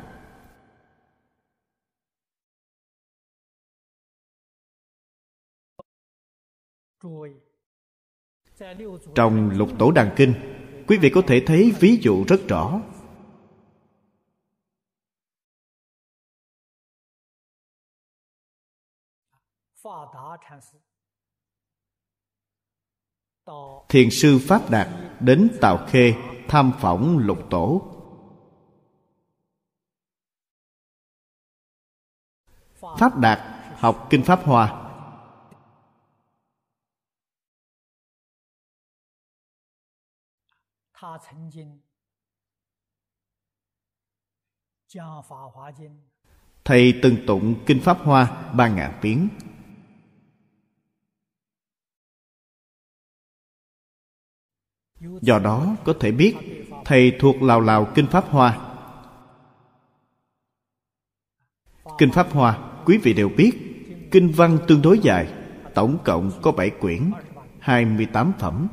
Trong 9.15 9.51
lục 9.51 9.69
tổ 9.79 9.91
đàn 9.91 10.11
kinh 10.17 10.54
quý 10.87 10.99
vị 10.99 11.11
có 11.15 11.23
thể 11.27 11.43
thấy 11.47 11.73
ví 11.81 11.99
dụ 12.03 12.25
rất 12.29 12.41
rõ. 12.49 12.81
Thiền 23.89 24.11
sư 24.11 24.39
pháp 24.49 24.71
đạt 24.71 24.89
đến 25.21 25.51
tào 25.61 25.87
khê 25.89 26.15
tham 26.49 26.73
phỏng 26.81 27.19
lục 27.19 27.39
tổ. 27.51 27.83
Pháp 32.99 33.19
đạt 33.19 33.39
học 33.79 34.07
kinh 34.11 34.23
pháp 34.23 34.41
hoa. 34.45 34.84
Thầy 46.65 47.01
từng 47.03 47.17
tụng 47.27 47.55
kinh 47.67 47.81
pháp 47.81 47.99
hoa 47.99 48.53
ba 48.53 48.69
ngàn 48.69 48.99
tiếng. 49.03 49.29
Do 55.01 55.39
đó 55.39 55.77
có 55.85 55.95
thể 56.01 56.13
biết 56.13 56.35
thầy 56.85 57.17
thuộc 57.21 57.43
lào 57.43 57.61
lào 57.61 57.93
kinh 57.95 58.07
pháp 58.07 58.25
hoa. 58.29 58.77
Kinh 61.99 62.13
pháp 62.13 62.31
hoa, 62.33 62.83
quý 62.85 62.99
vị 62.99 63.13
đều 63.13 63.29
biết, 63.29 63.53
kinh 64.11 64.33
văn 64.37 64.59
tương 64.69 64.83
đối 64.83 64.99
dài, 64.99 65.33
tổng 65.75 65.99
cộng 66.05 66.31
có 66.43 66.53
bảy 66.53 66.71
quyển 66.71 67.13
28 67.61 68.33
phẩm. 68.39 68.69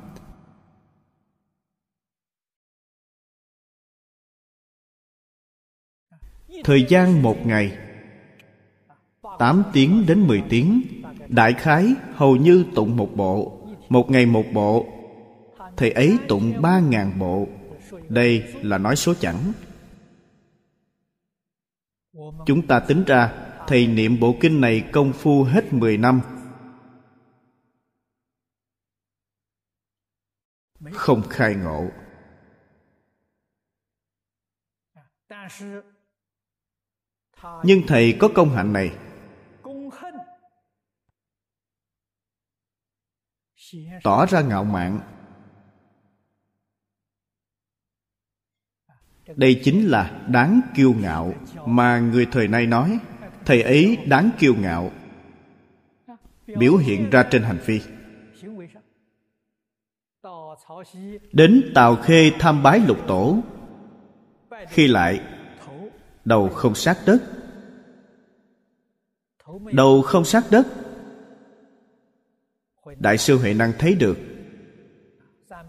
Thời 6.63 6.85
gian 6.89 7.21
một 7.21 7.45
ngày. 7.45 7.77
8 9.39 9.63
tiếng 9.73 10.05
đến 10.07 10.27
10 10.27 10.43
tiếng. 10.49 10.81
Đại 11.27 11.53
khái 11.53 11.93
hầu 12.15 12.35
như 12.35 12.65
tụng 12.75 12.97
một 12.97 13.15
bộ. 13.15 13.61
Một 13.89 14.11
ngày 14.11 14.25
một 14.25 14.45
bộ. 14.53 14.85
Thầy 15.77 15.91
ấy 15.91 16.17
tụng 16.27 16.61
ba 16.61 16.79
ngàn 16.79 17.19
bộ. 17.19 17.47
Đây 18.09 18.53
là 18.61 18.77
nói 18.77 18.95
số 18.95 19.13
chẵn 19.13 19.35
Chúng 22.45 22.67
ta 22.67 22.79
tính 22.79 23.03
ra, 23.07 23.33
Thầy 23.67 23.87
niệm 23.87 24.19
bộ 24.19 24.35
kinh 24.41 24.61
này 24.61 24.89
công 24.91 25.13
phu 25.13 25.43
hết 25.43 25.73
10 25.73 25.97
năm. 25.97 26.21
Không 30.91 31.21
khai 31.29 31.55
ngộ. 31.55 31.87
Nhưng 37.63 37.81
thầy 37.87 38.17
có 38.19 38.29
công 38.35 38.49
hạnh 38.49 38.73
này. 38.73 38.91
Tỏ 44.03 44.25
ra 44.25 44.41
ngạo 44.41 44.63
mạn. 44.63 44.99
Đây 49.35 49.61
chính 49.63 49.87
là 49.87 50.25
đáng 50.27 50.61
kiêu 50.75 50.93
ngạo 50.93 51.33
mà 51.65 51.99
người 51.99 52.27
thời 52.31 52.47
nay 52.47 52.67
nói. 52.67 52.99
Thầy 53.45 53.61
ấy 53.61 53.97
đáng 54.07 54.29
kiêu 54.39 54.55
ngạo. 54.55 54.91
Biểu 56.47 56.77
hiện 56.77 57.09
ra 57.09 57.23
trên 57.31 57.43
hành 57.43 57.59
vi. 57.65 57.81
Đến 61.31 61.71
tào 61.75 61.95
khê 61.95 62.31
tham 62.39 62.63
bái 62.63 62.79
lục 62.79 62.97
tổ. 63.07 63.37
Khi 64.69 64.87
lại 64.87 65.19
đầu 66.25 66.49
không 66.49 66.75
sát 66.75 66.97
đất. 67.05 67.21
Đầu 69.71 70.01
không 70.01 70.25
sát 70.25 70.43
đất. 70.51 70.67
Đại 72.99 73.17
sư 73.17 73.37
huệ 73.37 73.53
năng 73.53 73.73
thấy 73.79 73.95
được. 73.95 74.17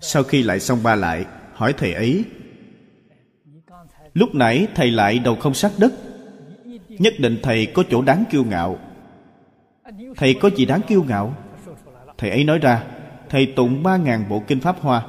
Sau 0.01 0.23
khi 0.23 0.43
lại 0.43 0.61
xong 0.61 0.83
ba 0.83 0.95
lại, 0.95 1.27
hỏi 1.53 1.75
thầy 1.79 1.95
ấy. 1.95 2.25
Lúc 4.15 4.35
nãy 4.35 4.69
thầy 4.75 4.91
lại 4.91 5.19
đầu 5.19 5.37
không 5.37 5.55
sát 5.55 5.73
đất. 5.79 5.93
Nhất 6.89 7.15
định 7.19 7.39
thầy 7.43 7.67
có 7.67 7.85
chỗ 7.91 8.03
đáng 8.03 8.25
kiêu 8.31 8.45
ngạo. 8.45 8.79
Thầy 10.17 10.35
có 10.35 10.51
gì 10.57 10.65
đáng 10.65 10.81
kiêu 10.89 11.05
ngạo? 11.09 11.35
Thầy 12.19 12.31
ấy 12.31 12.45
nói 12.45 12.59
ra, 12.59 12.85
thầy 13.29 13.47
tụng 13.57 13.83
ba 13.83 13.97
ngàn 13.97 14.29
bộ 14.29 14.43
kinh 14.47 14.61
pháp 14.61 14.81
hoa. 14.81 15.07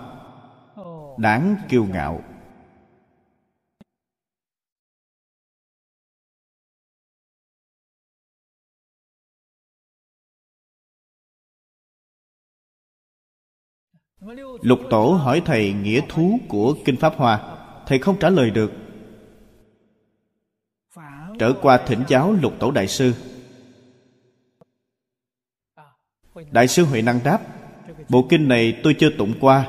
Đáng 1.18 1.56
kiêu 1.70 1.86
ngạo. 1.86 2.22
Lục 14.62 14.80
tổ 14.90 15.12
hỏi 15.12 15.42
thầy 15.46 15.74
nghĩa 15.74 16.02
thú 16.10 16.40
của 16.48 16.76
kinh 16.86 16.98
pháp 16.98 17.14
hoa. 17.16 17.42
Thầy 17.88 18.00
không 18.00 18.20
trả 18.20 18.30
lời 18.30 18.52
được. 18.52 18.72
Trở 21.40 21.54
qua 21.62 21.78
thỉnh 21.78 22.04
giáo 22.08 22.34
lục 22.34 22.54
tổ 22.60 22.72
đại 22.72 22.88
sư. 22.88 23.14
Đại 26.52 26.68
sư 26.68 26.86
huệ 26.86 27.02
năng 27.02 27.20
đáp, 27.24 27.40
bộ 28.10 28.26
kinh 28.30 28.48
này 28.48 28.80
tôi 28.84 28.96
chưa 29.00 29.10
tụng 29.18 29.34
qua. 29.40 29.68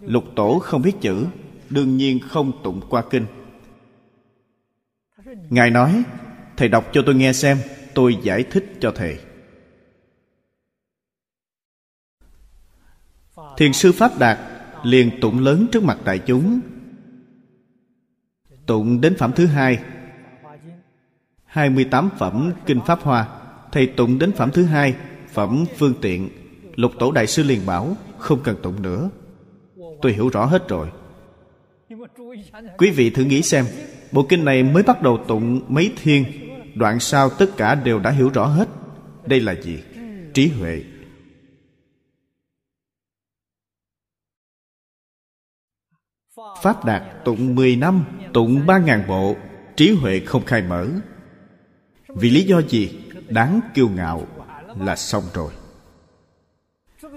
Lục 0.00 0.24
tổ 0.36 0.58
không 0.58 0.82
biết 0.82 0.92
chữ, 1.00 1.26
đương 1.70 1.96
nhiên 1.96 2.18
không 2.28 2.52
tụng 2.64 2.80
qua 2.88 3.02
kinh. 3.10 3.26
Ngài 5.50 5.70
nói, 5.70 6.02
thầy 6.56 6.68
đọc 6.68 6.84
cho 6.92 7.02
tôi 7.06 7.14
nghe 7.14 7.32
xem, 7.32 7.58
tôi 7.94 8.18
giải 8.22 8.42
thích 8.42 8.72
cho 8.80 8.92
thầy. 8.96 9.18
Thiền 13.56 13.72
sư 13.72 13.92
pháp 13.92 14.18
đạt 14.18 14.38
liền 14.82 15.20
tụng 15.20 15.38
lớn 15.38 15.66
trước 15.72 15.82
mặt 15.82 15.98
đại 16.04 16.18
chúng. 16.18 16.60
Tụng 18.66 19.00
đến 19.00 19.14
phẩm 19.18 19.32
thứ 19.36 19.46
hai. 19.46 19.78
28 21.44 22.10
phẩm 22.18 22.52
Kinh 22.66 22.80
Pháp 22.86 23.00
Hoa. 23.02 23.28
Thầy 23.72 23.86
tụng 23.86 24.18
đến 24.18 24.32
phẩm 24.32 24.50
thứ 24.50 24.64
hai, 24.64 24.94
Phẩm 25.32 25.64
Phương 25.76 25.94
Tiện. 26.00 26.28
Lục 26.74 26.92
Tổ 26.98 27.12
Đại 27.12 27.26
Sư 27.26 27.42
liền 27.42 27.66
bảo, 27.66 27.96
Không 28.18 28.40
cần 28.42 28.56
tụng 28.62 28.82
nữa. 28.82 29.10
Tôi 30.02 30.12
hiểu 30.12 30.28
rõ 30.28 30.44
hết 30.44 30.68
rồi. 30.68 30.88
Quý 32.78 32.90
vị 32.90 33.10
thử 33.10 33.24
nghĩ 33.24 33.42
xem, 33.42 33.64
Bộ 34.12 34.26
kinh 34.28 34.44
này 34.44 34.62
mới 34.62 34.82
bắt 34.82 35.02
đầu 35.02 35.24
tụng 35.28 35.60
mấy 35.68 35.92
thiên, 36.02 36.24
Đoạn 36.74 37.00
sau 37.00 37.30
tất 37.30 37.56
cả 37.56 37.74
đều 37.74 37.98
đã 37.98 38.10
hiểu 38.10 38.30
rõ 38.34 38.46
hết. 38.46 38.68
Đây 39.26 39.40
là 39.40 39.54
gì? 39.54 39.78
Trí 40.34 40.48
huệ. 40.48 40.82
Pháp 46.62 46.84
Đạt 46.84 47.24
tụng 47.24 47.54
10 47.54 47.76
năm, 47.76 48.04
Tụng 48.32 48.66
3 48.66 48.78
ngàn 48.78 49.04
bộ, 49.08 49.36
Trí 49.76 49.90
huệ 49.90 50.20
không 50.20 50.44
khai 50.44 50.62
mở. 50.62 50.88
Vì 52.08 52.30
lý 52.30 52.42
do 52.42 52.60
gì? 52.62 52.98
Đáng 53.28 53.60
kiêu 53.74 53.88
ngạo 53.88 54.26
là 54.80 54.96
xong 54.96 55.24
rồi. 55.34 55.52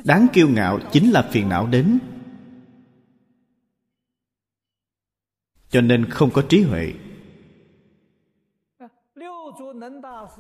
Đáng 0.03 0.27
kiêu 0.33 0.49
ngạo 0.49 0.79
chính 0.91 1.11
là 1.11 1.29
phiền 1.31 1.49
não 1.49 1.67
đến. 1.67 1.99
Cho 5.69 5.81
nên 5.81 6.09
không 6.09 6.29
có 6.29 6.41
trí 6.49 6.61
huệ. 6.61 6.93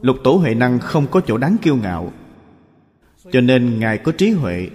Lục 0.01 0.17
tổ 0.23 0.31
huệ 0.31 0.55
năng 0.55 0.79
không 0.79 1.07
có 1.11 1.21
chỗ 1.21 1.37
đáng 1.37 1.55
kiêu 1.61 1.75
ngạo. 1.75 2.13
Cho 3.31 3.41
nên 3.41 3.79
ngài 3.79 3.97
có 3.97 4.11
trí 4.11 4.31
huệ. 4.31 4.69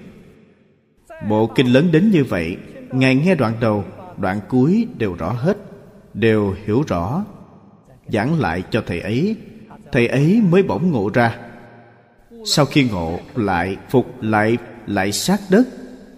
Bộ 1.29 1.53
kinh 1.55 1.67
lớn 1.67 1.93
đến 1.93 2.11
như 2.11 2.25
vậy, 2.25 2.57
ngài 2.93 3.15
nghe 3.15 3.35
đoạn 3.35 3.55
đầu 3.61 3.85
đoạn 4.19 4.41
cuối 4.49 4.89
đều 4.99 5.15
rõ 5.15 5.33
hết, 5.33 5.57
đều 6.15 6.57
hiểu 6.65 6.85
rõ. 6.87 7.25
Giảng 8.09 8.41
lại 8.41 8.63
cho 8.71 8.83
thầy 8.87 9.01
ấy 9.01 9.37
thầy 9.95 10.07
ấy 10.07 10.43
mới 10.51 10.63
bỗng 10.63 10.91
ngộ 10.91 11.11
ra. 11.15 11.39
Sau 12.45 12.65
khi 12.65 12.89
ngộ 12.91 13.19
lại, 13.35 13.77
phục 13.91 14.23
lại 14.23 14.59
lại 14.87 15.13
sát 15.13 15.41
đất, 15.51 15.65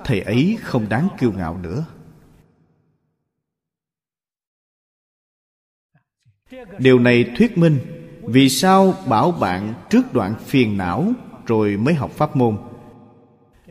thầy 0.04 0.20
ấy 0.20 0.58
không 0.62 0.88
đáng 0.88 1.08
kiêu 1.18 1.32
ngạo 1.32 1.58
nữa. 1.58 1.84
Điều 6.78 6.98
này 6.98 7.30
thuyết 7.36 7.58
minh 7.58 7.78
vì 8.22 8.48
sao 8.48 8.94
bảo 9.06 9.32
bạn 9.32 9.74
trước 9.90 10.12
đoạn 10.12 10.34
phiền 10.46 10.76
não 10.76 11.12
rồi 11.46 11.76
mới 11.76 11.94
học 11.94 12.10
pháp 12.10 12.36
môn. 12.36 12.56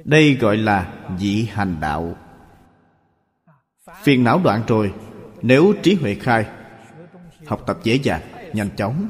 Đây 0.03 0.35
gọi 0.35 0.57
là 0.57 0.93
dị 1.19 1.45
hành 1.45 1.75
đạo 1.81 2.15
phiền 4.03 4.23
não 4.23 4.41
đoạn 4.43 4.63
rồi, 4.67 4.93
nếu 5.41 5.73
trí 5.83 5.95
huệ 5.95 6.15
khai. 6.15 6.45
Học 7.45 7.63
tập 7.67 7.77
dễ 7.83 7.95
dàng, 7.95 8.21
nhanh 8.53 8.69
chóng. 8.77 9.09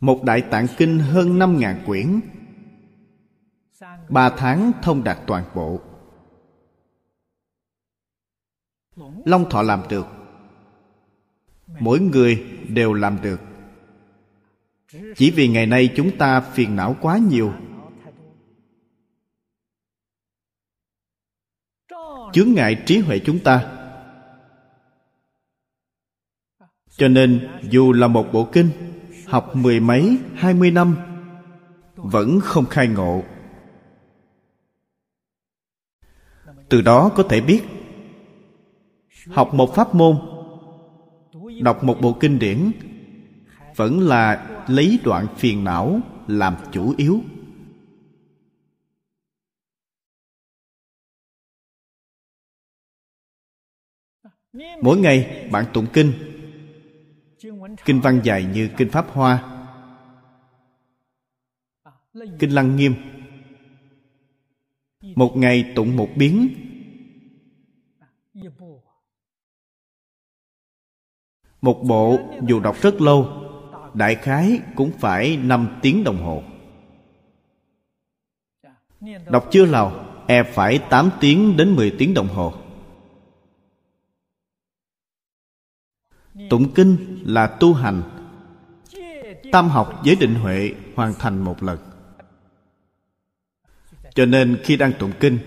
Một 0.00 0.22
đại 0.24 0.42
tạng 0.50 0.66
kinh 0.78 0.98
hơn 0.98 1.38
năm 1.38 1.58
ngàn 1.58 1.82
quyển. 1.86 2.20
Ba 4.08 4.30
tháng 4.36 4.72
thông 4.82 5.04
đạt 5.04 5.18
toàn 5.26 5.44
bộ. 5.54 5.80
Long 9.24 9.50
thọ 9.50 9.62
làm 9.62 9.82
được 9.88 10.19
Mỗi 11.80 12.00
người 12.00 12.44
đều 12.68 12.92
làm 12.92 13.18
được. 13.22 13.40
Chỉ 15.16 15.30
vì 15.30 15.48
ngày 15.48 15.66
nay 15.66 15.92
chúng 15.96 16.18
ta 16.18 16.40
phiền 16.40 16.76
não 16.76 16.96
quá 17.00 17.18
nhiều. 17.18 17.52
Chướng 22.32 22.52
ngại 22.52 22.82
trí 22.86 22.98
huệ 22.98 23.18
chúng 23.18 23.38
ta. 23.38 23.76
Cho 26.90 27.08
nên, 27.08 27.48
dù 27.70 27.92
là 27.92 28.06
một 28.06 28.26
bộ 28.32 28.48
kinh, 28.52 28.70
học 29.26 29.56
mười 29.56 29.80
mấy, 29.80 30.18
hai 30.34 30.54
mươi 30.54 30.70
năm, 30.70 30.96
vẫn 31.96 32.40
không 32.40 32.66
khai 32.66 32.88
ngộ. 32.88 33.22
Từ 36.68 36.80
đó 36.80 37.10
có 37.16 37.22
thể 37.22 37.40
biết, 37.40 37.62
học 39.26 39.54
một 39.54 39.74
pháp 39.74 39.94
môn 39.94 40.16
đọc 41.62 41.84
một 41.84 41.98
bộ 42.00 42.16
kinh 42.20 42.38
điển, 42.38 42.70
vẫn 43.76 44.00
là 44.00 44.48
lấy 44.68 44.98
đoạn 45.04 45.26
phiền 45.36 45.64
não 45.64 46.00
làm 46.26 46.56
chủ 46.72 46.94
yếu. 46.96 47.20
Mỗi 54.82 54.98
ngày 54.98 55.48
bạn 55.52 55.64
tụng 55.72 55.86
kinh. 55.92 56.12
Kinh 57.84 58.00
văn 58.00 58.20
dài 58.24 58.44
như 58.54 58.70
kinh 58.76 58.90
pháp 58.90 59.06
hoa. 59.10 59.56
Kinh 62.38 62.50
lăng 62.50 62.76
nghiêm. 62.76 62.94
Một 65.00 65.32
ngày 65.36 65.72
tụng 65.76 65.96
một 65.96 66.08
biến 66.16 66.48
một 71.60 71.82
bộ 71.82 72.18
dù 72.48 72.60
đọc 72.60 72.76
rất 72.82 73.00
lâu, 73.00 73.28
đại 73.94 74.14
khái 74.14 74.60
cũng 74.74 74.90
phải 74.98 75.36
năm 75.36 75.68
tiếng 75.82 76.04
đồng 76.04 76.22
hồ. 76.22 76.42
Đọc 79.30 79.48
chưa 79.50 79.64
lào 79.64 80.06
e 80.26 80.42
phải 80.42 80.78
8 80.78 81.10
tiếng 81.20 81.56
đến 81.56 81.76
10 81.76 81.90
tiếng 81.98 82.14
đồng 82.14 82.28
hồ. 82.28 82.52
Tụng 86.50 86.74
kinh 86.74 87.22
là 87.24 87.46
tu 87.46 87.74
hành. 87.74 88.02
Tam 89.52 89.68
học 89.68 90.00
với 90.04 90.16
định 90.16 90.34
huệ 90.34 90.74
hoàn 90.94 91.14
thành 91.14 91.38
một 91.44 91.62
lần. 91.62 91.78
Cho 94.14 94.26
nên 94.26 94.58
khi 94.64 94.76
đang 94.76 94.92
tụng 94.98 95.12
kinh, 95.20 95.38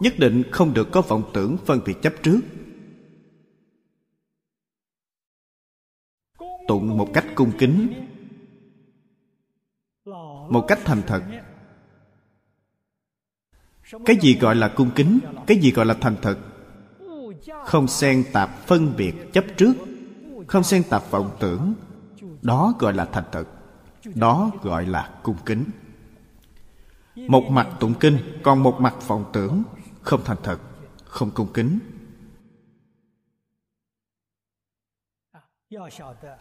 nhất 0.00 0.14
định 0.18 0.42
không 0.50 0.74
được 0.74 0.88
có 0.92 1.00
vọng 1.00 1.30
tưởng 1.34 1.56
phân 1.66 1.80
biệt 1.86 2.02
chấp 2.02 2.12
trước. 2.22 2.40
Tụng 6.68 6.98
một 6.98 7.08
cách 7.14 7.26
cung 7.34 7.52
kính, 7.58 8.04
một 10.48 10.64
cách 10.68 10.78
thành 10.84 11.02
thật. 11.06 11.22
Cái 14.04 14.16
gì 14.20 14.38
gọi 14.38 14.54
là 14.54 14.68
cung 14.68 14.90
kính? 14.94 15.18
Cái 15.46 15.58
gì 15.58 15.72
gọi 15.72 15.86
là 15.86 15.94
thành 16.00 16.16
thật? 16.22 16.38
Không 17.64 17.88
xen 17.88 18.24
tạp 18.32 18.50
phân 18.66 18.96
biệt 18.96 19.14
chấp 19.32 19.44
trước, 19.56 19.72
không 20.46 20.64
xen 20.64 20.82
tạp 20.90 21.10
vọng 21.10 21.30
tưởng. 21.40 21.74
Đó 22.42 22.74
gọi 22.78 22.94
là 22.94 23.04
thành 23.04 23.24
thật. 23.32 23.44
Đó 24.14 24.50
gọi 24.62 24.86
là 24.86 25.20
cung 25.22 25.36
kính. 25.46 25.64
Một 27.16 27.44
mặt 27.50 27.68
tụng 27.80 27.94
kinh, 28.00 28.18
còn 28.42 28.62
một 28.62 28.80
mặt 28.80 28.94
vọng 29.06 29.24
tưởng. 29.32 29.62
Không 30.02 30.20
thành 30.24 30.36
thật, 30.42 30.58
không 31.04 31.30
cung 31.30 31.52
kính. 31.52 31.78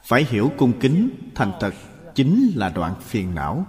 Phải 0.03 0.23
hiểu 0.23 0.51
cung 0.57 0.79
kính, 0.79 1.31
thành 1.35 1.51
thật 1.59 1.73
chính 2.15 2.51
là 2.55 2.69
đoạn 2.69 3.01
phiền 3.01 3.35
não. 3.35 3.65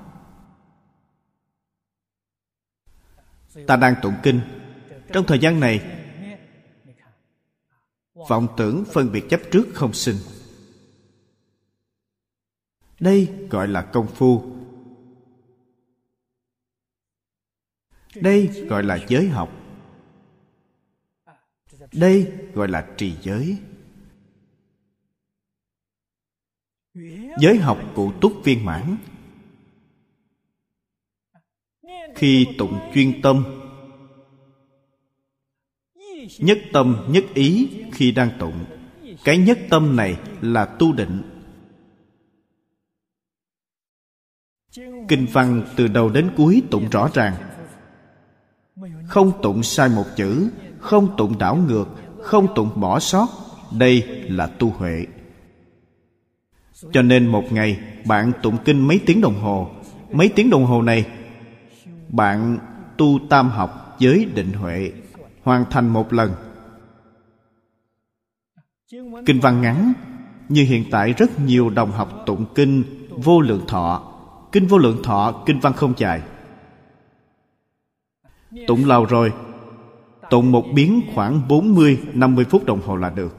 Ta 3.66 3.76
đang 3.76 3.94
tụng 4.02 4.14
kinh. 4.22 4.40
Trong 5.12 5.24
thời 5.26 5.38
gian 5.38 5.60
này, 5.60 6.04
vọng 8.14 8.48
tưởng 8.56 8.84
phân 8.92 9.12
biệt 9.12 9.24
chấp 9.30 9.40
trước 9.52 9.66
không 9.74 9.92
sinh. 9.92 10.16
Đây 13.00 13.46
gọi 13.50 13.68
là 13.68 13.82
công 13.82 14.06
phu. 14.06 14.42
Đây 18.14 18.66
gọi 18.68 18.82
là 18.82 18.98
giới 19.08 19.28
học. 19.28 19.52
Đây 21.92 22.32
gọi 22.54 22.68
là 22.68 22.88
trì 22.96 23.16
giới. 23.22 23.58
Giới 27.38 27.56
học 27.58 27.78
cụ 27.94 28.12
túc 28.20 28.32
viên 28.44 28.64
mãn. 28.64 28.96
Khi 32.14 32.46
tụng 32.58 32.78
chuyên 32.94 33.22
tâm, 33.22 33.44
nhất 36.38 36.58
tâm 36.72 37.06
nhất 37.08 37.24
ý 37.34 37.70
khi 37.92 38.12
đang 38.12 38.30
tụng, 38.38 38.64
cái 39.24 39.38
nhất 39.38 39.58
tâm 39.70 39.96
này 39.96 40.18
là 40.40 40.64
tu 40.64 40.92
định. 40.92 41.22
Kinh 45.08 45.26
văn 45.32 45.62
từ 45.76 45.88
đầu 45.88 46.10
đến 46.10 46.30
cuối 46.36 46.62
tụng 46.70 46.88
rõ 46.90 47.10
ràng. 47.14 47.34
Không 49.06 49.32
tụng 49.42 49.62
sai 49.62 49.88
một 49.88 50.04
chữ, 50.16 50.50
không 50.78 51.16
tụng 51.16 51.38
đảo 51.38 51.56
ngược, 51.56 51.86
không 52.22 52.54
tụng 52.54 52.80
bỏ 52.80 53.00
sót, 53.00 53.28
đây 53.72 54.02
là 54.28 54.46
tu 54.46 54.70
huệ 54.70 55.06
cho 56.92 57.02
nên 57.02 57.26
một 57.26 57.52
ngày, 57.52 57.78
bạn 58.06 58.32
tụng 58.42 58.56
kinh 58.64 58.88
mấy 58.88 59.00
tiếng 59.06 59.20
đồng 59.20 59.40
hồ. 59.40 59.70
Mấy 60.12 60.28
tiếng 60.28 60.50
đồng 60.50 60.64
hồ 60.64 60.82
này, 60.82 61.06
bạn 62.08 62.58
tu 62.96 63.18
tam 63.30 63.48
học 63.48 63.96
giới 63.98 64.24
định 64.34 64.52
huệ, 64.52 64.92
hoàn 65.42 65.64
thành 65.70 65.88
một 65.88 66.12
lần. 66.12 66.32
Kinh 69.26 69.40
văn 69.40 69.60
ngắn, 69.60 69.92
như 70.48 70.64
hiện 70.64 70.84
tại 70.90 71.12
rất 71.12 71.40
nhiều 71.40 71.70
đồng 71.70 71.90
học 71.90 72.22
tụng 72.26 72.44
kinh 72.54 72.82
vô 73.10 73.40
lượng 73.40 73.64
thọ. 73.68 74.12
Kinh 74.52 74.66
vô 74.66 74.78
lượng 74.78 75.02
thọ, 75.02 75.42
kinh 75.46 75.60
văn 75.60 75.72
không 75.72 75.92
dài. 75.96 76.22
Tụng 78.66 78.84
lâu 78.84 79.04
rồi, 79.04 79.32
tụng 80.30 80.52
một 80.52 80.64
biến 80.74 81.00
khoảng 81.14 81.48
40 81.48 81.98
50 82.12 82.44
phút 82.44 82.64
đồng 82.64 82.80
hồ 82.80 82.96
là 82.96 83.10
được. 83.10 83.37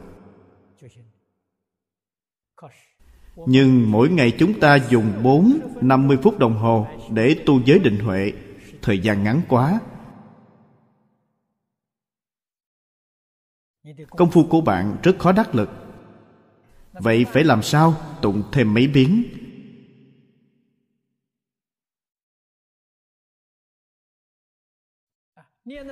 Nhưng 3.47 3.91
mỗi 3.91 4.09
ngày 4.09 4.31
chúng 4.39 4.59
ta 4.59 4.75
dùng 4.89 5.23
4 5.23 5.59
50 5.81 6.17
phút 6.23 6.39
đồng 6.39 6.57
hồ 6.57 6.87
để 7.09 7.35
tu 7.45 7.61
giới 7.65 7.79
định 7.79 7.99
huệ. 7.99 8.33
Thời 8.81 8.99
gian 8.99 9.23
ngắn 9.23 9.41
quá. 9.49 9.79
Công 14.09 14.31
phu 14.31 14.43
của 14.43 14.61
bạn 14.61 14.97
rất 15.03 15.19
khó 15.19 15.31
đắc 15.31 15.55
lực. 15.55 15.69
Vậy 16.93 17.25
phải 17.25 17.43
làm 17.43 17.63
sao? 17.63 17.95
Tụng 18.21 18.43
thêm 18.51 18.73
mấy 18.73 18.87
biến. 18.87 19.23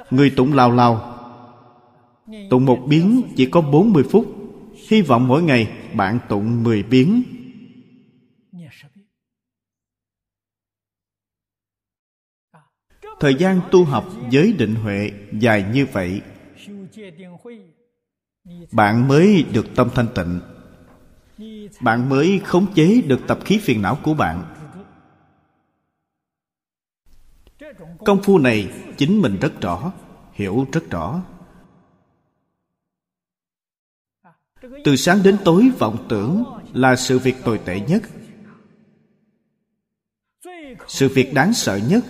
Người 0.10 0.34
tụng 0.36 0.53
lao 0.53 0.72
lao 0.72 1.18
tụng 2.49 2.65
một 2.65 2.80
biến 2.88 3.22
chỉ 3.36 3.45
có 3.45 3.61
40 3.61 4.03
phút. 4.11 4.26
Hy 4.90 5.02
vọng 5.02 5.28
mỗi 5.28 5.44
ngày 5.44 5.72
bạn 5.94 6.19
tụng 6.30 6.64
10 6.64 6.84
biến. 6.84 7.24
Thời 13.19 13.35
gian 13.35 13.61
tu 13.72 13.84
học 13.85 14.06
giới 14.30 14.53
định 14.53 14.76
huệ 14.76 15.11
dài 15.31 15.65
như 15.73 15.85
vậy, 15.85 16.22
bạn 18.72 19.07
mới 19.07 19.45
được 19.53 19.65
tâm 19.76 19.89
thanh 19.95 20.07
tịnh. 20.15 20.39
Bạn 21.81 22.10
mới 22.10 22.41
khống 22.45 22.73
chế 22.73 23.02
được 23.02 23.19
tập 23.27 23.39
khí 23.45 23.60
phiền 23.64 23.81
não 23.81 23.98
của 24.03 24.14
bạn. 24.14 24.44
Công 28.06 28.23
phu 28.23 28.38
này 28.38 28.72
chính 28.98 29.22
mình 29.22 29.38
rất 29.41 29.61
rõ, 29.61 29.94
hiểu 30.34 30.68
rất 30.72 30.89
rõ. 30.89 31.23
Từ 34.84 34.95
sáng 34.95 35.23
đến 35.23 35.38
tối 35.45 35.72
vọng 35.80 36.06
tưởng 36.10 36.44
là 36.73 36.95
sự 36.95 37.19
việc 37.19 37.35
tồi 37.44 37.60
tệ 37.65 37.80
nhất. 37.80 38.02
Sự 40.88 41.10
việc 41.10 41.34
đáng 41.34 41.53
sợ 41.53 41.80
nhất 41.89 42.03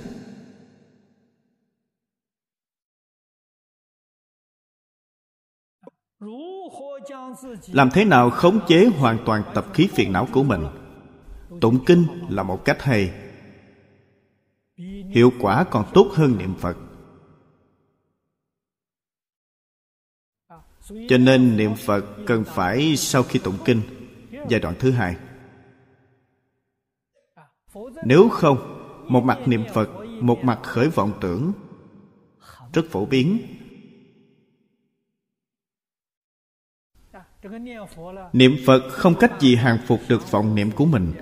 làm 7.68 7.90
thế 7.94 8.06
nào 8.06 8.30
khống 8.30 8.60
chế 8.68 8.86
hoàn 8.86 9.18
toàn 9.26 9.44
tập 9.54 9.66
khí 9.74 9.88
phiền 9.94 10.14
não 10.14 10.28
của 10.34 10.44
mình? 10.44 10.64
Tụng 11.62 11.86
kinh 11.86 12.06
là 12.30 12.44
một 12.44 12.66
cách 12.66 12.82
hay. 12.82 13.14
Hiệu 15.10 15.32
quả 15.40 15.64
còn 15.64 15.86
tốt 15.94 16.12
hơn 16.14 16.38
niệm 16.38 16.56
phật. 16.56 16.78
Cho 21.10 21.18
nên 21.18 21.58
niệm 21.58 21.76
phật 21.76 22.06
cần 22.26 22.44
phải 22.44 22.96
sau 22.96 23.24
khi 23.24 23.40
tụng 23.40 23.58
kinh, 23.66 23.82
giai 24.50 24.60
đoạn 24.60 24.76
thứ 24.80 24.92
hai. 24.92 25.16
Nếu 28.04 28.30
không, 28.30 28.58
một 29.08 29.24
mặt 29.24 29.40
niệm 29.46 29.64
phật, 29.74 29.90
một 30.22 30.44
mặt 30.44 30.60
khởi 30.64 30.90
vọng 30.90 31.12
tưởng, 31.22 31.52
rất 32.74 32.86
phổ 32.92 33.06
biến. 33.06 33.57
Niệm 38.34 38.58
phật 38.66 38.82
không 38.92 39.16
cách 39.16 39.32
gì 39.40 39.56
hàng 39.56 39.78
phục 39.88 40.00
được 40.08 40.32
vọng 40.32 40.56
niệm 40.56 40.72
của 40.72 40.86
mình. 40.86 41.14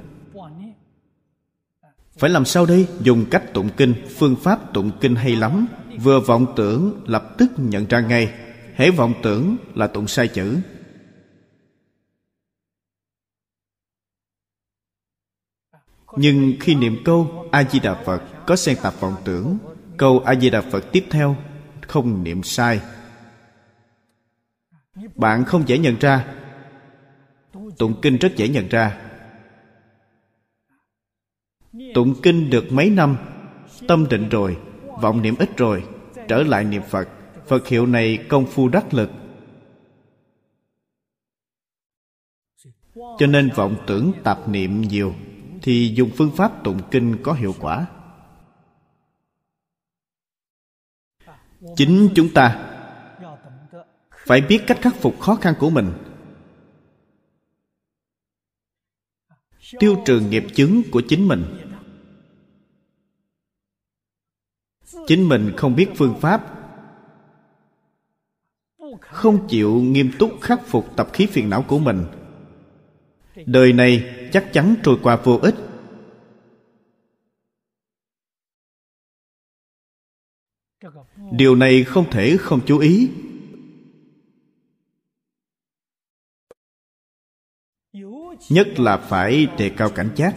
Phải 2.17 2.29
làm 2.29 2.45
sao 2.45 2.65
đây? 2.65 2.87
Dùng 3.01 3.25
cách 3.31 3.53
tụng 3.53 3.69
kinh, 3.77 3.93
phương 4.15 4.35
pháp 4.35 4.73
tụng 4.73 4.91
kinh 5.01 5.15
hay 5.15 5.35
lắm. 5.35 5.67
Vừa 6.03 6.19
vọng 6.19 6.53
tưởng, 6.55 7.03
lập 7.05 7.35
tức 7.37 7.51
nhận 7.57 7.85
ra 7.85 7.99
ngay. 7.99 8.33
Hễ 8.75 8.91
vọng 8.91 9.13
tưởng 9.23 9.57
là 9.75 9.87
tụng 9.87 10.07
sai 10.07 10.27
chữ. 10.27 10.59
Nhưng 16.17 16.53
khi 16.59 16.75
niệm 16.75 16.97
câu 17.05 17.45
a 17.51 17.63
di 17.63 17.79
đà 17.79 18.03
phật, 18.03 18.21
có 18.47 18.55
xen 18.55 18.77
tạp 18.81 18.99
vọng 18.99 19.15
tưởng. 19.23 19.57
Câu 19.97 20.19
a 20.19 20.35
di 20.35 20.49
đà 20.49 20.61
phật 20.61 20.85
tiếp 20.91 21.05
theo, 21.09 21.35
không 21.81 22.23
niệm 22.23 22.43
sai 22.43 22.81
bạn 25.15 25.45
không 25.45 25.67
dễ 25.67 25.77
nhận 25.77 25.95
ra. 25.99 26.35
Tụng 27.77 28.01
kinh 28.01 28.17
rất 28.17 28.35
dễ 28.35 28.49
nhận 28.49 28.67
ra. 28.67 29.01
Tụng 31.93 32.15
kinh 32.23 32.49
được 32.49 32.71
mấy 32.71 32.89
năm? 32.89 33.17
Tâm 33.87 34.07
định 34.09 34.29
rồi, 34.29 34.57
vọng 35.01 35.21
niệm 35.21 35.35
ít 35.39 35.57
rồi, 35.57 35.83
trở 36.27 36.43
lại 36.43 36.63
niệm 36.63 36.81
phật. 36.89 37.09
Phật 37.47 37.67
hiệu 37.67 37.85
này 37.85 38.25
công 38.29 38.45
phu 38.45 38.69
đắc 38.69 38.93
lực. 38.93 39.09
Cho 42.95 43.27
nên 43.27 43.49
vọng 43.55 43.75
tưởng 43.87 44.11
tạp 44.23 44.49
niệm 44.49 44.81
nhiều, 44.81 45.15
thì 45.61 45.93
dùng 45.95 46.09
phương 46.17 46.31
pháp 46.35 46.63
tụng 46.63 46.79
kinh 46.91 47.17
có 47.23 47.33
hiệu 47.33 47.55
quả. 47.59 47.85
Chính 51.75 52.09
chúng 52.15 52.29
ta 52.33 52.74
phải 54.25 54.41
biết 54.41 54.63
cách 54.67 54.77
khắc 54.81 54.95
phục 54.95 55.19
khó 55.19 55.35
khăn 55.35 55.53
của 55.59 55.69
mình. 55.69 55.91
Tiêu 59.79 60.01
trừ 60.05 60.19
nghiệp 60.19 60.43
chứng 60.55 60.81
của 60.91 61.01
chính 61.07 61.27
mình. 61.27 61.43
Chính 65.07 65.29
mình 65.29 65.53
không 65.57 65.75
biết 65.75 65.87
phương 65.95 66.19
pháp. 66.21 66.51
Không 69.01 69.47
chịu 69.47 69.73
nghiêm 69.73 70.11
túc 70.19 70.31
khắc 70.41 70.67
phục 70.67 70.95
tập 70.95 71.09
khí 71.13 71.25
phiền 71.25 71.49
não 71.49 71.65
của 71.67 71.79
mình. 71.79 72.05
Đời 73.45 73.73
này 73.73 74.15
chắc 74.33 74.49
chắn 74.53 74.75
trôi 74.83 74.99
qua 75.03 75.15
vô 75.23 75.39
ích. 75.41 75.55
Điều 81.31 81.55
này 81.55 81.83
không 81.83 82.09
thể 82.11 82.37
không 82.39 82.61
chú 82.65 82.79
ý. 82.79 83.09
Nhất 88.49 88.67
là 88.79 88.97
phải 88.97 89.47
đề 89.57 89.69
cao 89.69 89.89
cảnh 89.89 90.09
giác. 90.15 90.35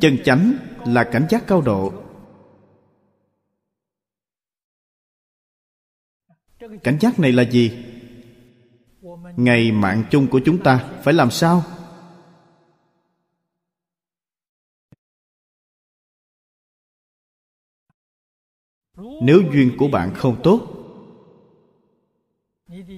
Chân 0.00 0.18
chánh 0.24 0.52
là 0.86 1.04
cảnh 1.04 1.26
giác 1.30 1.44
cao 1.46 1.62
độ. 1.62 1.92
Cảnh 6.82 6.98
giác 7.00 7.18
này 7.18 7.32
là 7.32 7.42
gì? 7.42 7.84
Ngày 9.36 9.72
mạng 9.72 10.04
chung 10.10 10.26
của 10.26 10.40
chúng 10.44 10.62
ta 10.62 10.90
phải 11.02 11.14
làm 11.14 11.30
sao? 11.30 11.62
Nếu 19.22 19.42
duyên 19.52 19.76
của 19.78 19.88
bạn 19.88 20.14
không 20.14 20.40
tốt, 20.42 20.60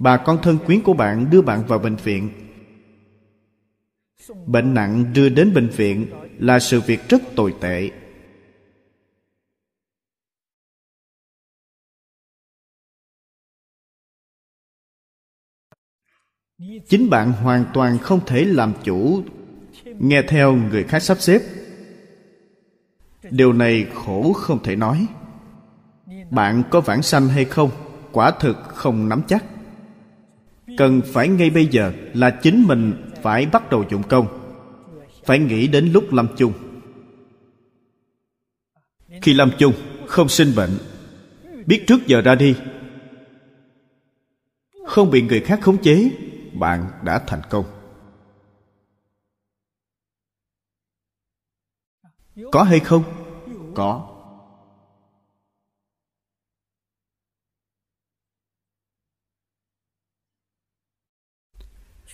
bà 0.00 0.16
con 0.16 0.38
thân 0.42 0.58
quyến 0.66 0.82
của 0.82 0.94
bạn 0.94 1.30
đưa 1.30 1.42
bạn 1.42 1.66
vào 1.66 1.78
bệnh 1.78 1.96
viện 1.96 2.47
bệnh 4.46 4.74
nặng 4.74 5.12
đưa 5.14 5.28
đến 5.28 5.54
bệnh 5.54 5.68
viện 5.68 6.06
là 6.38 6.58
sự 6.58 6.80
việc 6.80 7.08
rất 7.08 7.22
tồi 7.36 7.54
tệ. 7.60 7.90
Chính 16.88 17.10
bạn 17.10 17.32
hoàn 17.32 17.64
toàn 17.74 17.98
không 17.98 18.20
thể 18.26 18.44
làm 18.44 18.72
chủ. 18.84 19.22
Nghe 19.84 20.22
theo 20.28 20.54
người 20.54 20.84
khác 20.84 21.02
sắp 21.02 21.20
xếp. 21.20 21.42
Điều 23.30 23.52
này 23.52 23.86
khổ 23.94 24.32
không 24.32 24.62
thể 24.62 24.76
nói. 24.76 25.06
Bạn 26.30 26.62
có 26.70 26.80
vãng 26.80 27.02
sanh 27.02 27.28
hay 27.28 27.44
không, 27.44 27.70
quả 28.12 28.30
thực 28.40 28.56
không 28.68 29.08
nắm 29.08 29.22
chắc. 29.28 29.44
Cần 30.76 31.00
phải 31.06 31.28
ngay 31.28 31.50
bây 31.50 31.66
giờ 31.66 31.92
là 32.14 32.30
chính 32.30 32.64
mình 32.66 33.07
phải 33.22 33.46
bắt 33.46 33.70
đầu 33.70 33.84
dụng 33.90 34.02
công. 34.08 34.26
Phải 35.24 35.38
nghĩ 35.38 35.68
đến 35.68 35.92
lúc 35.92 36.12
lâm 36.12 36.28
chung. 36.36 36.52
Khi 39.22 39.34
lâm 39.34 39.50
chung 39.58 39.72
không 40.06 40.28
sinh 40.28 40.52
bệnh, 40.56 40.78
biết 41.66 41.84
trước 41.86 42.06
giờ 42.06 42.20
ra 42.20 42.34
đi, 42.34 42.56
không 44.86 45.10
bị 45.10 45.22
người 45.22 45.40
khác 45.40 45.58
khống 45.62 45.82
chế, 45.82 46.10
bạn 46.52 46.90
đã 47.04 47.24
thành 47.26 47.42
công. 47.50 47.64
Có 52.52 52.62
hay 52.62 52.80
không? 52.80 53.02
Có. 53.74 54.14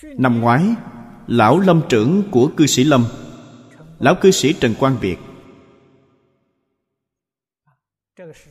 Năm 0.03 0.41
ngoái 0.41 0.75
lão 1.27 1.61
lâm 1.61 1.83
trưởng 1.89 2.23
của 2.31 2.51
cư 2.57 2.67
sĩ 2.67 2.85
lâm. 2.85 3.05
Lão 3.99 4.15
cư 4.21 4.31
sĩ 4.31 4.53
trần 4.53 4.75
quang 4.75 4.97
việt. 5.01 5.17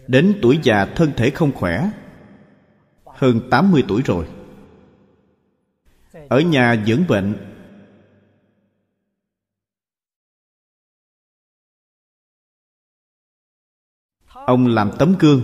Đến 0.07 0.39
tuổi 0.41 0.59
già 0.63 0.85
thân 0.85 1.11
thể 1.17 1.29
không 1.29 1.51
khỏe, 1.51 1.89
hơn 3.05 3.39
80 3.51 3.83
tuổi 3.87 4.01
rồi. 4.05 4.27
Ở 6.29 6.39
nhà 6.39 6.83
dưỡng 6.87 7.07
bệnh. 7.07 7.35
Ông 14.33 14.67
làm 14.67 14.91
tấm 14.99 15.15
gương. 15.19 15.41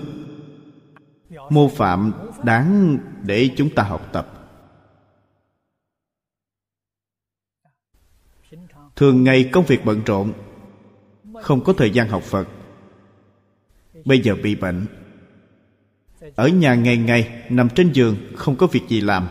Mô 1.50 1.70
phạm 1.70 2.14
đáng 2.44 2.98
để 3.24 3.50
chúng 3.58 3.76
ta 3.76 3.84
học 3.84 4.10
tập. 4.14 4.39
Thường 9.00 9.24
ngày 9.24 9.50
công 9.52 9.66
việc 9.66 9.86
bận 9.86 10.02
rộn, 10.06 10.34
không 11.42 11.64
có 11.64 11.74
thời 11.74 11.92
gian 11.92 12.08
học 12.08 12.24
phật. 12.24 12.48
Bây 14.06 14.20
giờ 14.20 14.36
bị 14.44 14.56
bệnh. 14.56 14.86
Ở 16.36 16.48
nhà 16.48 16.76
ngày 16.76 16.98
ngày, 16.98 17.44
nằm 17.50 17.70
trên 17.70 17.92
giường, 17.92 18.18
không 18.36 18.56
có 18.56 18.68
việc 18.68 18.82
gì 18.88 19.02
làm. 19.02 19.28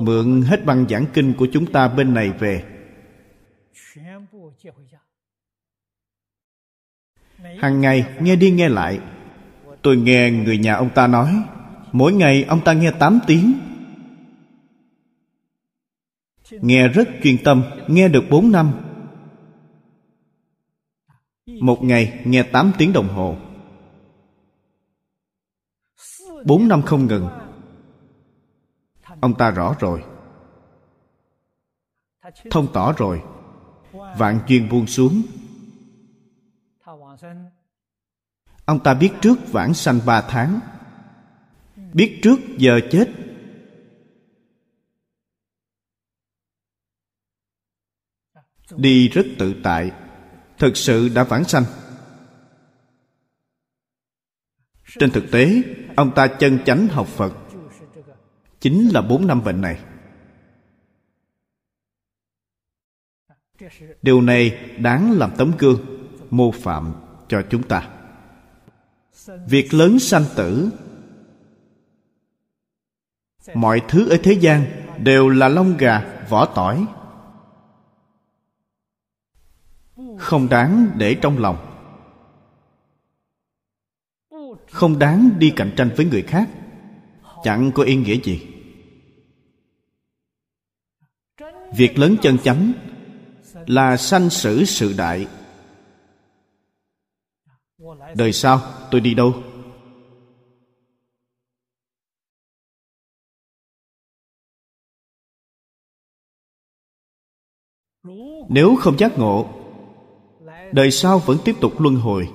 Mượn 0.00 0.42
hết 0.42 0.64
băng 0.64 0.86
giảng 0.88 1.06
kinh 1.14 1.34
của 1.34 1.46
chúng 1.52 1.72
ta 1.72 1.88
bên 1.88 2.14
này 2.14 2.30
về. 2.30 2.64
Hàng 7.58 7.80
ngày, 7.80 8.06
nghe 8.20 8.36
đi 8.36 8.50
nghe 8.50 8.68
lại. 8.68 9.00
Tôi 9.82 9.96
nghe 9.96 10.30
người 10.30 10.58
nhà 10.58 10.74
ông 10.74 10.90
ta 10.94 11.06
nói, 11.06 11.42
mỗi 11.92 12.12
ngày 12.12 12.44
ông 12.48 12.60
ta 12.64 12.72
nghe 12.72 12.90
8 12.90 13.18
tiếng 13.26 13.73
nghe 16.50 16.88
rất 16.88 17.08
chuyên 17.22 17.36
tâm, 17.44 17.62
nghe 17.88 18.08
được 18.08 18.24
4 18.30 18.52
năm. 18.52 18.72
Một 21.46 21.84
ngày 21.84 22.20
nghe 22.24 22.42
8 22.42 22.72
tiếng 22.78 22.92
đồng 22.92 23.08
hồ. 23.08 23.36
4 26.44 26.68
năm 26.68 26.82
không 26.82 27.06
ngừng. 27.06 27.28
Ông 29.20 29.34
ta 29.34 29.50
rõ 29.50 29.76
rồi. 29.80 30.04
Thông 32.50 32.72
tỏ 32.72 32.92
rồi. 32.92 33.22
Vạn 33.92 34.40
duyên 34.46 34.68
buông 34.68 34.86
xuống. 34.86 35.22
Ông 38.64 38.80
ta 38.84 38.94
biết 38.94 39.10
trước 39.22 39.52
vãng 39.52 39.74
sanh 39.74 40.00
ba 40.06 40.20
tháng. 40.20 40.60
Biết 41.92 42.20
trước 42.22 42.36
giờ 42.58 42.80
chết. 42.90 43.08
Đi 48.70 49.08
rất 49.08 49.26
tự 49.38 49.54
tại. 49.62 49.90
Thực 50.58 50.76
sự 50.76 51.08
đã 51.08 51.24
vãng 51.24 51.44
sanh. 51.44 51.64
Trên 54.98 55.10
thực 55.10 55.24
tế, 55.30 55.62
ông 55.96 56.14
ta 56.14 56.26
chân 56.26 56.58
chánh 56.66 56.88
học 56.88 57.06
phật. 57.06 57.32
Chính 58.60 58.88
là 58.94 59.02
bốn 59.02 59.26
năm 59.26 59.44
bệnh 59.44 59.60
này. 59.60 59.80
Điều 64.02 64.20
này 64.20 64.70
đáng 64.78 65.12
làm 65.12 65.30
tấm 65.38 65.52
gương, 65.58 66.08
mô 66.30 66.50
phạm 66.50 66.94
cho 67.28 67.42
chúng 67.50 67.62
ta. 67.62 67.90
Việc 69.48 69.74
lớn 69.74 69.98
sanh 69.98 70.24
tử, 70.36 70.70
mọi 73.54 73.82
thứ 73.88 74.08
ở 74.08 74.16
thế 74.22 74.32
gian 74.32 74.66
đều 74.98 75.28
là 75.28 75.48
lông 75.48 75.76
gà, 75.76 76.24
vỏ 76.28 76.46
tỏi. 76.46 76.86
Không 80.18 80.48
đáng 80.48 80.90
để 80.96 81.16
trong 81.22 81.38
lòng. 81.38 81.70
Không 84.70 84.98
đáng 84.98 85.30
đi 85.38 85.52
cạnh 85.56 85.72
tranh 85.76 85.90
với 85.96 86.06
người 86.06 86.22
khác. 86.22 86.48
Chẳng 87.42 87.70
có 87.74 87.82
ý 87.82 87.96
nghĩa 87.96 88.20
gì. 88.20 88.46
Việc 91.76 91.98
lớn 91.98 92.16
chân 92.22 92.38
chánh 92.38 92.72
là 93.66 93.96
sanh 93.96 94.30
sử 94.30 94.64
sự 94.64 94.94
đại. 94.98 95.26
Đời 98.16 98.32
sau, 98.32 98.60
tôi 98.90 99.00
đi 99.00 99.14
đâu? 99.14 99.42
Nếu 108.48 108.76
không 108.80 108.98
giác 108.98 109.18
ngộ 109.18 109.63
đời 110.74 110.90
sau 110.90 111.18
vẫn 111.18 111.38
tiếp 111.44 111.54
tục 111.60 111.80
luân 111.80 111.94
hồi. 111.96 112.28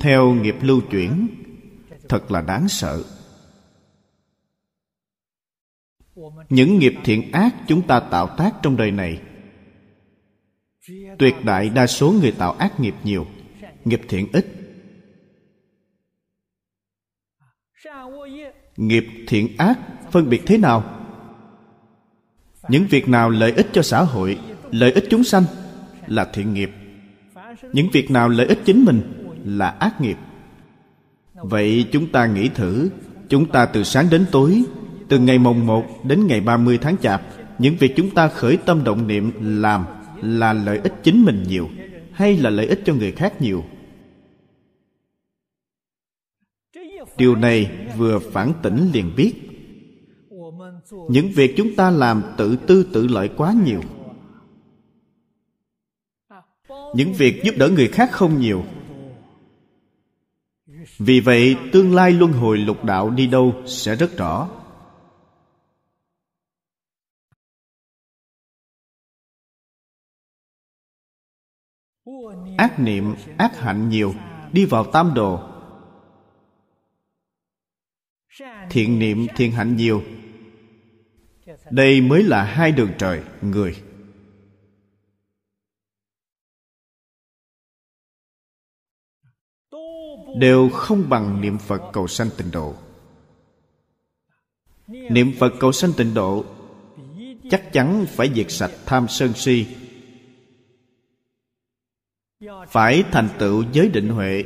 Theo 0.00 0.34
nghiệp 0.34 0.56
lưu 0.60 0.80
chuyển, 0.90 1.28
thật 2.08 2.30
là 2.30 2.40
đáng 2.40 2.68
sợ. 2.68 3.04
Những 6.48 6.78
nghiệp 6.78 6.94
thiện 7.04 7.32
ác 7.32 7.54
chúng 7.68 7.86
ta 7.86 8.00
tạo 8.00 8.34
tác 8.38 8.54
trong 8.62 8.76
đời 8.76 8.90
này. 8.90 9.20
Tuyệt 11.18 11.34
đại 11.44 11.68
đa 11.68 11.86
số 11.86 12.10
người 12.10 12.32
tạo 12.32 12.52
ác 12.52 12.80
nghiệp 12.80 12.94
nhiều, 13.04 13.26
nghiệp 13.84 14.00
thiện 14.08 14.28
ít. 14.32 14.46
Nghiệp 18.76 19.04
thiện 19.26 19.56
ác 19.58 19.78
phân 20.10 20.30
biệt 20.30 20.42
thế 20.46 20.58
nào? 20.58 21.00
Những 22.68 22.86
việc 22.90 23.08
nào 23.08 23.30
lợi 23.30 23.52
ích 23.52 23.66
cho 23.72 23.82
xã 23.82 24.02
hội, 24.02 24.38
lợi 24.70 24.92
ích 24.92 25.04
chúng 25.10 25.24
sanh? 25.24 25.44
Là 26.06 26.24
thiện 26.24 26.54
nghiệp. 26.54 26.70
Những 27.72 27.88
việc 27.92 28.10
nào 28.10 28.28
lợi 28.28 28.46
ích 28.46 28.58
chính 28.64 28.84
mình 28.84 29.00
là 29.44 29.68
ác 29.68 30.00
nghiệp. 30.00 30.16
Vậy 31.34 31.86
chúng 31.92 32.06
ta 32.06 32.26
nghĩ 32.26 32.48
thử, 32.48 32.88
chúng 33.28 33.46
ta 33.46 33.66
từ 33.66 33.84
sáng 33.84 34.06
đến 34.10 34.24
tối, 34.32 34.62
từ 35.08 35.18
ngày 35.18 35.38
mồng 35.38 35.66
1 35.66 36.04
đến 36.04 36.26
ngày 36.26 36.40
30 36.40 36.78
tháng 36.78 36.96
chạp, 36.96 37.22
những 37.58 37.76
việc 37.76 37.92
chúng 37.96 38.10
ta 38.10 38.28
khởi 38.28 38.56
tâm 38.56 38.84
động 38.84 39.06
niệm 39.06 39.32
làm 39.40 39.84
là 40.22 40.52
lợi 40.52 40.78
ích 40.78 40.94
chính 41.02 41.24
mình 41.24 41.42
nhiều 41.48 41.68
hay 42.12 42.36
là 42.36 42.50
lợi 42.50 42.66
ích 42.66 42.80
cho 42.84 42.94
người 42.94 43.12
khác 43.12 43.42
nhiều? 43.42 43.64
Điều 47.16 47.36
này 47.36 47.70
vừa 47.96 48.18
phản 48.18 48.52
tỉnh 48.62 48.90
liền 48.92 49.12
biết. 49.16 49.32
Những 51.08 51.30
việc 51.34 51.54
chúng 51.56 51.74
ta 51.74 51.90
làm 51.90 52.22
tự 52.36 52.56
tư 52.56 52.86
tự 52.92 53.06
lợi 53.06 53.28
quá 53.36 53.54
nhiều 53.64 53.80
những 56.94 57.12
việc 57.12 57.40
giúp 57.44 57.54
đỡ 57.58 57.68
người 57.68 57.88
khác 57.88 58.08
không 58.12 58.40
nhiều. 58.40 58.64
Vì 60.98 61.20
vậy, 61.20 61.56
tương 61.72 61.94
lai 61.94 62.12
luân 62.12 62.32
hồi 62.32 62.58
lục 62.58 62.84
đạo 62.84 63.10
đi 63.10 63.26
đâu 63.26 63.62
sẽ 63.66 63.96
rất 63.96 64.16
rõ. 64.18 64.48
Ác 72.56 72.78
niệm, 72.78 73.14
ác 73.38 73.58
hạnh 73.58 73.88
nhiều, 73.88 74.14
đi 74.52 74.64
vào 74.64 74.84
tam 74.84 75.14
đồ. 75.14 75.40
Thiện 78.70 78.98
niệm, 78.98 79.26
thiện 79.36 79.52
hạnh 79.52 79.76
nhiều. 79.76 80.02
Đây 81.70 82.00
mới 82.00 82.22
là 82.22 82.44
hai 82.44 82.72
đường 82.72 82.92
trời, 82.98 83.22
người. 83.42 83.83
Đều 90.34 90.68
không 90.68 91.08
bằng 91.08 91.40
niệm 91.40 91.58
phật 91.58 91.82
cầu 91.92 92.06
sanh 92.06 92.28
tịnh 92.36 92.50
độ. 92.50 92.74
Niệm 94.86 95.32
phật 95.38 95.52
cầu 95.60 95.72
sanh 95.72 95.92
tịnh 95.96 96.14
độ 96.14 96.44
chắc 97.50 97.72
chắn 97.72 98.06
phải 98.08 98.32
diệt 98.34 98.46
sạch 98.48 98.70
tham 98.86 99.06
sân 99.08 99.32
si, 99.34 99.66
phải 102.68 103.04
thành 103.12 103.28
tựu 103.38 103.64
giới 103.72 103.88
định 103.88 104.08
huệ. 104.08 104.44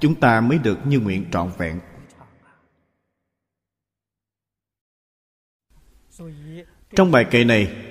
Chúng 0.00 0.20
ta 0.20 0.40
mới 0.40 0.58
được 0.58 0.78
như 0.86 1.00
nguyện 1.00 1.26
trọn 1.32 1.52
vẹn. 1.58 1.80
Trong 6.96 7.10
bài 7.10 7.26
kệ 7.30 7.44
này 7.44 7.87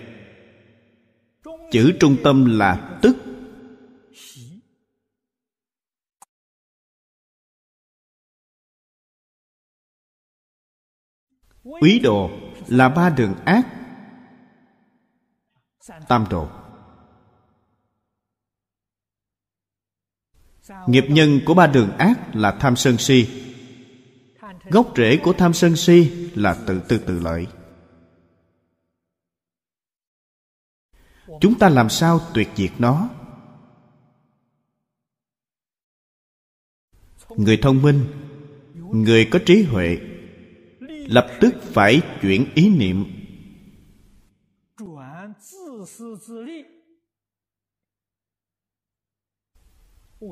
chữ 1.71 1.97
trung 1.99 2.17
tâm 2.23 2.45
là 2.57 2.99
tức. 3.01 3.17
Úy 11.63 11.99
đồ 11.99 12.29
là 12.67 12.89
ba 12.89 13.09
đường 13.09 13.35
ác. 13.45 13.67
Tam 16.07 16.25
đồ. 16.29 16.47
Nghiệp 20.87 21.05
nhân 21.09 21.39
của 21.45 21.53
ba 21.53 21.67
đường 21.67 21.97
ác 21.97 22.35
là 22.35 22.57
tham 22.59 22.75
sân 22.75 22.97
si. 22.97 23.43
Gốc 24.69 24.93
rễ 24.95 25.17
của 25.23 25.33
tham 25.33 25.53
sân 25.53 25.75
si 25.75 26.29
là 26.35 26.57
tự 26.67 26.81
tư 26.87 26.97
tự 26.97 27.19
lợi. 27.19 27.47
Chúng 31.41 31.59
ta 31.59 31.69
làm 31.69 31.89
sao 31.89 32.19
tuyệt 32.33 32.49
diệt 32.55 32.71
nó? 32.79 33.09
Người 37.29 37.57
thông 37.57 37.81
minh, 37.81 38.05
người 38.73 39.27
có 39.31 39.39
trí 39.45 39.63
huệ, 39.63 39.97
lập 41.07 41.27
tức 41.41 41.53
phải 41.61 42.01
chuyển 42.21 42.45
ý 42.55 42.69
niệm. 42.69 43.05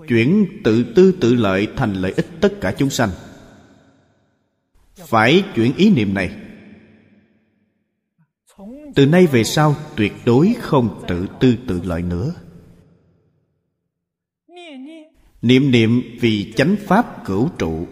Chuyển 0.08 0.62
tự 0.64 0.94
tư 0.96 1.18
tự 1.22 1.36
lợi 1.36 1.68
thành 1.76 1.94
lợi 1.94 2.12
ích 2.12 2.28
tất 2.42 2.54
cả 2.62 2.76
chúng 2.78 2.90
sanh. 2.90 3.10
Phải 4.96 5.44
chuyển 5.56 5.76
ý 5.76 5.90
niệm 5.90 6.14
này 6.14 6.45
từ 8.96 9.06
nay 9.06 9.28
về 9.28 9.44
sau, 9.44 9.76
tuyệt 9.96 10.14
đối 10.26 10.56
không 10.60 11.04
tự 11.08 11.28
tư 11.40 11.56
tự 11.68 11.82
lợi 11.84 12.02
nữa. 12.02 12.34
Niệm 15.42 15.72
niệm 15.72 16.02
vì 16.20 16.54
chánh 16.56 16.76
pháp 16.80 17.26
cửu 17.26 17.50
trụ. 17.58 17.88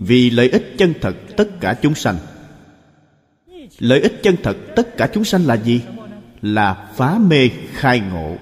Vì 0.00 0.30
lợi 0.30 0.50
ích 0.50 0.74
chân 0.78 0.94
thật 1.00 1.16
tất 1.36 1.50
cả 1.60 1.78
chúng 1.82 1.94
sanh. 1.94 2.16
Lợi 3.78 4.00
ích 4.00 4.20
chân 4.22 4.36
thật 4.42 4.56
tất 4.76 4.96
cả 4.96 5.10
chúng 5.14 5.24
sanh 5.24 5.46
là 5.46 5.54
gì? 5.54 5.82
Là 6.42 6.92
phá 6.96 7.18
mê 7.18 7.48
khai 7.48 8.00
ngộ. 8.00 8.36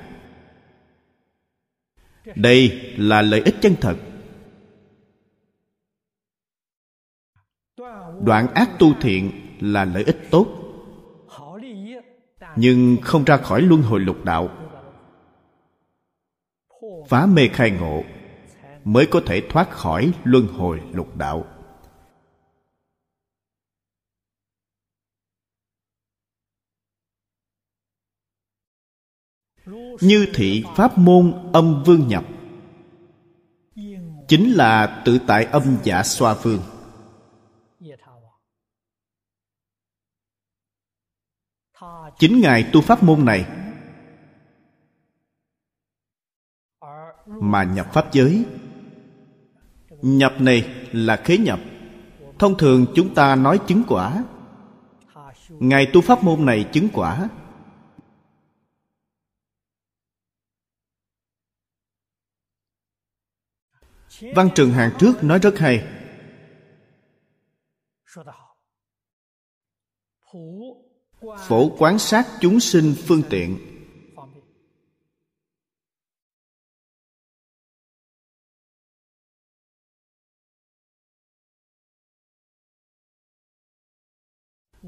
Đây 2.35 2.93
là 2.97 3.23
lợi 3.23 3.40
ích 3.40 3.55
chân 3.61 3.74
thật. 3.81 3.97
Đoạn 8.23 8.55
ác 8.55 8.70
tu 8.78 8.94
thiện 9.01 9.45
là 9.61 9.85
lợi 9.85 10.05
ích 10.05 10.19
tốt. 10.31 10.47
Nhưng 12.57 12.97
không 13.03 13.24
ra 13.24 13.37
khỏi 13.37 13.62
luân 13.62 13.83
hồi 13.83 14.01
lục 14.01 14.24
đạo. 14.24 14.51
Phá 17.09 17.27
mê 17.27 17.49
khai 17.49 17.70
ngộ 17.70 18.03
mới 18.85 19.07
có 19.07 19.20
thể 19.27 19.43
thoát 19.49 19.70
khỏi 19.70 20.12
luân 20.24 20.47
hồi 20.47 20.81
lục 20.93 21.16
đạo. 21.16 21.45
Như 30.01 30.27
thị 30.35 30.65
pháp 30.77 30.99
môn 30.99 31.51
âm 31.53 31.83
vương 31.87 32.09
nhập, 32.09 32.24
chính 34.28 34.53
là 34.53 35.03
tự 35.05 35.19
tại 35.27 35.45
âm 35.45 35.77
giả 35.83 36.03
xoa 36.03 36.35
vương 36.35 36.61
chính 42.18 42.40
ngài 42.40 42.70
tu 42.72 42.80
pháp 42.80 43.02
môn 43.02 43.24
này. 43.24 43.47
Mà 47.26 47.64
nhập 47.64 47.86
pháp 47.93 48.12
giới. 48.12 48.44
Nhập 50.02 50.32
này 50.38 50.86
là 50.93 51.22
khế 51.24 51.38
nhập. 51.38 51.60
Thông 52.38 52.59
thường 52.59 52.86
chúng 52.94 53.14
ta 53.14 53.36
nói 53.36 53.60
chứng 53.66 53.82
quả. 53.88 54.24
Ngài 55.48 55.90
tu 55.93 56.01
pháp 56.01 56.22
môn 56.22 56.47
này 56.47 56.68
chứng 56.72 56.88
quả. 56.93 57.28
Văn 64.20 64.48
trường 64.55 64.70
hàng 64.70 64.90
trước 64.98 65.24
nói 65.24 65.38
rất 65.38 65.59
hay 65.59 65.88
phổ 71.20 71.76
quán 71.78 71.98
sát 71.98 72.26
chúng 72.40 72.60
sinh 72.60 72.94
phương 73.06 73.22
tiện. 73.30 73.59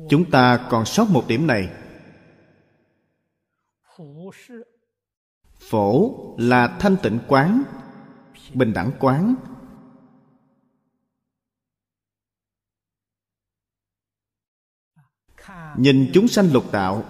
Chúng 0.09 0.31
ta 0.31 0.67
còn 0.71 0.85
sót 0.85 1.05
một 1.11 1.25
điểm 1.29 1.47
này. 1.47 1.71
Phổ 5.61 6.15
là 6.39 6.77
thanh 6.81 6.97
tịnh 7.03 7.19
quán, 7.29 7.63
bình 8.55 8.73
đẳng 8.73 8.91
quán. 9.01 9.35
Nhìn 15.77 16.11
chúng 16.15 16.29
sanh 16.29 16.53
lục 16.53 16.73
đạo. 16.73 17.05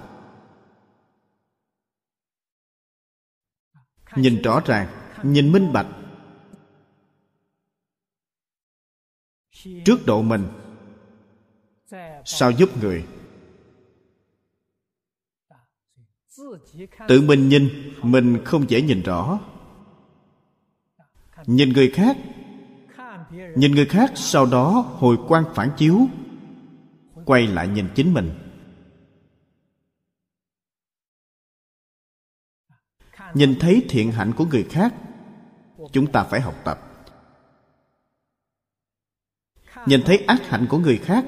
Nhìn 4.16 4.42
rõ 4.42 4.60
ràng, 4.66 4.88
nhìn 5.22 5.52
minh 5.52 5.72
bạch. 5.72 5.86
Trước 9.84 10.06
độ 10.06 10.22
mình, 10.22 10.48
sao 12.24 12.50
giúp 12.50 12.68
người? 12.80 13.06
Tự 17.08 17.20
mình 17.20 17.48
nhìn, 17.48 17.92
mình 18.02 18.44
không 18.44 18.70
dễ 18.70 18.82
nhìn 18.82 19.02
rõ. 19.02 19.38
Nhìn 21.46 21.68
người 21.68 21.90
khác, 21.90 22.16
nhìn 23.56 23.72
người 23.74 23.86
khác 23.86 24.12
sau 24.14 24.46
đó 24.46 24.70
hồi 24.98 25.16
quan 25.28 25.44
phản 25.54 25.70
chiếu 25.76 26.06
quay 27.28 27.46
lại 27.46 27.68
nhìn 27.68 27.88
chính 27.94 28.14
mình. 28.14 28.30
Nhìn 33.34 33.56
thấy 33.60 33.86
thiện 33.88 34.12
hạnh 34.12 34.32
của 34.36 34.44
người 34.44 34.66
khác, 34.70 34.94
chúng 35.92 36.12
ta 36.12 36.24
phải 36.24 36.40
học 36.40 36.54
tập. 36.64 36.78
Nhìn 39.86 40.02
thấy 40.06 40.24
ác 40.26 40.42
hạnh 40.42 40.66
của 40.70 40.78
người 40.78 40.98
khác, 40.98 41.24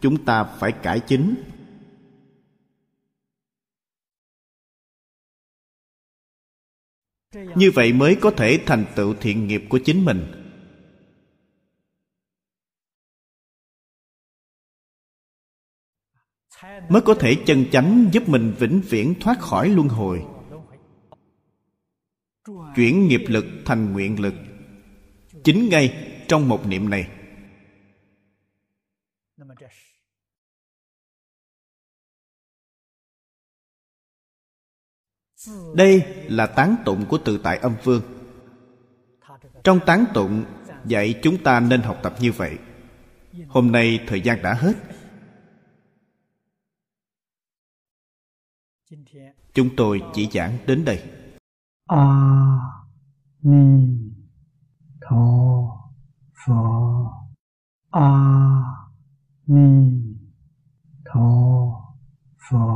chúng 0.00 0.24
ta 0.24 0.44
phải 0.44 0.72
cải 0.72 1.00
chính. 1.00 1.34
Như 7.32 7.70
vậy 7.74 7.92
mới 7.92 8.16
có 8.20 8.30
thể 8.36 8.62
thành 8.66 8.86
tựu 8.96 9.14
thiện 9.20 9.46
nghiệp 9.46 9.62
của 9.68 9.80
chính 9.84 10.04
mình. 10.04 10.39
Mới 16.88 17.02
có 17.02 17.14
thể 17.14 17.36
chân 17.46 17.64
chánh 17.72 18.08
giúp 18.12 18.28
mình 18.28 18.54
vĩnh 18.58 18.80
viễn 18.88 19.14
thoát 19.20 19.40
khỏi 19.40 19.68
luân 19.68 19.88
hồi. 19.88 20.24
Chuyển 22.76 23.08
nghiệp 23.08 23.22
lực 23.28 23.44
thành 23.64 23.92
nguyện 23.92 24.20
lực. 24.20 24.34
Chính 25.44 25.68
ngay 25.68 26.16
trong 26.28 26.48
một 26.48 26.66
niệm 26.66 26.90
này. 26.90 27.08
Đây 35.74 36.02
là 36.28 36.46
tán 36.46 36.76
tụng 36.84 37.06
của 37.08 37.18
tự 37.18 37.40
tại 37.42 37.58
âm 37.58 37.76
vương. 37.84 38.02
Trong 39.64 39.80
tán 39.86 40.04
tụng, 40.14 40.44
dạy 40.86 41.20
chúng 41.22 41.42
ta 41.42 41.60
nên 41.60 41.80
học 41.80 41.98
tập 42.02 42.14
như 42.20 42.32
vậy. 42.32 42.58
Hôm 43.48 43.72
nay 43.72 44.00
thời 44.06 44.20
gian 44.20 44.42
đã 44.42 44.54
hết. 44.54 44.72
chúng 49.54 49.68
tôi 49.76 50.02
chỉ 50.14 50.28
giảng 50.32 50.58
đến 50.66 50.84
đây. 50.84 51.02
A 51.86 52.06
ni 53.42 53.98
tho 55.00 55.26
pho 56.46 56.62
a 57.90 58.10
ni 59.46 59.92
tho 61.04 61.30
pho 62.50 62.66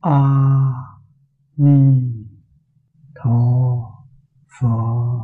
a 0.00 0.20
ni 1.56 2.02
tho 3.14 3.40
pho 4.60 5.16